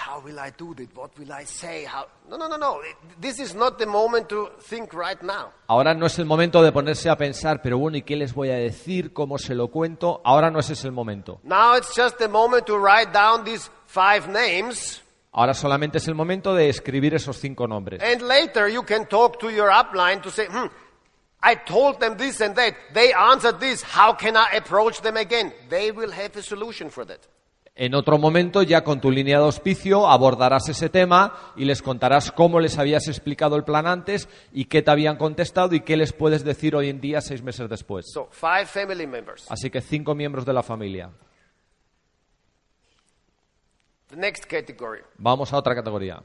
how 0.05 0.19
will 0.19 0.39
I 0.39 0.51
do 0.57 0.73
this? 0.75 0.87
What 0.95 1.17
will 1.17 1.31
I 1.31 1.45
say? 1.45 1.85
How... 1.85 2.07
No, 2.29 2.37
no, 2.37 2.47
no, 2.47 2.57
no. 2.57 2.79
This 3.19 3.39
is 3.39 3.55
not 3.55 3.77
the 3.79 3.85
moment 3.85 4.27
to 4.29 4.49
think 4.61 4.93
right 4.93 5.21
now. 5.23 5.51
Ahora 5.67 5.93
no 5.93 6.05
es 6.05 6.19
el 6.19 6.25
momento 6.25 6.61
de 6.61 6.71
ponerse 6.71 7.09
a 7.09 7.15
pensar, 7.17 7.61
pero 7.61 7.77
bueno, 7.77 7.97
¿y 7.97 8.01
qué 8.01 8.15
les 8.15 8.33
voy 8.33 8.49
a 8.49 8.55
decir? 8.55 9.13
¿Cómo 9.13 9.37
se 9.37 9.55
lo 9.55 9.69
cuento? 9.69 10.21
Ahora 10.23 10.49
no 10.51 10.59
ese 10.59 10.73
es 10.73 10.83
el 10.85 10.91
momento. 10.91 11.39
Now 11.43 11.75
it's 11.77 11.93
just 11.95 12.17
the 12.17 12.27
moment 12.27 12.65
to 12.65 12.77
write 12.77 13.11
down 13.13 13.43
these 13.45 13.69
five 13.87 14.27
names, 14.27 15.01
Ahora 15.31 15.53
solamente 15.55 15.97
es 15.97 16.07
el 16.07 16.13
momento 16.15 16.53
de 16.53 16.69
escribir 16.69 17.15
esos 17.15 17.37
cinco 17.37 17.67
nombres. 17.67 18.01
and 18.03 18.21
later 18.21 18.67
you 18.69 18.83
can 18.83 19.07
talk 19.07 19.39
to 19.39 19.49
your 19.49 19.71
upline 19.71 20.21
to 20.21 20.29
say, 20.29 20.45
hmm, 20.45 20.67
I 21.41 21.55
told 21.55 21.99
them 21.99 22.15
this 22.17 22.39
and 22.39 22.55
that. 22.55 22.75
They 22.93 23.11
answered 23.13 23.59
this. 23.59 23.81
How 23.83 24.13
can 24.13 24.37
I 24.37 24.57
approach 24.57 25.01
them 25.01 25.17
again? 25.17 25.51
They 25.69 25.91
will 25.91 26.11
have 26.11 26.35
a 26.37 26.41
solution 26.43 26.89
for 26.89 27.03
that. 27.05 27.19
En 27.75 27.95
otro 27.95 28.19
momento, 28.19 28.61
ya 28.61 28.83
con 28.83 29.01
tu 29.01 29.09
línea 29.09 29.39
de 29.39 29.45
auspicio, 29.45 30.07
abordarás 30.07 30.69
ese 30.69 30.89
tema 30.89 31.53
y 31.55 31.65
les 31.65 31.81
contarás 31.81 32.31
cómo 32.31 32.59
les 32.59 32.77
habías 32.77 33.07
explicado 33.07 33.55
el 33.55 33.63
plan 33.63 33.87
antes 33.87 34.29
y 34.51 34.65
qué 34.65 34.83
te 34.83 34.91
habían 34.91 35.17
contestado 35.17 35.73
y 35.73 35.79
qué 35.79 35.97
les 35.97 36.13
puedes 36.13 36.43
decir 36.43 36.75
hoy 36.75 36.89
en 36.89 37.01
día, 37.01 37.19
seis 37.19 37.41
meses 37.41 37.67
después. 37.67 38.05
So, 38.13 38.27
five 38.29 38.67
family 38.67 39.07
members. 39.07 39.49
Así 39.49 39.71
que 39.71 39.81
cinco 39.81 40.13
miembros 40.13 40.45
de 40.45 40.53
la 40.53 40.61
familia. 40.61 41.09
The 44.09 44.17
next 44.17 44.45
category. 44.45 45.01
Vamos 45.17 45.51
a 45.51 45.57
otra 45.57 45.73
categoría. 45.73 46.21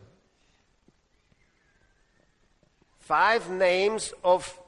Five 2.98 3.48
names 3.48 4.14
of 4.20 4.60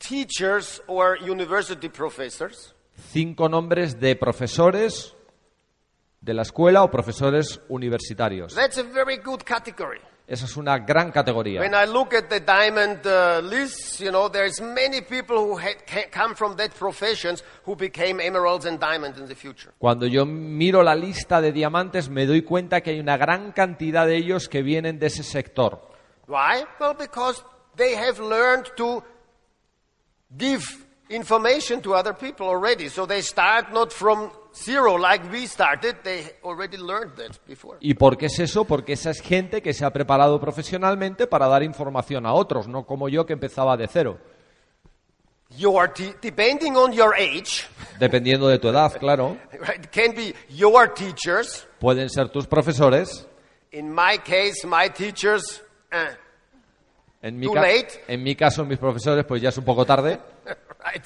teachers 0.00 0.82
or 0.88 1.16
university 1.22 1.88
professors 1.88 2.74
Cinco 3.12 3.48
nombres 3.48 4.00
de 4.00 4.16
profesores 4.16 5.14
de 6.22 6.34
la 6.34 6.42
escuela 6.42 6.84
o 6.84 6.90
profesores 6.90 7.60
universitarios. 7.68 8.54
That's 8.54 8.78
a 8.78 8.84
very 8.84 9.18
good 9.18 9.40
category. 9.44 10.00
Esa 10.26 10.44
es 10.46 10.56
una 10.56 10.78
gran 10.78 11.10
categoría. 11.10 11.60
When 11.60 11.74
I 11.74 11.84
look 11.84 12.14
at 12.14 12.28
the 12.28 12.40
diamond 12.40 13.04
uh, 13.04 13.40
list, 13.42 14.00
you 14.00 14.10
know, 14.10 14.30
there's 14.30 14.60
many 14.60 15.02
people 15.02 15.36
who 15.36 15.58
had, 15.58 15.78
come 16.12 16.34
from 16.36 16.56
that 16.56 16.70
professions 16.78 17.42
who 17.66 17.74
became 17.74 18.20
emeralds 18.20 18.64
and 18.64 18.78
diamonds 18.78 19.18
in 19.18 19.26
the 19.26 19.34
future. 19.34 19.72
Cuando 19.78 20.06
yo 20.06 20.24
miro 20.24 20.82
la 20.82 20.94
lista 20.94 21.40
de 21.40 21.52
diamantes 21.52 22.08
me 22.08 22.24
doy 22.24 22.42
cuenta 22.42 22.80
que 22.80 22.92
hay 22.92 23.00
una 23.00 23.16
gran 23.16 23.50
cantidad 23.50 24.06
de 24.06 24.16
ellos 24.16 24.48
que 24.48 24.62
vienen 24.62 25.00
de 25.00 25.08
ese 25.08 25.24
sector. 25.24 25.80
Why? 26.28 26.64
Well, 26.78 26.94
because 26.94 27.42
they 27.76 27.96
have 27.96 28.20
learned 28.20 28.70
to 28.76 29.02
give 30.38 30.62
information 31.10 31.82
to 31.82 31.94
other 31.94 32.14
people 32.14 32.46
already. 32.46 32.88
So 32.88 33.06
they 33.06 33.22
start 33.22 33.72
not 33.72 33.92
from 33.92 34.30
zero 34.54 34.96
like 34.98 35.24
we 35.30 35.46
started. 35.46 35.96
They 36.02 36.32
already 36.42 36.76
learned 36.76 37.12
that 37.16 37.36
before. 37.46 37.78
¿Y 37.80 37.94
por 37.94 38.16
qué 38.16 38.26
es 38.26 38.38
eso? 38.38 38.64
Porque 38.64 38.92
esa 38.94 39.10
es 39.10 39.20
gente 39.20 39.62
que 39.62 39.72
se 39.72 39.84
ha 39.84 39.90
preparado 39.92 40.40
profesionalmente 40.40 41.26
para 41.26 41.46
dar 41.48 41.62
información 41.62 42.26
a 42.26 42.32
otros, 42.32 42.68
no 42.68 42.84
como 42.84 43.08
yo 43.08 43.24
que 43.26 43.32
empezaba 43.32 43.76
de 43.76 43.88
cero. 43.88 44.18
Your 45.58 45.88
te- 45.92 46.14
depending 46.22 46.76
on 46.76 46.92
your 46.92 47.14
age, 47.14 47.66
Dependiendo 47.98 48.48
de 48.48 48.58
tu 48.58 48.68
edad, 48.68 48.90
claro. 48.98 49.36
right, 49.52 49.86
can 49.90 50.14
be 50.14 50.34
your 50.48 50.88
teachers. 50.94 51.66
Pueden 51.78 52.08
ser 52.08 52.30
tus 52.30 52.46
profesores. 52.46 53.26
In 53.70 53.90
my 53.94 54.18
case, 54.18 54.66
my 54.66 54.88
teachers, 54.90 55.62
uh, 55.92 56.14
En 57.20 57.38
mi, 57.38 57.46
Too 57.46 57.54
late. 57.54 58.02
en 58.08 58.22
mi 58.22 58.34
caso, 58.34 58.64
mis 58.64 58.78
profesores, 58.78 59.24
pues 59.26 59.40
ya 59.40 59.50
es 59.50 59.56
un 59.58 59.64
poco 59.64 59.84
tarde. 59.84 60.18
right? 60.84 61.04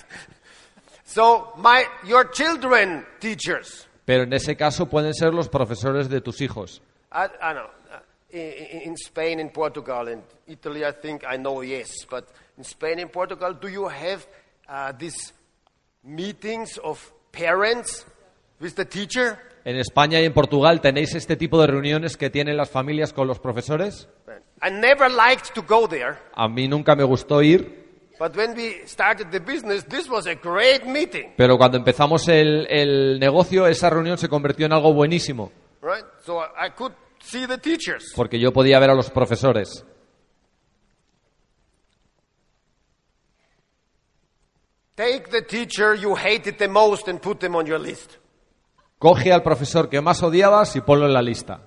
So 1.08 1.52
my, 1.56 1.84
your 2.04 2.30
children 2.32 3.06
teachers. 3.20 3.86
Pero 4.04 4.24
en 4.24 4.32
ese 4.32 4.56
caso 4.56 4.86
pueden 4.86 5.14
ser 5.14 5.32
los 5.32 5.48
profesores 5.48 6.08
de 6.08 6.20
tus 6.20 6.40
hijos. 6.40 6.82
I, 7.12 7.26
I 7.40 7.52
know. 7.54 7.66
uh, 7.92 8.00
In, 8.30 8.82
in 8.88 8.94
Spain, 8.94 9.38
in 9.40 9.50
Portugal, 9.50 10.08
and 10.08 10.22
Italy, 10.48 10.84
I 10.84 10.92
think 10.92 11.22
I 11.24 11.36
know 11.38 11.62
yes. 11.62 12.04
But 12.10 12.24
in 12.58 12.64
Spain 12.64 12.98
and 12.98 13.10
Portugal, 13.10 13.54
do 13.54 13.68
you 13.68 13.88
have 13.88 14.26
uh, 14.68 14.92
these 14.98 15.32
meetings 16.04 16.78
of 16.82 16.98
parents 17.32 18.04
with 18.60 18.74
the 18.74 18.84
teacher? 18.84 19.38
En 19.64 19.76
España 19.76 20.20
y 20.20 20.24
en 20.24 20.32
Portugal 20.32 20.80
tenéis 20.80 21.14
este 21.14 21.36
tipo 21.36 21.60
de 21.60 21.66
reuniones 21.68 22.16
que 22.16 22.30
tienen 22.30 22.56
las 22.56 22.68
familias 22.70 23.12
con 23.12 23.26
los 23.26 23.38
profesores. 23.38 24.08
I 24.62 24.70
never 24.70 25.08
liked 25.10 25.54
to 25.54 25.62
go 25.62 25.86
there, 25.88 26.18
A 26.34 26.48
mí 26.48 26.68
nunca 26.68 26.94
me 26.96 27.04
gustó 27.04 27.42
ir, 27.42 27.85
but 28.18 28.34
when 28.36 28.54
we 28.54 28.82
started 28.86 29.30
the 29.30 29.40
business, 29.40 29.84
this 29.84 30.08
was 30.08 30.26
a 30.26 30.34
great 30.34 30.84
meeting, 30.84 31.32
pero 31.36 31.56
cuando 31.58 31.76
empezamos 31.76 32.28
el, 32.28 32.66
el 32.70 33.18
negocio, 33.18 33.66
esa 33.66 33.90
reunión 33.90 34.18
se 34.18 34.28
convirtió 34.28 34.66
en 34.66 34.72
algo 34.72 34.92
buenísimo, 34.92 35.52
right? 35.82 36.04
So 36.24 36.40
I 36.40 36.66
I 36.66 36.70
could 36.70 36.92
see 37.20 37.46
the 37.46 37.58
teachers. 37.58 38.12
porque 38.14 38.38
yo 38.38 38.52
podía 38.52 38.78
ver 38.78 38.90
a 38.90 38.94
los 38.94 39.10
profesores. 39.10 39.84
Take 44.94 45.28
the 45.30 45.42
teacher 45.42 45.94
you 45.94 46.14
hated 46.16 46.56
the 46.58 46.68
most 46.68 47.08
and 47.08 47.20
put 47.20 47.38
them 47.38 47.54
on 47.54 47.66
your 47.66 47.78
list. 47.78 48.16
Coge 48.98 49.30
al 49.30 49.42
profesor 49.42 49.90
que 49.90 50.00
más 50.00 50.22
odiabas 50.22 50.74
y 50.76 50.80
ponlo 50.80 51.04
en 51.06 51.12
la 51.12 51.20
lista. 51.20 51.60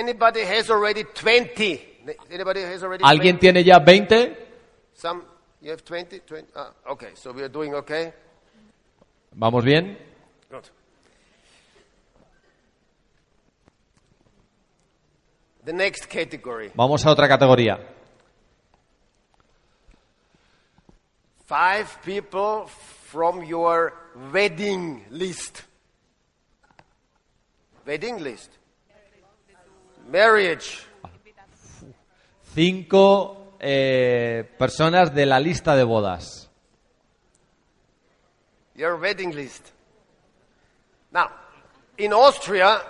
Anybody 0.00 0.40
has 0.46 0.70
already 0.70 1.04
20? 1.04 1.80
Anybody 2.30 2.62
has 2.62 2.82
already 2.82 3.04
¿Alguien 3.04 3.38
20? 3.38 3.38
tiene 3.38 3.62
ya 3.62 3.78
20? 3.80 4.34
Some, 4.94 5.22
you 5.60 5.70
have 5.70 5.84
20? 5.84 6.20
20? 6.20 6.52
Ah, 6.56 6.72
okay, 6.92 7.10
so 7.14 7.32
we 7.32 7.42
are 7.42 7.50
doing 7.50 7.74
okay. 7.74 8.10
¿Vamos 9.36 9.62
bien? 9.62 9.98
Good. 10.50 10.70
The 15.66 15.72
next 15.74 16.06
category. 16.08 16.72
Vamos 16.74 17.04
a 17.04 17.10
otra 17.10 17.28
categoría. 17.28 17.78
Five 21.44 21.98
people 22.02 22.68
from 23.10 23.44
your 23.44 23.92
wedding 24.32 25.04
list. 25.10 25.62
Wedding 27.84 28.22
list. 28.22 28.59
Marriage. 30.08 30.86
Cinco 32.54 33.54
eh, 33.60 34.48
personas 34.58 35.14
de 35.14 35.26
la 35.26 35.38
lista 35.38 35.76
de 35.76 35.84
bodas. 35.84 36.50
Your 38.74 38.94
wedding 39.00 39.34
list. 39.34 39.68
Now, 41.12 41.26
in 41.98 42.12
Austria, 42.12 42.80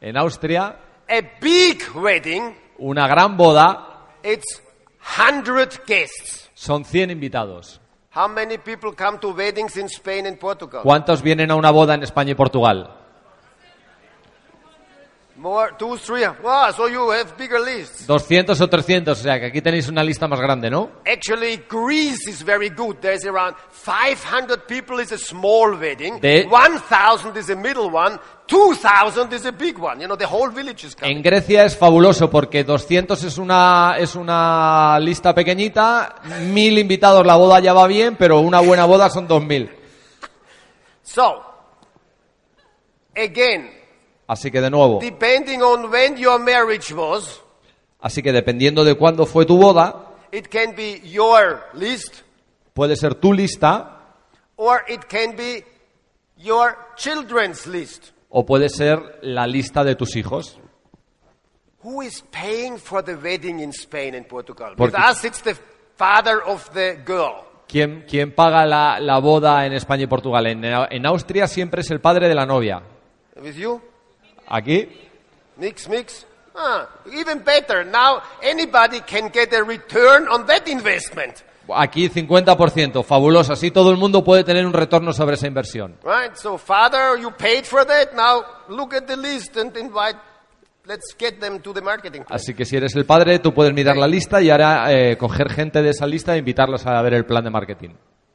En 0.00 0.16
Austria, 0.16 0.76
a 1.08 1.20
big 1.40 1.82
wedding, 1.94 2.54
una 2.78 3.06
gran 3.06 3.36
boda 3.36 4.08
it's 4.22 4.62
100 5.00 5.84
guests. 5.86 6.50
son 6.54 6.84
100 6.84 7.10
invitados. 7.10 7.80
How 8.14 8.28
many 8.28 8.58
people 8.58 8.92
come 8.94 9.18
to 9.20 9.30
weddings 9.30 9.76
in 9.76 9.86
Spain 9.86 10.26
and 10.26 10.38
Portugal? 10.38 10.82
¿Cuántos 10.82 11.22
vienen 11.22 11.50
a 11.50 11.54
una 11.54 11.70
boda 11.70 11.94
en 11.94 12.02
España 12.02 12.32
y 12.32 12.34
Portugal? 12.34 13.01
More, 15.42 15.72
two, 15.76 15.96
three. 15.96 16.24
Wow, 16.40 16.70
so 16.70 16.86
you 16.86 17.10
have 17.10 17.36
bigger 17.36 17.58
lists. 17.58 18.06
200 18.06 18.60
o 18.60 18.68
300, 18.68 19.18
o 19.18 19.22
sea 19.24 19.40
que 19.40 19.46
aquí 19.46 19.60
tenéis 19.60 19.88
una 19.88 20.04
lista 20.04 20.28
más 20.28 20.38
grande, 20.38 20.70
¿no? 20.70 20.88
Actually, 21.04 21.64
Greece 21.68 22.30
is 22.30 22.44
very 22.44 22.68
good. 22.68 22.98
There's 23.00 23.24
around 23.24 23.56
500 23.72 24.68
people 24.68 25.02
is 25.02 25.10
a 25.10 25.18
small 25.18 25.72
wedding. 25.80 26.20
De- 26.20 26.46
1,000 26.48 27.36
is 27.36 27.50
a 27.50 27.56
middle 27.56 27.90
one. 27.92 28.20
2,000 28.46 29.32
is 29.32 29.44
a 29.44 29.50
big 29.50 29.78
one. 29.78 30.00
You 30.00 30.06
know, 30.06 30.16
the 30.16 30.28
whole 30.28 30.48
village 30.48 30.84
is 30.86 30.94
coming. 30.94 31.16
En 31.16 31.22
Grecia 31.24 31.64
es 31.64 31.76
fabuloso 31.76 32.30
porque 32.30 32.62
200 32.62 33.24
es 33.24 33.36
una, 33.36 33.96
es 33.98 34.14
una 34.14 34.96
lista 35.00 35.34
pequeñita, 35.34 36.20
1000 36.52 36.78
invitados, 36.78 37.26
la 37.26 37.34
boda 37.34 37.58
ya 37.58 37.72
va 37.72 37.88
bien, 37.88 38.14
pero 38.14 38.38
una 38.38 38.60
buena 38.60 38.84
boda 38.84 39.10
son 39.10 39.26
2000. 39.26 39.68
So, 41.02 41.42
again, 43.16 43.81
Así 44.26 44.50
que 44.50 44.60
de 44.60 44.70
nuevo, 44.70 44.98
depending 45.00 45.60
on 45.62 45.90
when 45.90 46.16
your 46.16 46.38
marriage 46.40 46.94
was, 46.94 47.40
así 48.00 48.22
que 48.22 48.32
dependiendo 48.32 48.84
de 48.84 48.94
cuándo 48.94 49.26
fue 49.26 49.44
tu 49.44 49.56
boda, 49.58 50.06
it 50.30 50.46
can 50.48 50.74
be 50.74 51.00
your 51.04 51.60
list 51.74 52.22
puede 52.72 52.96
ser 52.96 53.14
tu 53.14 53.32
lista 53.32 53.98
or 54.56 54.82
it 54.88 55.02
can 55.08 55.36
be 55.36 55.64
your 56.36 56.76
children's 56.96 57.66
list. 57.66 58.12
o 58.30 58.46
puede 58.46 58.68
ser 58.70 59.18
la 59.22 59.46
lista 59.46 59.84
de 59.84 59.94
tus 59.96 60.16
hijos. 60.16 60.58
Who 61.84 62.00
is 62.02 62.22
paying 62.30 62.78
for 62.78 63.02
the 63.02 63.16
wedding 63.16 63.58
in 63.60 63.70
Spain 63.72 64.14
and 64.14 64.26
Portugal? 64.26 64.74
Porque- 64.76 64.96
With 64.96 65.10
us, 65.10 65.24
it's 65.24 65.42
the 65.42 65.56
father 65.96 66.40
of 66.46 66.70
the 66.72 66.96
girl. 67.04 67.44
¿Quién, 67.66 68.04
quién 68.08 68.32
paga 68.34 68.64
la, 68.66 69.00
la 69.00 69.18
boda 69.18 69.66
en 69.66 69.72
España 69.72 70.04
y 70.04 70.06
Portugal? 70.06 70.46
En, 70.46 70.64
en 70.64 71.06
Austria 71.06 71.46
siempre 71.48 71.80
es 71.80 71.90
el 71.90 72.00
padre 72.00 72.28
de 72.28 72.34
la 72.36 72.46
novia. 72.46 72.82
With 73.36 73.54
you? 73.56 73.80
Aquí, 74.54 74.86
Mix, 75.56 75.88
mix. 75.88 76.26
Ah, 76.54 76.86
even 77.10 77.42
better. 77.42 77.84
Now 77.84 78.20
anybody 78.42 79.00
can 79.00 79.30
get 79.32 79.52
a 79.54 79.62
return 79.64 80.28
on 80.28 80.44
that 80.46 80.68
investment. 80.68 81.42
aquí 81.74 82.08
50%. 82.10 83.02
Fabuloso. 83.02 83.54
Así 83.54 83.70
todo 83.70 83.90
el 83.90 83.96
mundo 83.96 84.22
puede 84.22 84.44
tener 84.44 84.66
un 84.66 84.72
retorno 84.74 85.12
sobre 85.14 85.34
esa 85.36 85.46
inversión. 85.46 85.96
Right? 86.04 86.34
So, 86.36 86.58
father, 86.58 87.18
you 87.18 87.30
paid 87.30 87.64
for 87.64 87.86
that. 87.86 88.12
Now 88.14 88.42
look 88.68 88.92
at 88.94 89.06
the 89.06 89.16
list 89.16 89.56
and 89.56 89.74
invite. 89.76 90.18
Let's 90.84 91.14
get 91.18 91.38
them 91.40 91.60
to 91.60 91.72
the 91.72 91.80
marketing. 91.80 92.24
plan. 92.24 92.36
Así 92.36 92.54
que 92.54 92.64
si 92.66 92.76
eres 92.76 92.94
el 92.96 93.06
padre, 93.06 93.38
tú 93.38 93.54
puedes 93.54 93.72
mirar 93.72 93.96
la 93.96 94.06
lista 94.08 94.42
y 94.42 94.50
ahora 94.50 94.92
eh, 94.92 95.16
coger 95.16 95.48
gente 95.48 95.80
de 95.80 95.90
esa 95.90 96.06
lista 96.06 96.34
e 96.34 96.38
invitarlos 96.38 96.84
a 96.86 97.00
ver 97.00 97.14
el 97.14 97.24
plan 97.24 97.44
de 97.44 97.50
marketing. 97.50 97.90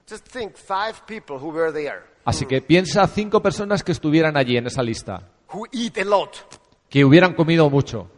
Just 0.10 0.26
think 0.32 0.56
five 0.56 0.96
people 1.06 1.36
who 1.36 1.50
were 1.50 1.72
there, 1.74 2.00
Así 2.24 2.46
que 2.46 2.62
piensa 2.62 3.06
cinco 3.08 3.42
personas 3.42 3.84
que 3.84 3.92
estuvieran 3.92 4.38
allí 4.38 4.56
en 4.56 4.66
esa 4.68 4.82
lista, 4.82 5.22
who 5.54 5.66
eat 5.72 5.98
a 5.98 6.06
lot. 6.06 6.38
que 6.90 7.04
hubieran 7.04 7.34
comido 7.34 7.70
mucho. 7.70 8.10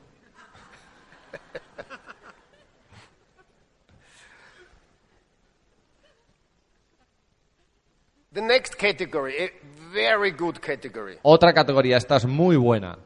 The 8.32 8.42
next 8.42 8.76
category, 8.78 9.34
a 9.38 9.52
very 9.92 10.32
good 10.32 10.60
category. 10.62 11.18
Otra 11.24 11.52
categoría, 11.52 11.98
esta 11.98 12.16
es 12.18 12.26
muy 12.26 12.56
buena. 12.58 12.98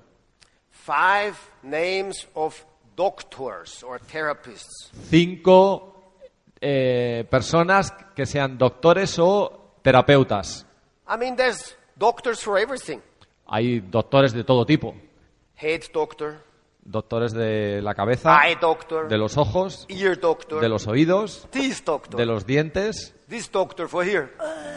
Five 0.69 1.35
names 1.63 2.27
of 2.33 2.65
doctors 2.95 3.83
or 3.83 3.99
therapists. 4.01 4.91
Cinco 5.09 5.93
eh, 6.59 7.25
personas 7.29 7.93
que 8.13 8.25
sean 8.25 8.57
doctores 8.57 9.17
o 9.17 9.77
terapeutas. 9.81 10.65
I 11.07 11.17
mean, 11.17 11.35
there's 11.37 11.73
doctors 11.97 12.41
for 12.41 12.57
everything. 12.59 13.01
Hay 13.47 13.79
doctores 13.79 14.33
de 14.33 14.43
todo 14.43 14.65
tipo. 14.65 14.95
Head 15.57 15.83
doctor, 15.93 16.37
Doctores 16.85 17.31
de 17.31 17.81
la 17.81 17.93
cabeza, 17.95 18.37
eye 18.45 18.57
doctor, 18.59 19.07
de 19.07 19.17
los 19.17 19.37
ojos, 19.37 19.85
ear 19.87 20.19
doctor, 20.19 20.59
de 20.61 20.67
los 20.67 20.85
oídos, 20.85 21.47
teeth 21.49 21.85
doctor, 21.85 22.19
de 22.19 22.25
los 22.25 22.45
dientes, 22.45 23.15
this 23.29 23.49
doctor 23.49 23.87
for 23.87 24.05
here, 24.05 24.33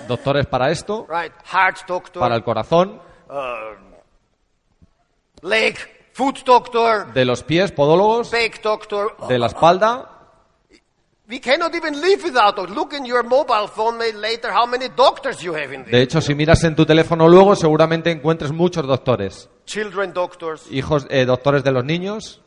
doctores 0.06 0.46
para 0.46 0.70
esto, 0.70 1.04
right? 1.08 1.32
Heart 1.52 1.78
doctor, 1.88 2.20
para 2.20 2.36
el 2.36 2.44
corazón, 2.44 3.00
leg, 5.42 5.76
foot 6.12 6.44
doctor, 6.44 7.12
de 7.12 7.24
los 7.24 7.42
pies, 7.42 7.72
podólogos, 7.72 8.30
back 8.30 8.62
doctor. 8.62 9.16
de 9.28 9.38
la 9.40 9.46
espalda. 9.46 10.15
De 15.90 16.02
hecho, 16.02 16.20
si 16.20 16.34
miras 16.34 16.62
en 16.64 16.76
tu 16.76 16.86
teléfono 16.86 17.28
luego, 17.28 17.56
seguramente 17.56 18.10
encuentres 18.10 18.52
muchos 18.52 18.86
doctores. 18.86 19.48
Children 19.64 20.12
doctors. 20.12 20.70
Hijos, 20.70 21.06
eh, 21.10 21.24
doctores 21.24 21.64
de 21.64 21.72
los 21.72 21.84
niños, 21.84 22.42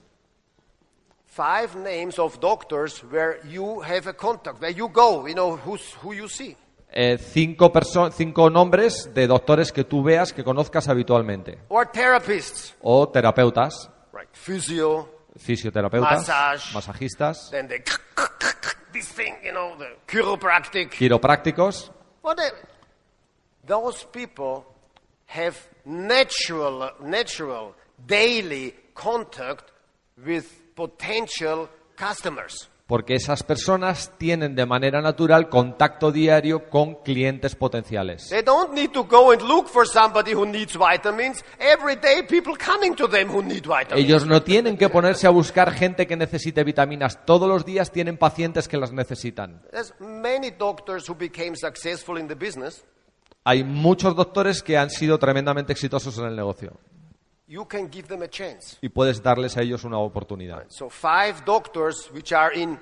Five 1.31 1.75
names 1.75 2.19
of 2.19 2.39
doctors 2.39 3.03
where 3.03 3.39
you 3.47 3.81
have 3.81 4.09
a 4.09 4.13
contact, 4.13 4.59
where 4.61 4.73
you 4.73 4.89
go, 4.89 5.25
you 5.25 5.33
know 5.33 5.57
who's, 5.65 5.95
who 6.03 6.13
you 6.13 6.27
see. 6.27 6.57
eh, 6.91 7.17
cinco, 7.17 8.49
nombres 8.49 9.13
de 9.13 9.27
doctores 9.27 9.71
que 9.71 9.83
tú 9.85 10.03
veas, 10.03 10.33
que 10.33 10.43
conozcas 10.43 10.89
habitualmente. 10.89 11.59
Or 11.69 11.87
therapists, 11.87 12.75
O 12.81 13.07
terapeutas, 13.07 13.89
right? 14.11 14.27
Physio, 14.33 15.07
fisioterapeutas, 15.37 16.27
Massage. 16.27 16.73
masajistas, 16.73 17.49
then 17.51 17.67
the 17.67 17.81
this 18.93 19.07
thing, 19.07 19.35
you 19.43 19.51
know, 19.51 19.75
the 19.77 19.91
chiropractic. 20.07 20.91
quiroprácticos. 20.91 21.89
Whatever. 22.21 22.57
Those 23.65 24.03
people 24.03 24.65
have 25.27 25.67
natural, 25.85 26.91
natural, 27.01 27.75
daily 28.05 28.73
contact 28.95 29.71
with 30.25 30.75
potential 30.75 31.69
customers. 31.95 32.67
Porque 32.89 33.13
esas 33.13 33.43
personas 33.43 34.13
tienen 34.17 34.55
de 34.55 34.65
manera 34.65 34.99
natural 34.99 35.47
contacto 35.47 36.11
diario 36.11 36.67
con 36.71 37.03
clientes 37.03 37.55
potenciales. 37.55 38.29
They 38.29 38.41
don't 38.41 38.73
need 38.73 38.89
to 38.93 39.03
go 39.03 39.31
and 39.31 39.43
look 39.43 39.67
for 39.67 39.87
somebody 39.87 40.33
who 40.33 40.43
needs 40.47 40.75
vitamins. 40.75 41.45
Every 41.59 41.97
day, 41.97 42.23
people 42.27 42.55
coming 42.57 42.95
to 42.95 43.07
them 43.07 43.29
who 43.29 43.43
need 43.43 43.61
vitamins. 43.61 43.93
Ellos 43.93 44.25
no 44.25 44.41
tienen 44.41 44.75
que 44.75 44.89
ponerse 44.89 45.27
a 45.27 45.29
buscar 45.29 45.71
gente 45.71 46.07
que 46.07 46.17
necesite 46.17 46.63
vitaminas. 46.63 47.23
Todos 47.27 47.47
los 47.47 47.63
días 47.63 47.91
tienen 47.91 48.17
pacientes 48.17 48.67
que 48.67 48.77
las 48.77 48.91
necesitan. 48.91 49.61
There's 49.69 49.93
many 49.99 50.49
doctors 50.49 51.07
who 51.07 51.13
became 51.13 51.55
successful 51.55 52.17
in 52.17 52.27
the 52.27 52.33
business. 52.33 52.83
Hay 53.43 53.63
muchos 53.63 54.15
doctores 54.15 54.63
que 54.63 54.79
han 54.79 54.89
sido 54.89 55.19
tremendamente 55.19 55.73
exitosos 55.73 56.17
en 56.17 56.25
el 56.25 56.35
negocio 56.35 56.79
You 57.51 57.65
can 57.65 57.89
give 57.89 58.07
them 58.07 58.21
a 58.21 58.27
chance. 58.29 58.77
y 58.79 58.89
puedes 58.89 59.23
darles 59.23 59.57
a 59.57 59.63
ellos 59.63 59.83
una 59.83 59.97
oportunidad. 59.97 60.65
So 60.69 60.87
five 60.87 61.43
doctors 61.45 62.11
which 62.13 62.31
are 62.31 62.53
in, 62.53 62.77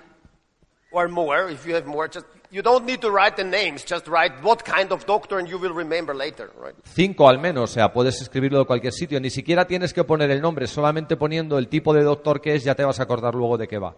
or 0.92 1.08
more, 1.08 1.50
if 1.50 1.66
you 1.66 1.74
have 1.74 1.86
more, 1.88 2.10
just 2.10 2.26
you 2.52 2.62
don't 2.62 2.86
need 2.86 3.00
to 3.00 3.10
write 3.10 3.38
the 3.38 3.46
names. 3.46 3.86
Just 3.86 4.08
write 4.10 4.34
what 4.44 4.64
kind 4.66 4.92
of 4.92 5.06
doctor, 5.06 5.40
and 5.40 5.48
you 5.48 5.58
will 5.58 5.74
remember 5.74 6.14
later, 6.14 6.52
right? 6.62 6.76
Cinco 6.84 7.30
al 7.30 7.40
menos, 7.40 7.72
o 7.72 7.74
sea, 7.74 7.94
puedes 7.94 8.22
escribirlo 8.22 8.60
de 8.60 8.66
cualquier 8.66 8.92
sitio. 8.92 9.22
Ni 9.22 9.30
siquiera 9.30 9.66
tienes 9.66 9.94
que 9.94 10.04
poner 10.04 10.30
el 10.32 10.42
nombre, 10.42 10.68
solamente 10.68 11.16
poniendo 11.16 11.58
el 11.58 11.70
tipo 11.70 11.94
de 11.94 12.04
doctor 12.04 12.42
que 12.42 12.56
es 12.56 12.66
ya 12.66 12.76
te 12.76 12.84
vas 12.84 13.00
a 13.00 13.04
acordar 13.04 13.36
luego 13.36 13.58
de 13.58 13.70
qué 13.70 13.80
va. 13.80 13.96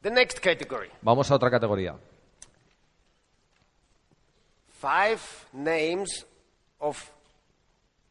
The 0.00 0.10
next 0.10 0.38
category: 0.40 0.88
Vamos 1.02 1.30
a 1.30 1.34
otra 1.34 1.50
categoría. 1.50 1.94
five 4.80 5.20
names 5.52 6.26
of 6.78 7.10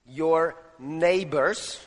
your 0.05 0.55
neighbors 0.79 1.79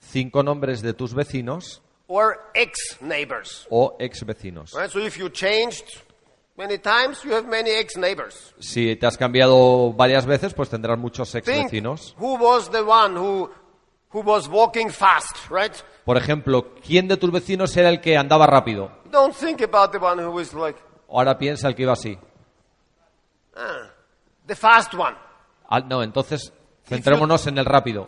Cinco 0.00 0.42
nombres 0.42 0.82
de 0.82 0.92
tus 0.94 1.14
vecinos 1.14 1.80
or 2.08 2.36
ex-neighbors. 2.54 3.66
o 3.70 3.96
ex 3.98 4.24
vecinos. 4.26 4.72
Right? 4.74 4.90
So 4.90 4.98
if 4.98 5.16
you 5.16 5.30
changed 5.30 5.84
many 6.56 6.76
times, 6.78 7.22
you 7.24 7.32
have 7.32 7.46
many 7.48 7.70
ex-neighbors. 7.70 8.52
Si 8.58 8.96
te 8.96 9.06
has 9.06 9.16
cambiado 9.16 9.92
varias 9.94 10.26
veces, 10.26 10.52
pues 10.54 10.68
tendrás 10.68 10.98
muchos 10.98 11.34
ex 11.34 11.46
Think 11.46 11.64
vecinos. 11.70 12.14
who 12.18 12.34
was 12.34 12.68
the 12.70 12.82
one 12.82 13.16
who 13.16 13.48
who 14.10 14.20
was 14.20 14.48
walking 14.48 14.90
fast, 14.90 15.36
right? 15.50 15.72
Por 16.04 16.16
ejemplo, 16.18 16.74
¿quién 16.86 17.08
de 17.08 17.16
tus 17.16 17.30
vecinos 17.30 17.74
era 17.76 17.88
el 17.88 18.00
que 18.00 18.16
andaba 18.18 18.46
rápido? 18.46 18.90
Don't 19.10 19.34
think 19.34 19.62
about 19.62 19.92
the 19.92 19.98
one 19.98 20.20
who 20.22 20.30
was 20.32 20.52
like 20.52 20.78
Ahora 21.08 21.38
piensa 21.38 21.68
el 21.68 21.74
que 21.74 21.82
iba 21.84 21.92
así. 21.92 22.18
ah, 23.56 23.88
the 24.46 24.54
fast 24.56 24.92
one. 24.94 25.16
Ah, 25.68 25.80
no, 25.80 26.02
entonces 26.02 26.52
centrémonos 26.84 27.46
en 27.46 27.58
el 27.58 27.64
rápido. 27.64 28.06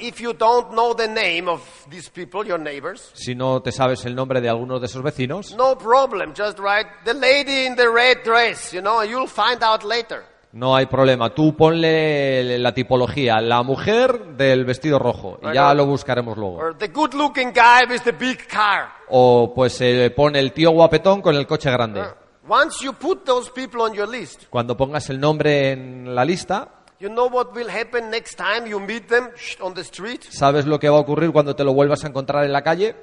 Si 3.15 3.35
no 3.35 3.63
te 3.63 3.73
sabes 3.73 4.05
el 4.05 4.15
nombre 4.15 4.41
de 4.41 4.49
algunos 4.49 4.81
de 4.81 4.87
esos 4.87 5.03
vecinos, 5.03 5.55
no 5.57 5.77
problem. 5.79 6.33
Just 6.37 6.59
write 6.59 6.89
the 7.05 7.15
lady 7.15 7.67
in 7.67 7.77
the 7.77 7.89
red 7.89 8.19
dress, 8.25 8.73
you 8.73 8.81
know, 8.81 9.03
you'll 9.03 9.29
find 9.29 9.63
out 9.63 9.83
later. 9.83 10.35
no 10.55 10.77
hay 10.77 10.87
problema. 10.87 11.35
Tú 11.35 11.57
ponle 11.57 12.59
la 12.59 12.73
tipología, 12.73 13.41
la 13.41 13.63
mujer 13.63 14.37
del 14.37 14.65
vestido 14.65 14.99
rojo, 14.99 15.39
y 15.43 15.53
ya 15.53 15.75
lo 15.75 15.85
buscaremos 15.87 16.37
luego. 16.39 16.57
Or 16.57 16.79
the 16.79 16.89
good-looking 16.89 17.53
guy 17.53 17.91
with 17.91 18.03
the 18.03 18.13
big 18.13 18.47
car. 18.47 18.89
O 19.09 19.53
pues 19.55 19.75
se 19.75 20.11
pone 20.11 20.39
el 20.39 20.53
tío 20.53 20.71
guapetón 20.71 21.21
con 21.21 21.35
el 21.35 21.47
coche 21.47 21.71
grande. 21.71 22.03
Once 22.49 22.85
you 22.85 22.93
put 22.93 23.25
those 23.25 23.51
people 23.51 23.81
on 23.81 23.95
your 23.95 24.09
list, 24.09 24.45
Cuando 24.49 24.77
pongas 24.77 25.11
el 25.11 25.19
nombre 25.19 25.73
en 25.73 26.15
la 26.15 26.25
lista, 26.25 26.69
you 27.05 27.11
know 27.11 27.27
what 27.29 27.55
will 27.55 27.69
happen 27.69 28.09
next 28.11 28.37
time 28.37 28.67
you 28.67 28.81
meet 28.81 29.09
them 29.09 29.29
sh- 29.37 29.57
on 29.61 29.75
the 29.75 29.83
street? 29.85 30.23
¿sabes 30.31 30.65
lo 30.65 30.79
que 30.79 30.89
va 30.89 30.97
a 30.97 31.01
ocurrir 31.01 31.33
cuando 31.33 31.55
te 31.55 31.63
lo 31.63 31.75
vuelvas 31.75 32.03
a 32.05 32.09
encontrar 32.09 32.45
en 32.45 32.53
la 32.53 32.63
calle? 32.63 32.97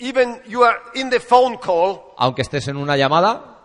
Even 0.00 0.40
you 0.48 0.64
are 0.64 0.78
in 0.94 1.08
the 1.08 1.20
phone 1.20 1.58
call, 1.58 2.14
Aunque 2.16 2.42
estés 2.42 2.66
en 2.66 2.76
una 2.76 2.96
llamada, 2.96 3.58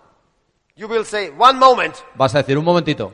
you 0.75 0.88
will 0.88 1.03
say, 1.05 1.31
one 1.36 1.57
moment. 1.57 1.95
vas 2.15 2.36
a 2.36 2.39
decir 2.39 2.57
un 2.59 2.65
momentito. 2.65 3.11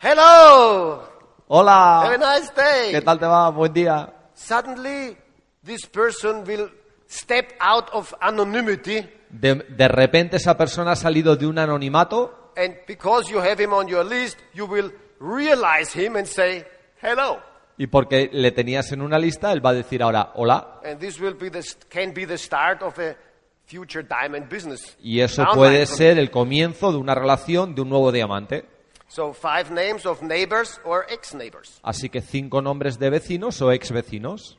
Hello! 0.00 1.02
Have 1.02 1.02
a 1.02 1.12
Hola, 1.48 2.16
nice 2.18 2.52
day. 2.54 2.92
¿qué 2.92 3.00
tal 3.02 3.18
te 3.18 3.26
va? 3.26 3.50
Buen 3.50 3.72
día. 3.72 4.12
Suddenly, 4.34 5.16
this 5.64 5.86
person 5.86 6.44
will 6.46 6.70
step 7.06 7.52
out 7.60 7.88
of 7.92 8.14
anonymity, 8.20 9.04
De, 9.28 9.54
de 9.54 9.88
repente 9.88 10.36
esa 10.36 10.56
persona 10.56 10.92
ha 10.92 10.96
salido 10.96 11.36
de 11.36 11.46
un 11.46 11.58
anonimato 11.58 12.50
and 12.56 12.76
because 12.86 13.30
you 13.30 13.38
have 13.38 13.58
him 13.62 13.72
on 13.72 13.88
your 13.88 14.04
list, 14.04 14.38
you 14.52 14.66
will 14.66 14.92
realize 15.22 15.92
him 15.94 16.16
and 16.16 16.26
say, 16.26 16.64
hello. 17.00 17.40
y 17.78 17.86
porque 17.86 18.28
le 18.32 18.50
tenías 18.52 18.92
en 18.92 19.00
una 19.00 19.18
lista, 19.18 19.52
él 19.52 19.64
va 19.64 19.70
a 19.70 19.74
decir 19.74 20.02
ahora 20.02 20.32
hola. 20.34 20.80
And 20.84 21.00
this 21.00 21.18
will 21.20 21.34
be 21.34 21.50
the, 21.50 21.62
can 21.88 22.12
be 22.12 22.26
the 22.26 22.36
start 22.36 22.82
of 22.82 22.98
a 22.98 23.16
future 23.64 24.02
diamond 24.02 24.48
business. 24.48 24.96
Y 25.00 25.20
eso 25.20 25.44
puede 25.54 25.86
ser 25.86 26.18
el 26.18 26.30
comienzo 26.30 26.92
de 26.92 26.98
una 26.98 27.14
relación 27.14 27.74
de 27.74 27.82
un 27.82 27.88
nuevo 27.88 28.12
diamante. 28.12 28.64
So 29.08 29.32
five 29.32 29.70
names 29.70 30.06
of 30.06 30.22
neighbors 30.22 30.80
or 30.84 31.06
ex-neighbors. 31.08 31.80
Así 31.82 32.08
que 32.08 32.20
cinco 32.20 32.62
nombres 32.62 32.98
de 32.98 33.10
vecinos 33.10 33.60
o 33.60 33.70
ex 33.70 33.90
vecinos. 33.90 34.58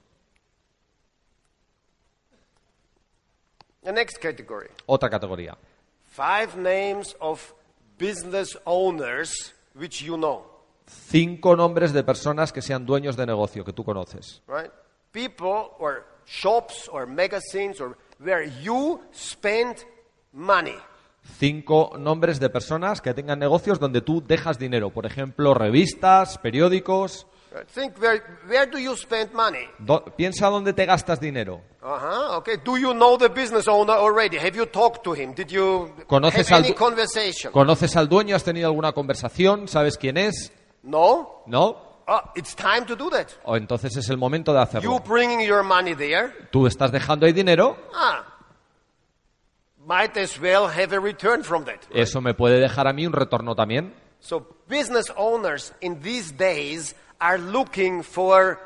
The 3.84 3.91
next 3.91 4.18
category. 4.22 4.70
Otra 4.86 5.09
categoría. 5.09 5.57
Five 6.05 6.55
names 6.55 7.16
of 7.20 7.53
business 7.97 8.57
owners 8.66 9.53
which 9.74 10.01
you 10.01 10.18
know, 10.18 10.45
Cinco 10.86 11.55
nombres 11.55 11.93
de 11.93 12.03
personas 12.03 12.51
que 12.51 12.61
sean 12.61 12.86
dueños 12.86 13.15
de 13.15 13.25
negocio 13.25 13.63
que 13.63 13.73
tú 13.73 13.84
conoces. 13.84 14.41
right? 14.47 14.71
People 15.11 15.71
or 15.79 16.05
shops 16.25 16.89
or 16.91 17.05
magazines 17.07 17.79
or 17.79 17.97
where 18.19 18.49
you 18.61 18.99
spend 19.13 19.77
money. 20.31 20.75
Cinco 21.39 21.93
nombres 21.97 22.39
de 22.39 22.49
personas 22.49 22.99
que 23.01 23.13
tengan 23.13 23.39
negocios 23.39 23.79
donde 23.79 24.01
tú 24.01 24.21
dejas 24.25 24.59
dinero. 24.59 24.89
Por 24.89 25.05
ejemplo, 25.05 25.53
revistas, 25.53 26.38
periódicos. 26.38 27.27
Think 27.73 27.97
where, 28.01 28.21
where 28.49 28.65
do 28.65 28.79
you 28.79 28.95
spend 28.97 29.31
money? 29.34 29.65
Do- 29.77 30.03
piensa 30.17 30.47
dónde 30.47 30.73
te 30.73 30.86
gastas 30.86 31.19
dinero. 31.19 31.61
Okay. 31.81 32.57
Do 32.63 32.77
you 32.77 32.93
know 32.93 33.17
the 33.17 33.29
business 33.29 33.67
owner 33.67 33.93
already? 33.93 34.38
Have 34.38 34.55
you 34.57 34.65
talked 34.65 35.03
to 35.03 35.13
him? 35.13 35.34
Did 35.36 35.49
you 35.49 35.91
¿Conoces 36.07 36.47
have 36.49 36.55
al 36.57 36.63
any 36.63 36.69
du- 36.73 36.75
conversation? 36.75 37.53
¿Conoces 37.53 37.95
al 37.95 38.09
dueño? 38.09 38.36
¿Has 38.36 38.43
tenido 38.43 38.67
alguna 38.67 38.91
conversación? 38.91 39.67
¿Sabes 39.67 39.97
quién 39.97 40.17
es? 40.17 40.51
No? 40.84 41.43
¿No? 41.47 41.77
Uh, 42.05 42.19
it's 42.36 42.53
time 42.53 42.86
to 42.86 42.95
do 42.95 43.09
that. 43.09 43.27
O 43.45 43.55
entonces 43.55 43.95
es 43.95 44.09
el 44.09 44.17
momento 44.17 44.51
de 44.53 44.59
hacerlo. 44.61 44.91
You 44.91 44.99
bringing 44.99 45.39
your 45.39 45.63
money 45.63 45.95
there, 45.95 46.34
Tú 46.51 46.67
estás 46.67 46.91
dejando 46.91 47.25
ahí 47.25 47.31
dinero, 47.31 47.77
ah, 47.93 48.25
might 49.86 50.15
as 50.17 50.38
well 50.39 50.67
have 50.67 50.93
a 50.93 50.99
return 50.99 51.43
from 51.43 51.63
that. 51.65 51.79
eso 51.93 52.19
me 52.21 52.34
puede 52.34 52.59
dejar 52.59 52.88
a 52.88 52.93
mí 52.93 53.05
un 53.07 53.13
retorno 53.13 53.55
también. 53.55 53.93
So 54.19 54.45
business 54.67 55.11
owners 55.17 55.73
in 55.81 56.01
these 56.01 56.31
days 56.34 56.93
are 57.19 57.38
looking 57.38 58.03
for 58.03 58.59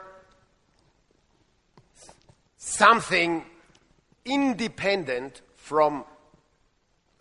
something 2.57 3.43
independent 4.25 5.41
from 5.55 6.05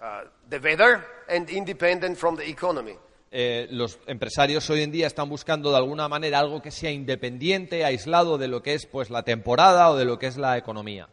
uh, 0.01 0.23
the 0.49 0.59
weather 0.61 1.05
and 1.29 1.49
independent 1.51 2.19
from 2.19 2.37
the 2.37 2.49
economy. 2.49 2.97
Eh, 3.39 3.69
los 3.71 3.99
empresarios 4.07 4.71
hoy 4.71 4.81
en 4.81 4.91
día 4.91 5.07
están 5.07 5.29
buscando 5.29 5.71
de 5.71 5.77
alguna 5.77 6.09
manera 6.09 6.39
algo 6.39 6.63
que 6.63 6.71
sea 6.71 6.91
independiente, 6.91 7.85
aislado 7.85 8.39
de 8.39 8.49
lo 8.49 8.63
que 8.63 8.73
es 8.73 8.87
pues 8.87 9.11
la 9.11 9.25
temporada 9.25 9.91
o 9.91 9.97
de 9.99 10.07
lo 10.07 10.19
que 10.19 10.27
es 10.27 10.39
la 10.39 10.57
economía. 10.57 11.11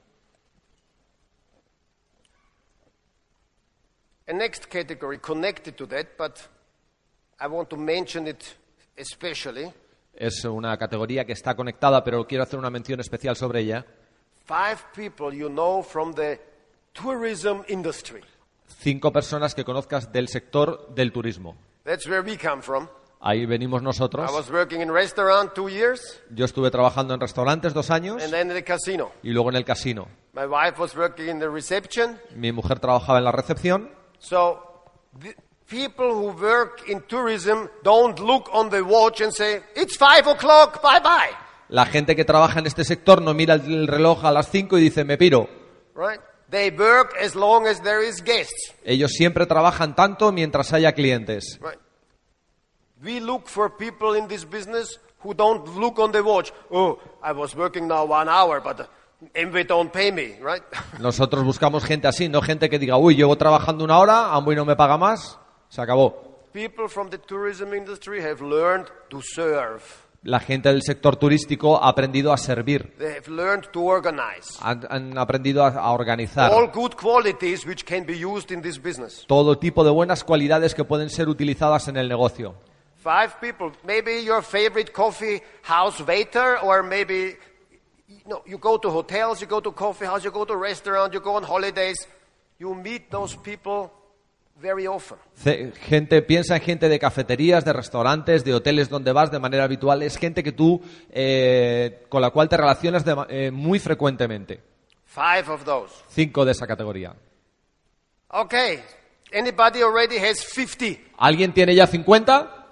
A 4.26 4.32
next 4.32 4.68
category 4.68 5.20
connected 5.20 5.76
to 5.76 5.86
that, 5.86 6.06
but 6.18 6.38
I 7.42 7.48
want 7.48 7.68
to 7.72 7.76
mention 7.76 8.26
it 8.26 8.42
especially. 8.96 9.74
Es 10.14 10.46
una 10.46 10.78
categoría 10.78 11.26
que 11.26 11.34
está 11.34 11.58
conectada, 11.58 12.06
pero 12.06 12.26
quiero 12.26 12.46
hacer 12.46 12.58
una 12.58 12.70
mención 12.70 13.02
especial 13.02 13.36
sobre 13.36 13.60
ella. 13.60 13.86
Five 14.46 14.78
people 14.96 15.38
you 15.38 15.50
know 15.50 15.84
from 15.84 16.14
the 16.14 16.40
tourism 16.94 17.64
industry. 17.68 18.22
Cinco 18.80 19.12
personas 19.12 19.54
que 19.54 19.66
conozcas 19.66 20.10
del 20.14 20.30
sector 20.30 20.96
del 20.96 21.12
turismo. 21.12 21.58
That's 21.86 22.08
where 22.08 22.22
we 22.24 22.38
come 22.38 22.62
from. 22.62 22.88
Ahí 23.20 23.46
venimos 23.46 23.82
I 23.82 23.86
nosotros. 23.86 24.32
was 24.34 24.50
working 24.52 24.82
in 24.82 24.92
restaurant 24.92 25.54
two 25.54 25.70
years 25.70 26.20
Yo 26.36 26.44
estuve 26.46 26.70
trabajando 26.72 27.14
en 27.14 27.22
restaurantes 27.22 27.74
dos 27.74 27.90
años 27.90 28.22
and 28.22 28.32
then 28.34 28.50
in 28.50 28.56
the 28.56 28.64
casino. 28.64 29.12
y 29.24 29.30
luego 29.32 29.50
en 29.50 29.56
el 29.56 29.64
casino. 29.66 30.08
My 30.34 30.46
wife 30.46 30.78
was 30.80 30.96
working 30.96 31.30
in 31.30 31.40
the 31.40 31.50
reception. 31.50 32.20
Mi 32.36 32.52
mujer 32.52 32.80
trabajaba 32.80 33.20
en 33.20 33.24
la 33.26 33.32
recepción. 33.32 33.90
So 34.20 34.60
the 35.20 35.36
people 35.70 36.08
who 36.12 36.32
work 36.34 36.84
in 36.90 37.02
tourism 37.08 37.70
don't 37.84 38.20
look 38.20 38.50
on 38.54 38.70
the 38.70 38.82
watch 38.82 39.22
and 39.22 39.32
say, 39.34 39.62
it's 39.76 39.96
five 39.98 40.28
o'clock, 40.28 40.82
bye 40.82 41.00
bye. 41.02 41.32
La 41.70 41.86
gente 41.86 42.16
que 42.16 42.26
trabaja 42.26 42.60
en 42.60 42.68
este 42.68 42.84
sector 42.84 43.22
no 43.22 43.34
mira 43.34 43.54
el 43.56 43.88
reloj 43.88 44.26
a 44.26 44.32
las 44.32 44.50
cinco 44.50 44.78
y 44.78 44.82
dice 44.82 45.06
me 45.06 45.18
piro. 45.18 45.48
Right? 45.96 46.20
They 46.54 46.70
work 46.70 47.16
as 47.20 47.36
long 47.36 47.66
as 47.66 47.82
there 47.82 48.04
is 48.08 48.22
guests. 48.22 48.76
Ellos 48.86 49.14
siempre 49.14 49.48
trabajan 49.48 49.96
tanto 49.96 50.32
mientras 50.32 50.72
haya 50.72 50.92
clientes. 50.94 51.58
Right? 51.60 51.80
We 53.04 53.20
look 53.20 53.48
for 53.48 53.72
people 53.76 54.14
in 54.16 54.28
this 54.28 54.46
business 54.46 55.00
who 55.24 55.34
don't 55.34 55.68
look 55.80 55.98
on 55.98 56.12
the 56.12 56.22
watch. 56.22 56.54
Oh, 56.70 57.00
I 57.24 57.32
was 57.32 57.56
working 57.56 57.88
now 57.88 58.06
one 58.06 58.30
hour, 58.30 58.62
but 58.62 58.88
Amway 59.34 59.66
don't 59.68 59.92
pay 59.92 60.12
me, 60.12 60.36
right? 60.40 60.62
Nosotros 61.00 61.44
buscamos 61.44 61.84
gente 61.86 62.08
así, 62.08 62.30
no 62.30 62.40
gente 62.44 62.70
que 62.70 62.78
diga, 62.78 62.98
uy, 62.98 63.16
llevo 63.16 63.36
trabajando 63.36 63.84
una 63.84 63.98
hora, 63.98 64.32
Amway 64.36 64.56
no 64.56 64.64
me 64.64 64.76
paga 64.76 64.96
más, 64.96 65.40
se 65.70 65.82
acabó. 65.82 66.34
people 66.54 66.88
from 66.88 67.10
the 67.10 67.18
tourism 67.18 67.74
industry 67.74 68.22
have 68.22 68.42
learned 68.44 68.92
to 69.10 69.22
serve. 69.24 70.03
La 70.26 70.40
gente 70.40 70.70
del 70.70 70.82
sector 70.84 71.18
turístico 71.18 71.84
ha 71.84 71.90
aprendido 71.90 72.32
a 72.32 72.38
servir, 72.38 72.96
They 72.98 73.16
have 73.18 73.28
learned 73.28 73.68
to 73.74 73.82
organize. 73.84 74.58
han, 74.62 74.88
han 74.90 75.18
aprendido 75.18 75.66
a, 75.66 75.68
a 75.70 75.92
organizar 75.92 76.50
All 76.52 76.72
good 76.72 76.94
qualities 76.96 77.66
which 77.66 77.84
can 77.86 78.06
be 78.06 78.14
used 78.26 78.50
in 78.52 78.62
this 78.62 78.82
business. 78.82 79.26
todo 79.28 79.58
tipo 79.58 79.84
de 79.84 79.92
buenas 79.92 80.24
cualidades 80.24 80.74
que 80.74 80.86
pueden 80.86 81.10
ser 81.10 81.28
utilizadas 81.28 81.90
en 81.90 81.98
el 81.98 82.08
negocio. 82.08 82.56
Five 83.04 83.34
people, 83.42 83.72
maybe 83.84 84.24
your 84.24 84.42
favorite 84.42 84.94
coffee 84.94 85.42
house 85.64 86.00
waiter, 86.08 86.58
or 86.64 86.84
maybe 86.84 87.36
you, 88.08 88.20
know, 88.26 88.42
you 88.46 88.58
go 88.58 88.78
to 88.80 88.90
hotels, 88.90 89.42
you 89.42 89.48
go 89.48 89.60
to 89.62 89.74
coffee 89.74 90.06
house, 90.06 90.24
you 90.24 90.32
go 90.32 90.46
to 90.46 90.56
restaurant, 90.56 91.14
you 91.14 91.20
go 91.20 91.36
on 91.36 91.44
holidays. 91.44 92.08
You 92.60 92.74
meet 92.76 93.12
those 93.12 93.36
people 93.36 93.92
very 94.64 94.88
often. 94.88 95.18
Ce- 95.36 95.74
Gente, 95.90 96.22
piensa 96.22 96.56
en 96.56 96.62
gente 96.62 96.88
de 96.88 96.98
cafeterías, 96.98 97.66
de 97.66 97.74
restaurantes, 97.74 98.44
de 98.46 98.54
hoteles 98.54 98.88
donde 98.90 99.12
vas 99.12 99.30
de 99.30 99.38
manera 99.40 99.66
habitual. 99.66 100.02
Es 100.02 100.18
gente 100.18 100.42
que 100.42 100.54
tú, 100.54 100.82
eh, 101.12 102.06
con 102.10 102.22
la 102.22 102.30
cual 102.30 102.48
te 102.48 102.56
relacionas 102.56 103.04
de 103.04 103.16
eh, 103.30 103.52
muy 103.52 103.78
frecuentemente. 103.80 104.62
Five 105.06 105.52
of 105.52 105.64
those. 105.66 105.94
Cinco 106.10 106.46
de 106.46 106.54
esa 106.54 106.66
categoría. 106.66 107.14
Okay. 108.30 108.80
Anybody 109.34 109.82
already 109.82 110.18
has 110.18 110.40
50? 110.40 111.00
¿Alguien 111.18 111.54
tiene 111.54 111.76
ya 111.76 111.86
50? 111.86 112.66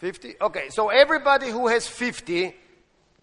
50? 0.00 0.44
Okay. 0.46 0.70
So 0.70 0.90
everybody 0.90 1.50
who 1.52 1.68
has 1.68 1.84
50, 1.84 2.54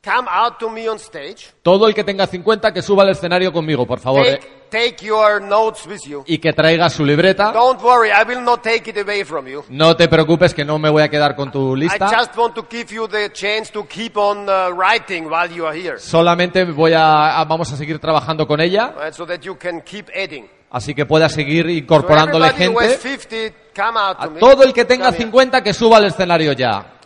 come 0.03 0.27
out 0.29 0.57
to 0.59 0.69
me 0.69 0.87
on 0.87 0.97
stage. 0.99 1.47
Todo 1.61 1.87
el 1.87 1.93
que 1.93 2.03
tenga 2.03 2.25
50 2.27 2.73
que 2.73 2.81
suba 2.81 3.03
al 3.03 3.09
escenario 3.09 3.51
conmigo, 3.51 3.85
por 3.85 3.99
favor. 3.99 4.25
eh. 4.25 4.39
Take, 4.69 4.97
your 5.05 5.41
notes 5.41 5.85
with 5.87 6.01
you. 6.05 6.23
Y 6.27 6.39
que 6.39 6.51
traiga 6.51 6.89
su 6.89 7.05
libreta. 7.05 7.53
Don't 7.53 7.81
worry, 7.81 8.09
I 8.09 8.27
will 8.27 8.43
not 8.43 8.61
take 8.61 8.89
it 8.89 8.97
away 8.97 9.23
from 9.23 9.47
you. 9.47 9.63
No 9.69 9.95
te 9.95 10.09
preocupes 10.09 10.53
que 10.53 10.65
no 10.65 10.77
me 10.77 10.89
voy 10.89 11.03
a 11.03 11.09
quedar 11.09 11.37
con 11.37 11.49
tu 11.51 11.75
I 11.77 11.79
lista. 11.81 12.09
just 12.11 12.35
want 12.37 12.53
to 12.55 12.65
give 12.69 12.93
you 12.93 13.07
the 13.07 13.31
chance 13.31 13.71
to 13.71 13.85
keep 13.87 14.17
on 14.17 14.47
uh, 14.49 14.69
writing 14.75 15.29
while 15.29 15.49
you 15.49 15.65
are 15.65 15.73
here, 15.73 15.97
Solamente 15.99 16.65
voy 16.65 16.91
a, 16.91 17.39
a- 17.39 17.45
vamos 17.45 17.71
a 17.71 17.77
seguir 17.77 17.97
trabajando 17.99 18.45
con 18.45 18.59
ella, 18.59 18.93
right? 19.01 19.13
So 19.13 19.25
that 19.25 19.39
you 19.39 19.55
can 19.57 19.81
keep 19.83 20.09
adding. 20.13 20.49
así 20.69 20.93
que 20.93 21.05
pueda 21.05 21.29
seguir 21.29 21.63
So 21.63 21.71
incorporándole 21.71 22.47
has 22.47 22.55
gente. 22.57 22.97
50, 22.97 23.37
come 23.73 23.97
out 23.97 24.17
to 24.17 24.23
A 24.35 24.39
todo 24.39 24.63
el 24.63 24.73
que 24.73 24.83
tenga 24.83 25.05
Come 25.05 25.17
here. 25.17 25.25
50 25.27 25.63
que 25.63 25.73
suba 25.73 25.95
al 25.95 26.05
escenario 26.07 26.51
ya. 26.51 26.96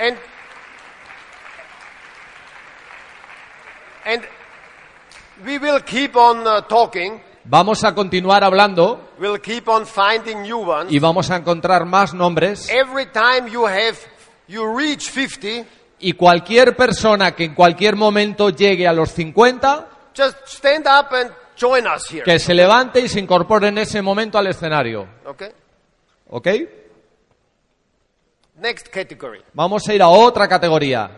And, 0.00 0.16
and 4.06 4.22
we 5.44 5.58
will 5.58 5.80
keep 5.80 6.16
on 6.16 6.46
uh, 6.46 6.62
talking. 6.62 7.20
Vamos 7.44 7.84
a 7.84 7.94
continuar 7.94 8.44
hablando 8.44 9.08
We'll 9.18 9.40
keep 9.40 9.66
on 9.68 9.86
finding 9.86 10.42
new 10.42 10.58
ones. 10.58 10.92
y 10.92 10.98
vamos 10.98 11.30
a 11.30 11.36
encontrar 11.36 11.84
más 11.86 12.14
nombres. 12.14 12.68
Every 12.70 13.06
time 13.06 13.50
you 13.50 13.66
have, 13.66 13.96
you 14.48 14.64
reach 14.76 15.10
50, 15.10 15.66
Y 15.98 16.14
cualquier 16.14 16.74
persona 16.76 17.32
que 17.34 17.44
en 17.44 17.54
cualquier 17.54 17.94
momento 17.96 18.48
llegue 18.50 18.86
a 18.88 18.92
los 18.92 19.10
50, 19.12 19.86
just 20.16 20.36
stand 20.46 20.86
up 20.86 21.12
and 21.14 21.30
join 21.58 21.86
us 21.86 22.10
here. 22.10 22.22
que 22.24 22.38
se 22.38 22.54
levante 22.54 23.00
y 23.00 23.08
se 23.08 23.20
incorpore 23.20 23.68
en 23.68 23.78
ese 23.78 24.00
momento 24.00 24.38
al 24.38 24.46
escenario. 24.46 25.06
Okay? 25.26 25.50
¿Ok? 26.30 26.48
Next 28.60 28.88
category. 28.88 29.42
Vamos 29.54 29.88
a 29.88 29.94
ir 29.94 30.02
a 30.02 30.08
otra 30.08 30.46
categoría. 30.46 31.10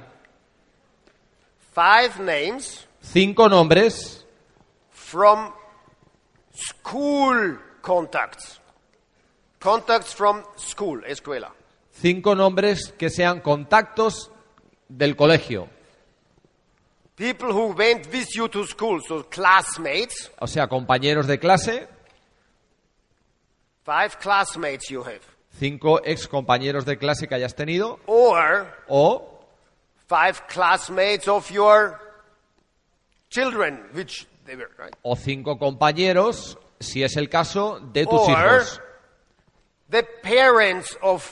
Five 1.74 2.20
names 2.20 2.86
Cinco 3.02 3.48
nombres 3.48 4.24
from 4.90 5.52
school 6.54 7.58
contacts. 7.80 8.60
Contacts 9.58 10.14
from 10.14 10.42
school, 10.56 11.02
escuela. 11.04 11.52
Cinco 11.90 12.34
nombres 12.34 12.92
que 12.96 13.10
sean 13.10 13.40
contactos 13.40 14.30
del 14.88 15.16
colegio. 15.16 15.68
People 17.16 17.52
who 17.52 17.74
went 17.74 18.06
with 18.12 18.28
you 18.34 18.48
to 18.48 18.64
school, 18.66 19.00
so 19.06 19.24
classmates. 19.28 20.30
O 20.38 20.46
sea, 20.46 20.68
compañeros 20.68 21.26
de 21.26 21.38
clase, 21.38 21.88
Five 23.84 24.18
classmates 24.20 24.88
you 24.90 25.02
have. 25.02 25.31
Cinco 25.58 26.00
ex 26.04 26.26
compañeros 26.28 26.84
de 26.84 26.96
clase 26.98 27.26
que 27.28 27.34
hayas 27.34 27.54
tenido, 27.54 27.98
Or 28.06 28.66
o 28.88 29.40
five 30.08 30.42
classmates 30.48 31.28
of 31.28 31.50
your 31.50 31.98
children, 33.30 33.80
which 33.94 34.26
they 34.44 34.56
were, 34.56 34.70
right? 34.78 34.94
o 35.02 35.16
cinco 35.16 35.58
compañeros, 35.58 36.58
si 36.80 37.02
es 37.02 37.16
el 37.16 37.28
caso, 37.28 37.80
de 37.92 38.04
tus 38.06 38.20
Or 38.20 38.30
hijos. 38.30 38.80
the 39.90 40.02
parents 40.22 40.96
of 41.02 41.24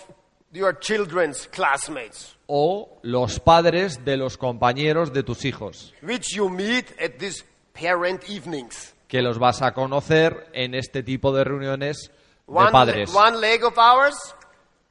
your 0.53 0.79
children's 0.79 1.47
classmates, 1.49 2.37
O 2.47 2.99
los 3.03 3.39
padres 3.39 4.05
de 4.05 4.17
los 4.17 4.37
compañeros 4.37 5.13
de 5.13 5.23
tus 5.23 5.45
hijos, 5.45 5.93
which 6.03 6.35
you 6.35 6.49
meet 6.49 6.91
at 7.01 7.19
these 7.19 7.45
parent 7.73 8.29
evenings. 8.29 8.95
que 9.09 9.23
los 9.23 9.39
vas 9.39 9.61
a 9.63 9.73
conocer 9.73 10.49
en 10.53 10.75
este 10.75 11.03
tipo 11.03 11.33
de 11.33 11.45
reuniones 11.45 12.11
de 12.51 12.55
One, 12.57 12.73
padres. 12.73 13.15
one 13.15 13.41
leg 13.41 13.63
of 13.65 13.79
ours 13.79 14.15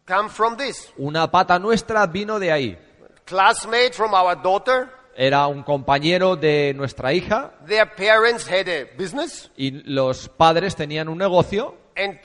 come 0.06 0.30
from 0.30 0.56
this. 0.58 0.92
Una 0.98 1.30
pata 1.30 1.60
nuestra 1.60 2.06
vino 2.08 2.40
de 2.40 2.52
ahí. 2.52 2.78
Classmate 3.26 3.94
from 3.94 4.14
our 4.14 4.36
daughter. 4.42 4.90
Era 5.16 5.48
un 5.48 5.64
compañero 5.64 6.36
de 6.38 6.74
nuestra 6.76 7.12
hija 7.12 7.52
Their 7.68 7.86
parents 7.96 8.48
had 8.50 8.70
a 8.70 8.86
business. 8.98 9.52
y 9.58 9.72
los 9.84 10.30
padres 10.30 10.76
tenían 10.76 11.10
un 11.10 11.18
negocio 11.18 11.76
And 11.98 12.18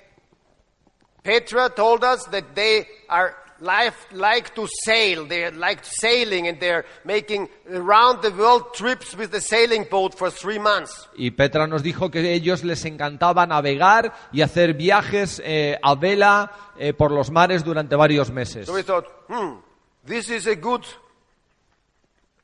Petra 1.22 1.70
told 1.70 2.04
us 2.04 2.24
that 2.30 2.54
they 2.54 2.86
are 3.08 3.34
life, 3.60 4.06
like 4.12 4.54
to 4.54 4.66
sail. 4.84 5.26
They 5.26 5.50
like 5.50 5.82
sailing 5.84 6.48
and 6.48 6.58
they're 6.58 6.84
making 7.04 7.48
around 7.70 8.22
the 8.22 8.30
world 8.30 8.74
trips 8.74 9.16
with 9.16 9.30
the 9.30 9.40
sailing 9.40 9.86
boat 9.90 10.14
for 10.16 10.30
three 10.30 10.58
months. 10.58 11.08
y 11.16 11.30
Petra 11.30 11.66
nos 11.66 11.82
dijo 11.82 12.10
que 12.10 12.18
a 12.20 12.30
ellos 12.30 12.64
les 12.64 12.84
encantaba 12.84 13.46
navegar 13.46 14.14
y 14.32 14.42
hacer 14.42 14.74
viajes 14.74 15.40
eh, 15.44 15.78
a 15.82 15.94
vela 15.94 16.52
eh, 16.78 16.92
por 16.92 17.10
los 17.10 17.30
mares 17.30 17.64
durante 17.64 17.96
varios 17.96 18.30
meses. 18.30 18.66
So 18.66 18.74
we 18.74 18.82
thought, 18.82 19.06
hmm, 19.28 19.58
this 20.06 20.28
is 20.30 20.46
a 20.46 20.56
good 20.56 20.82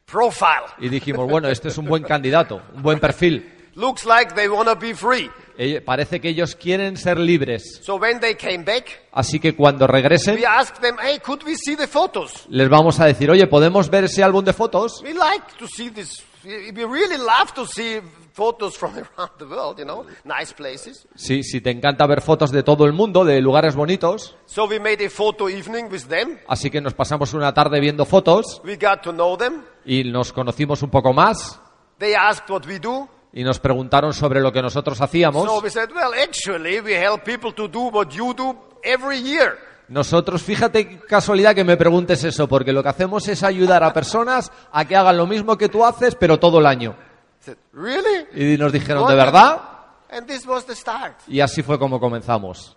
profile. 0.06 0.66
Y 0.78 0.88
dijimos, 0.88 1.28
bueno, 1.28 1.48
este 1.48 1.68
es 1.68 1.78
un 1.78 1.86
buen 1.86 2.02
candidato, 2.02 2.62
un 2.74 2.82
buen 2.82 2.98
perfil. 3.00 3.59
Looks 3.80 4.04
like 4.04 4.34
they 4.34 4.46
want 4.48 4.68
to 4.68 4.76
be 4.76 4.92
free. 4.94 5.30
Eh, 5.56 5.80
Parece 5.80 6.20
que 6.20 6.28
ellos 6.28 6.54
quieren 6.54 6.96
ser 6.96 7.18
libres. 7.18 7.80
So 7.82 7.96
when 7.96 8.20
they 8.20 8.34
came 8.34 8.64
back, 8.64 9.06
Así 9.12 9.40
que 9.40 9.54
cuando 9.56 9.86
regresen, 9.86 10.36
we 10.36 10.44
asked 10.46 10.80
them, 10.82 10.96
hey, 11.02 11.18
could 11.18 11.42
we 11.44 11.54
see 11.56 11.76
the 11.76 11.86
photos? 11.86 12.46
les 12.48 12.68
vamos 12.68 13.00
a 13.00 13.06
decir, 13.06 13.30
oye, 13.30 13.46
¿podemos 13.46 13.88
ver 13.88 14.04
ese 14.04 14.22
álbum 14.22 14.44
de 14.44 14.52
fotos? 14.52 15.00
We 15.02 15.14
like 15.14 15.46
to 15.58 15.66
see 15.66 15.90
this. 15.90 16.22
We 16.44 16.72
we 16.72 16.84
really 16.84 17.18
love 17.18 17.52
to 17.54 17.66
see 17.66 18.00
photos 18.32 18.76
from 18.76 18.92
around 19.18 19.32
the 19.38 19.44
world, 19.44 19.78
you 19.78 19.84
know, 19.84 20.04
nice 20.24 20.54
places. 20.54 21.06
Sí, 21.14 21.42
si 21.42 21.60
te 21.60 21.70
encanta 21.70 22.06
ver 22.06 22.20
fotos 22.22 22.50
de 22.50 22.62
todo 22.62 22.84
el 22.86 22.92
mundo, 22.94 23.24
de 23.24 23.40
lugares 23.40 23.74
bonitos. 23.74 24.34
So 24.46 24.64
we 24.66 24.78
made 24.78 25.04
a 25.04 25.10
photo 25.10 25.48
evening 25.50 25.84
with 25.90 26.04
them. 26.08 26.38
Así 26.48 26.70
que 26.70 26.80
nos 26.80 26.94
pasamos 26.94 27.34
una 27.34 27.52
tarde 27.54 27.78
viendo 27.80 28.04
fotos 28.06 28.60
We 28.64 28.76
got 28.76 29.02
to 29.02 29.12
know 29.12 29.36
them. 29.36 29.62
y 29.84 30.04
nos 30.04 30.32
conocimos 30.32 30.82
un 30.82 30.90
poco 30.90 31.12
más 31.12 31.60
They 31.98 32.14
asked 32.14 32.48
what 32.48 32.66
we 32.66 32.78
do. 32.78 33.06
Y 33.32 33.44
nos 33.44 33.58
preguntaron 33.58 34.12
sobre 34.12 34.40
lo 34.40 34.52
que 34.52 34.62
nosotros 34.62 35.00
hacíamos. 35.00 35.46
Nosotros, 39.88 40.42
fíjate 40.42 40.88
qué 40.88 40.98
casualidad 41.00 41.54
que 41.54 41.64
me 41.64 41.76
preguntes 41.76 42.22
eso, 42.24 42.48
porque 42.48 42.72
lo 42.72 42.82
que 42.82 42.88
hacemos 42.88 43.26
es 43.28 43.42
ayudar 43.42 43.82
a 43.82 43.92
personas 43.92 44.52
a 44.72 44.84
que 44.84 44.96
hagan 44.96 45.16
lo 45.16 45.26
mismo 45.26 45.58
que 45.58 45.68
tú 45.68 45.84
haces, 45.84 46.14
pero 46.14 46.38
todo 46.38 46.60
el 46.60 46.66
año. 46.66 46.96
Y 48.34 48.56
nos 48.56 48.72
dijeron, 48.72 49.08
¿de 49.08 49.14
verdad? 49.14 49.60
And 50.10 50.26
this 50.26 50.46
was 50.46 50.64
the 50.66 50.74
start. 50.74 51.16
Y 51.26 51.40
así 51.40 51.62
fue 51.62 51.78
como 51.78 52.00
comenzamos. 52.00 52.76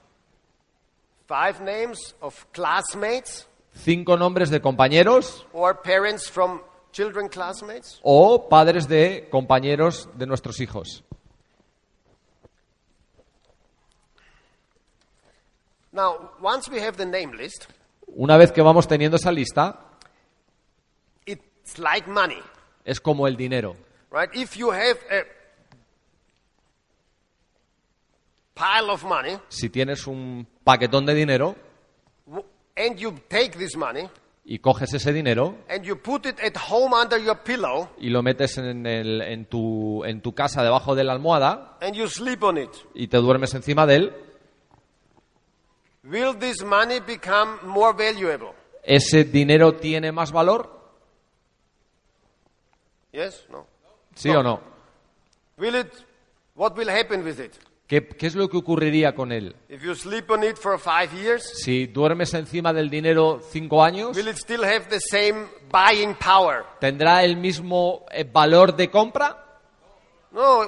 Five 1.28 1.62
names 1.62 2.16
of 2.20 2.46
classmates 2.52 3.48
Cinco 3.76 4.18
nombres 4.18 4.50
de 4.50 4.62
compañeros 4.62 5.46
or 5.52 5.82
parents 5.82 6.30
from 6.30 6.62
children 6.94 7.28
classmates. 7.28 8.00
o 8.04 8.48
padres 8.48 8.88
de 8.88 9.28
compañeros 9.30 10.08
de 10.18 10.26
nuestros 10.26 10.62
hijos. 10.62 11.04
Now, 15.92 16.32
once 16.42 16.70
we 16.72 16.80
have 16.82 16.98
the 16.98 17.06
name 17.06 17.34
list, 17.38 17.66
Una 18.16 18.38
vez 18.38 18.52
que 18.52 18.62
vamos 18.62 18.88
teniendo 18.88 19.18
esa 19.18 19.32
lista, 19.32 19.80
it's 21.26 21.78
like 21.80 22.08
money, 22.08 22.40
es 22.86 23.00
como 23.00 23.28
el 23.28 23.36
dinero. 23.36 23.76
right? 24.12 24.30
If 24.34 24.56
you 24.56 24.72
have 24.72 24.98
a 25.10 25.24
pile 28.54 28.92
of 28.92 29.04
money 29.04 29.40
Si 29.50 29.70
tienes 29.70 30.06
un 30.06 30.46
paquetón 30.64 31.06
de 31.08 31.16
dinero 31.16 31.56
w- 32.28 32.46
and 32.78 32.98
you 32.98 33.12
take 33.28 33.58
this 33.58 33.76
money 33.76 34.08
y 34.46 34.60
coges 34.60 34.94
ese 34.94 35.14
dinero 35.14 35.56
and 35.70 35.84
you 35.86 35.96
put 36.02 36.26
it 36.26 36.38
at 36.40 36.58
home 36.70 36.94
under 36.94 37.18
your 37.18 37.38
pillow 37.44 37.90
y 37.98 38.10
lo 38.10 38.22
metes 38.22 38.58
en, 38.58 38.86
el- 38.86 39.22
en 39.22 39.46
tu, 39.46 40.04
en 40.06 40.22
tu 40.22 40.34
casa 40.34 40.62
debajo 40.64 40.96
de 40.96 41.04
la 41.06 41.14
almohada 41.14 41.78
and 41.82 41.96
you 41.96 42.08
sleep 42.10 42.44
on 42.44 42.58
it, 42.58 42.70
y 42.94 43.08
te 43.08 43.18
duermes 43.18 43.54
encima 43.54 43.86
de 43.86 43.96
él, 43.96 44.14
will 46.04 46.38
this 46.38 46.62
money 46.64 47.00
become 47.00 47.58
more 47.64 47.94
valuable? 47.94 48.52
¿ese 48.84 49.24
dinero 49.24 49.76
tiene 49.76 50.12
más 50.12 50.32
valor? 50.34 50.70
Yes? 53.12 53.46
No? 53.50 53.66
¿Sí 54.16 54.30
o 54.30 54.44
no? 54.44 54.60
Will 55.58 55.76
it, 55.76 55.88
what 56.56 56.76
will 56.76 56.90
happen 56.90 57.24
with 57.24 57.40
it? 57.40 57.54
¿Qué, 57.88 58.08
qué 58.08 58.28
es 58.28 58.36
lo 58.36 58.50
que 58.50 58.58
ocurriría 58.58 59.14
con 59.14 59.32
él? 59.32 59.56
If 59.70 59.84
you 59.84 59.94
sleep 59.94 60.30
on 60.32 60.44
it 60.44 60.56
for 60.58 60.80
five 60.80 61.10
years, 61.14 61.44
Si 61.64 61.88
duermes 61.88 62.34
encima 62.34 62.72
del 62.74 62.90
dinero 62.90 63.42
cinco 63.52 63.84
años, 63.84 64.16
will 64.16 64.28
it 64.30 64.38
still 64.38 64.64
have 64.64 64.86
the 64.90 65.00
same 65.00 65.46
buying 65.72 66.16
power? 66.16 66.64
¿tendrá 66.80 67.24
el 67.24 67.36
mismo 67.38 68.06
eh, 68.12 68.24
valor 68.24 68.76
de 68.76 68.90
compra? 68.90 69.38
No, 70.32 70.64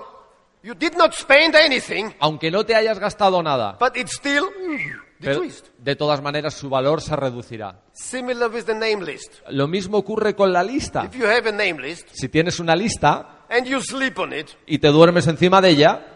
you 0.61 0.74
did 0.76 0.93
not 0.97 1.13
spend 1.13 1.55
anything, 1.55 2.11
Aunque 2.20 2.51
no 2.51 2.66
te 2.66 2.76
hayas 2.76 2.99
gastado 2.99 3.41
nada, 3.41 3.78
but 3.80 3.95
it 3.95 4.07
still 4.09 4.45
pero 5.20 5.39
decreased. 5.39 5.68
de 5.80 5.95
todas 5.95 6.22
maneras 6.22 6.53
su 6.53 6.70
valor 6.70 7.01
se 7.01 7.16
reducirá. 7.16 7.80
Similar 7.93 8.51
with 8.51 8.66
the 8.66 8.74
name 8.76 9.03
list. 9.05 9.39
Lo 9.49 9.68
mismo 9.70 9.97
ocurre 9.99 10.36
con 10.36 10.51
la 10.51 10.61
lista. 10.63 11.05
If 11.05 11.16
you 11.16 11.26
have 11.26 11.47
a 11.47 11.51
name 11.53 11.82
list 11.82 12.09
Si 12.11 12.28
tienes 12.28 12.59
una 12.59 12.76
lista 12.76 13.45
and 13.49 13.66
you 13.66 13.80
sleep 13.82 14.20
on 14.20 14.34
it, 14.34 14.49
y 14.68 14.78
te 14.80 14.89
duermes 14.89 15.26
encima 15.28 15.61
de 15.61 15.70
ella, 15.70 16.14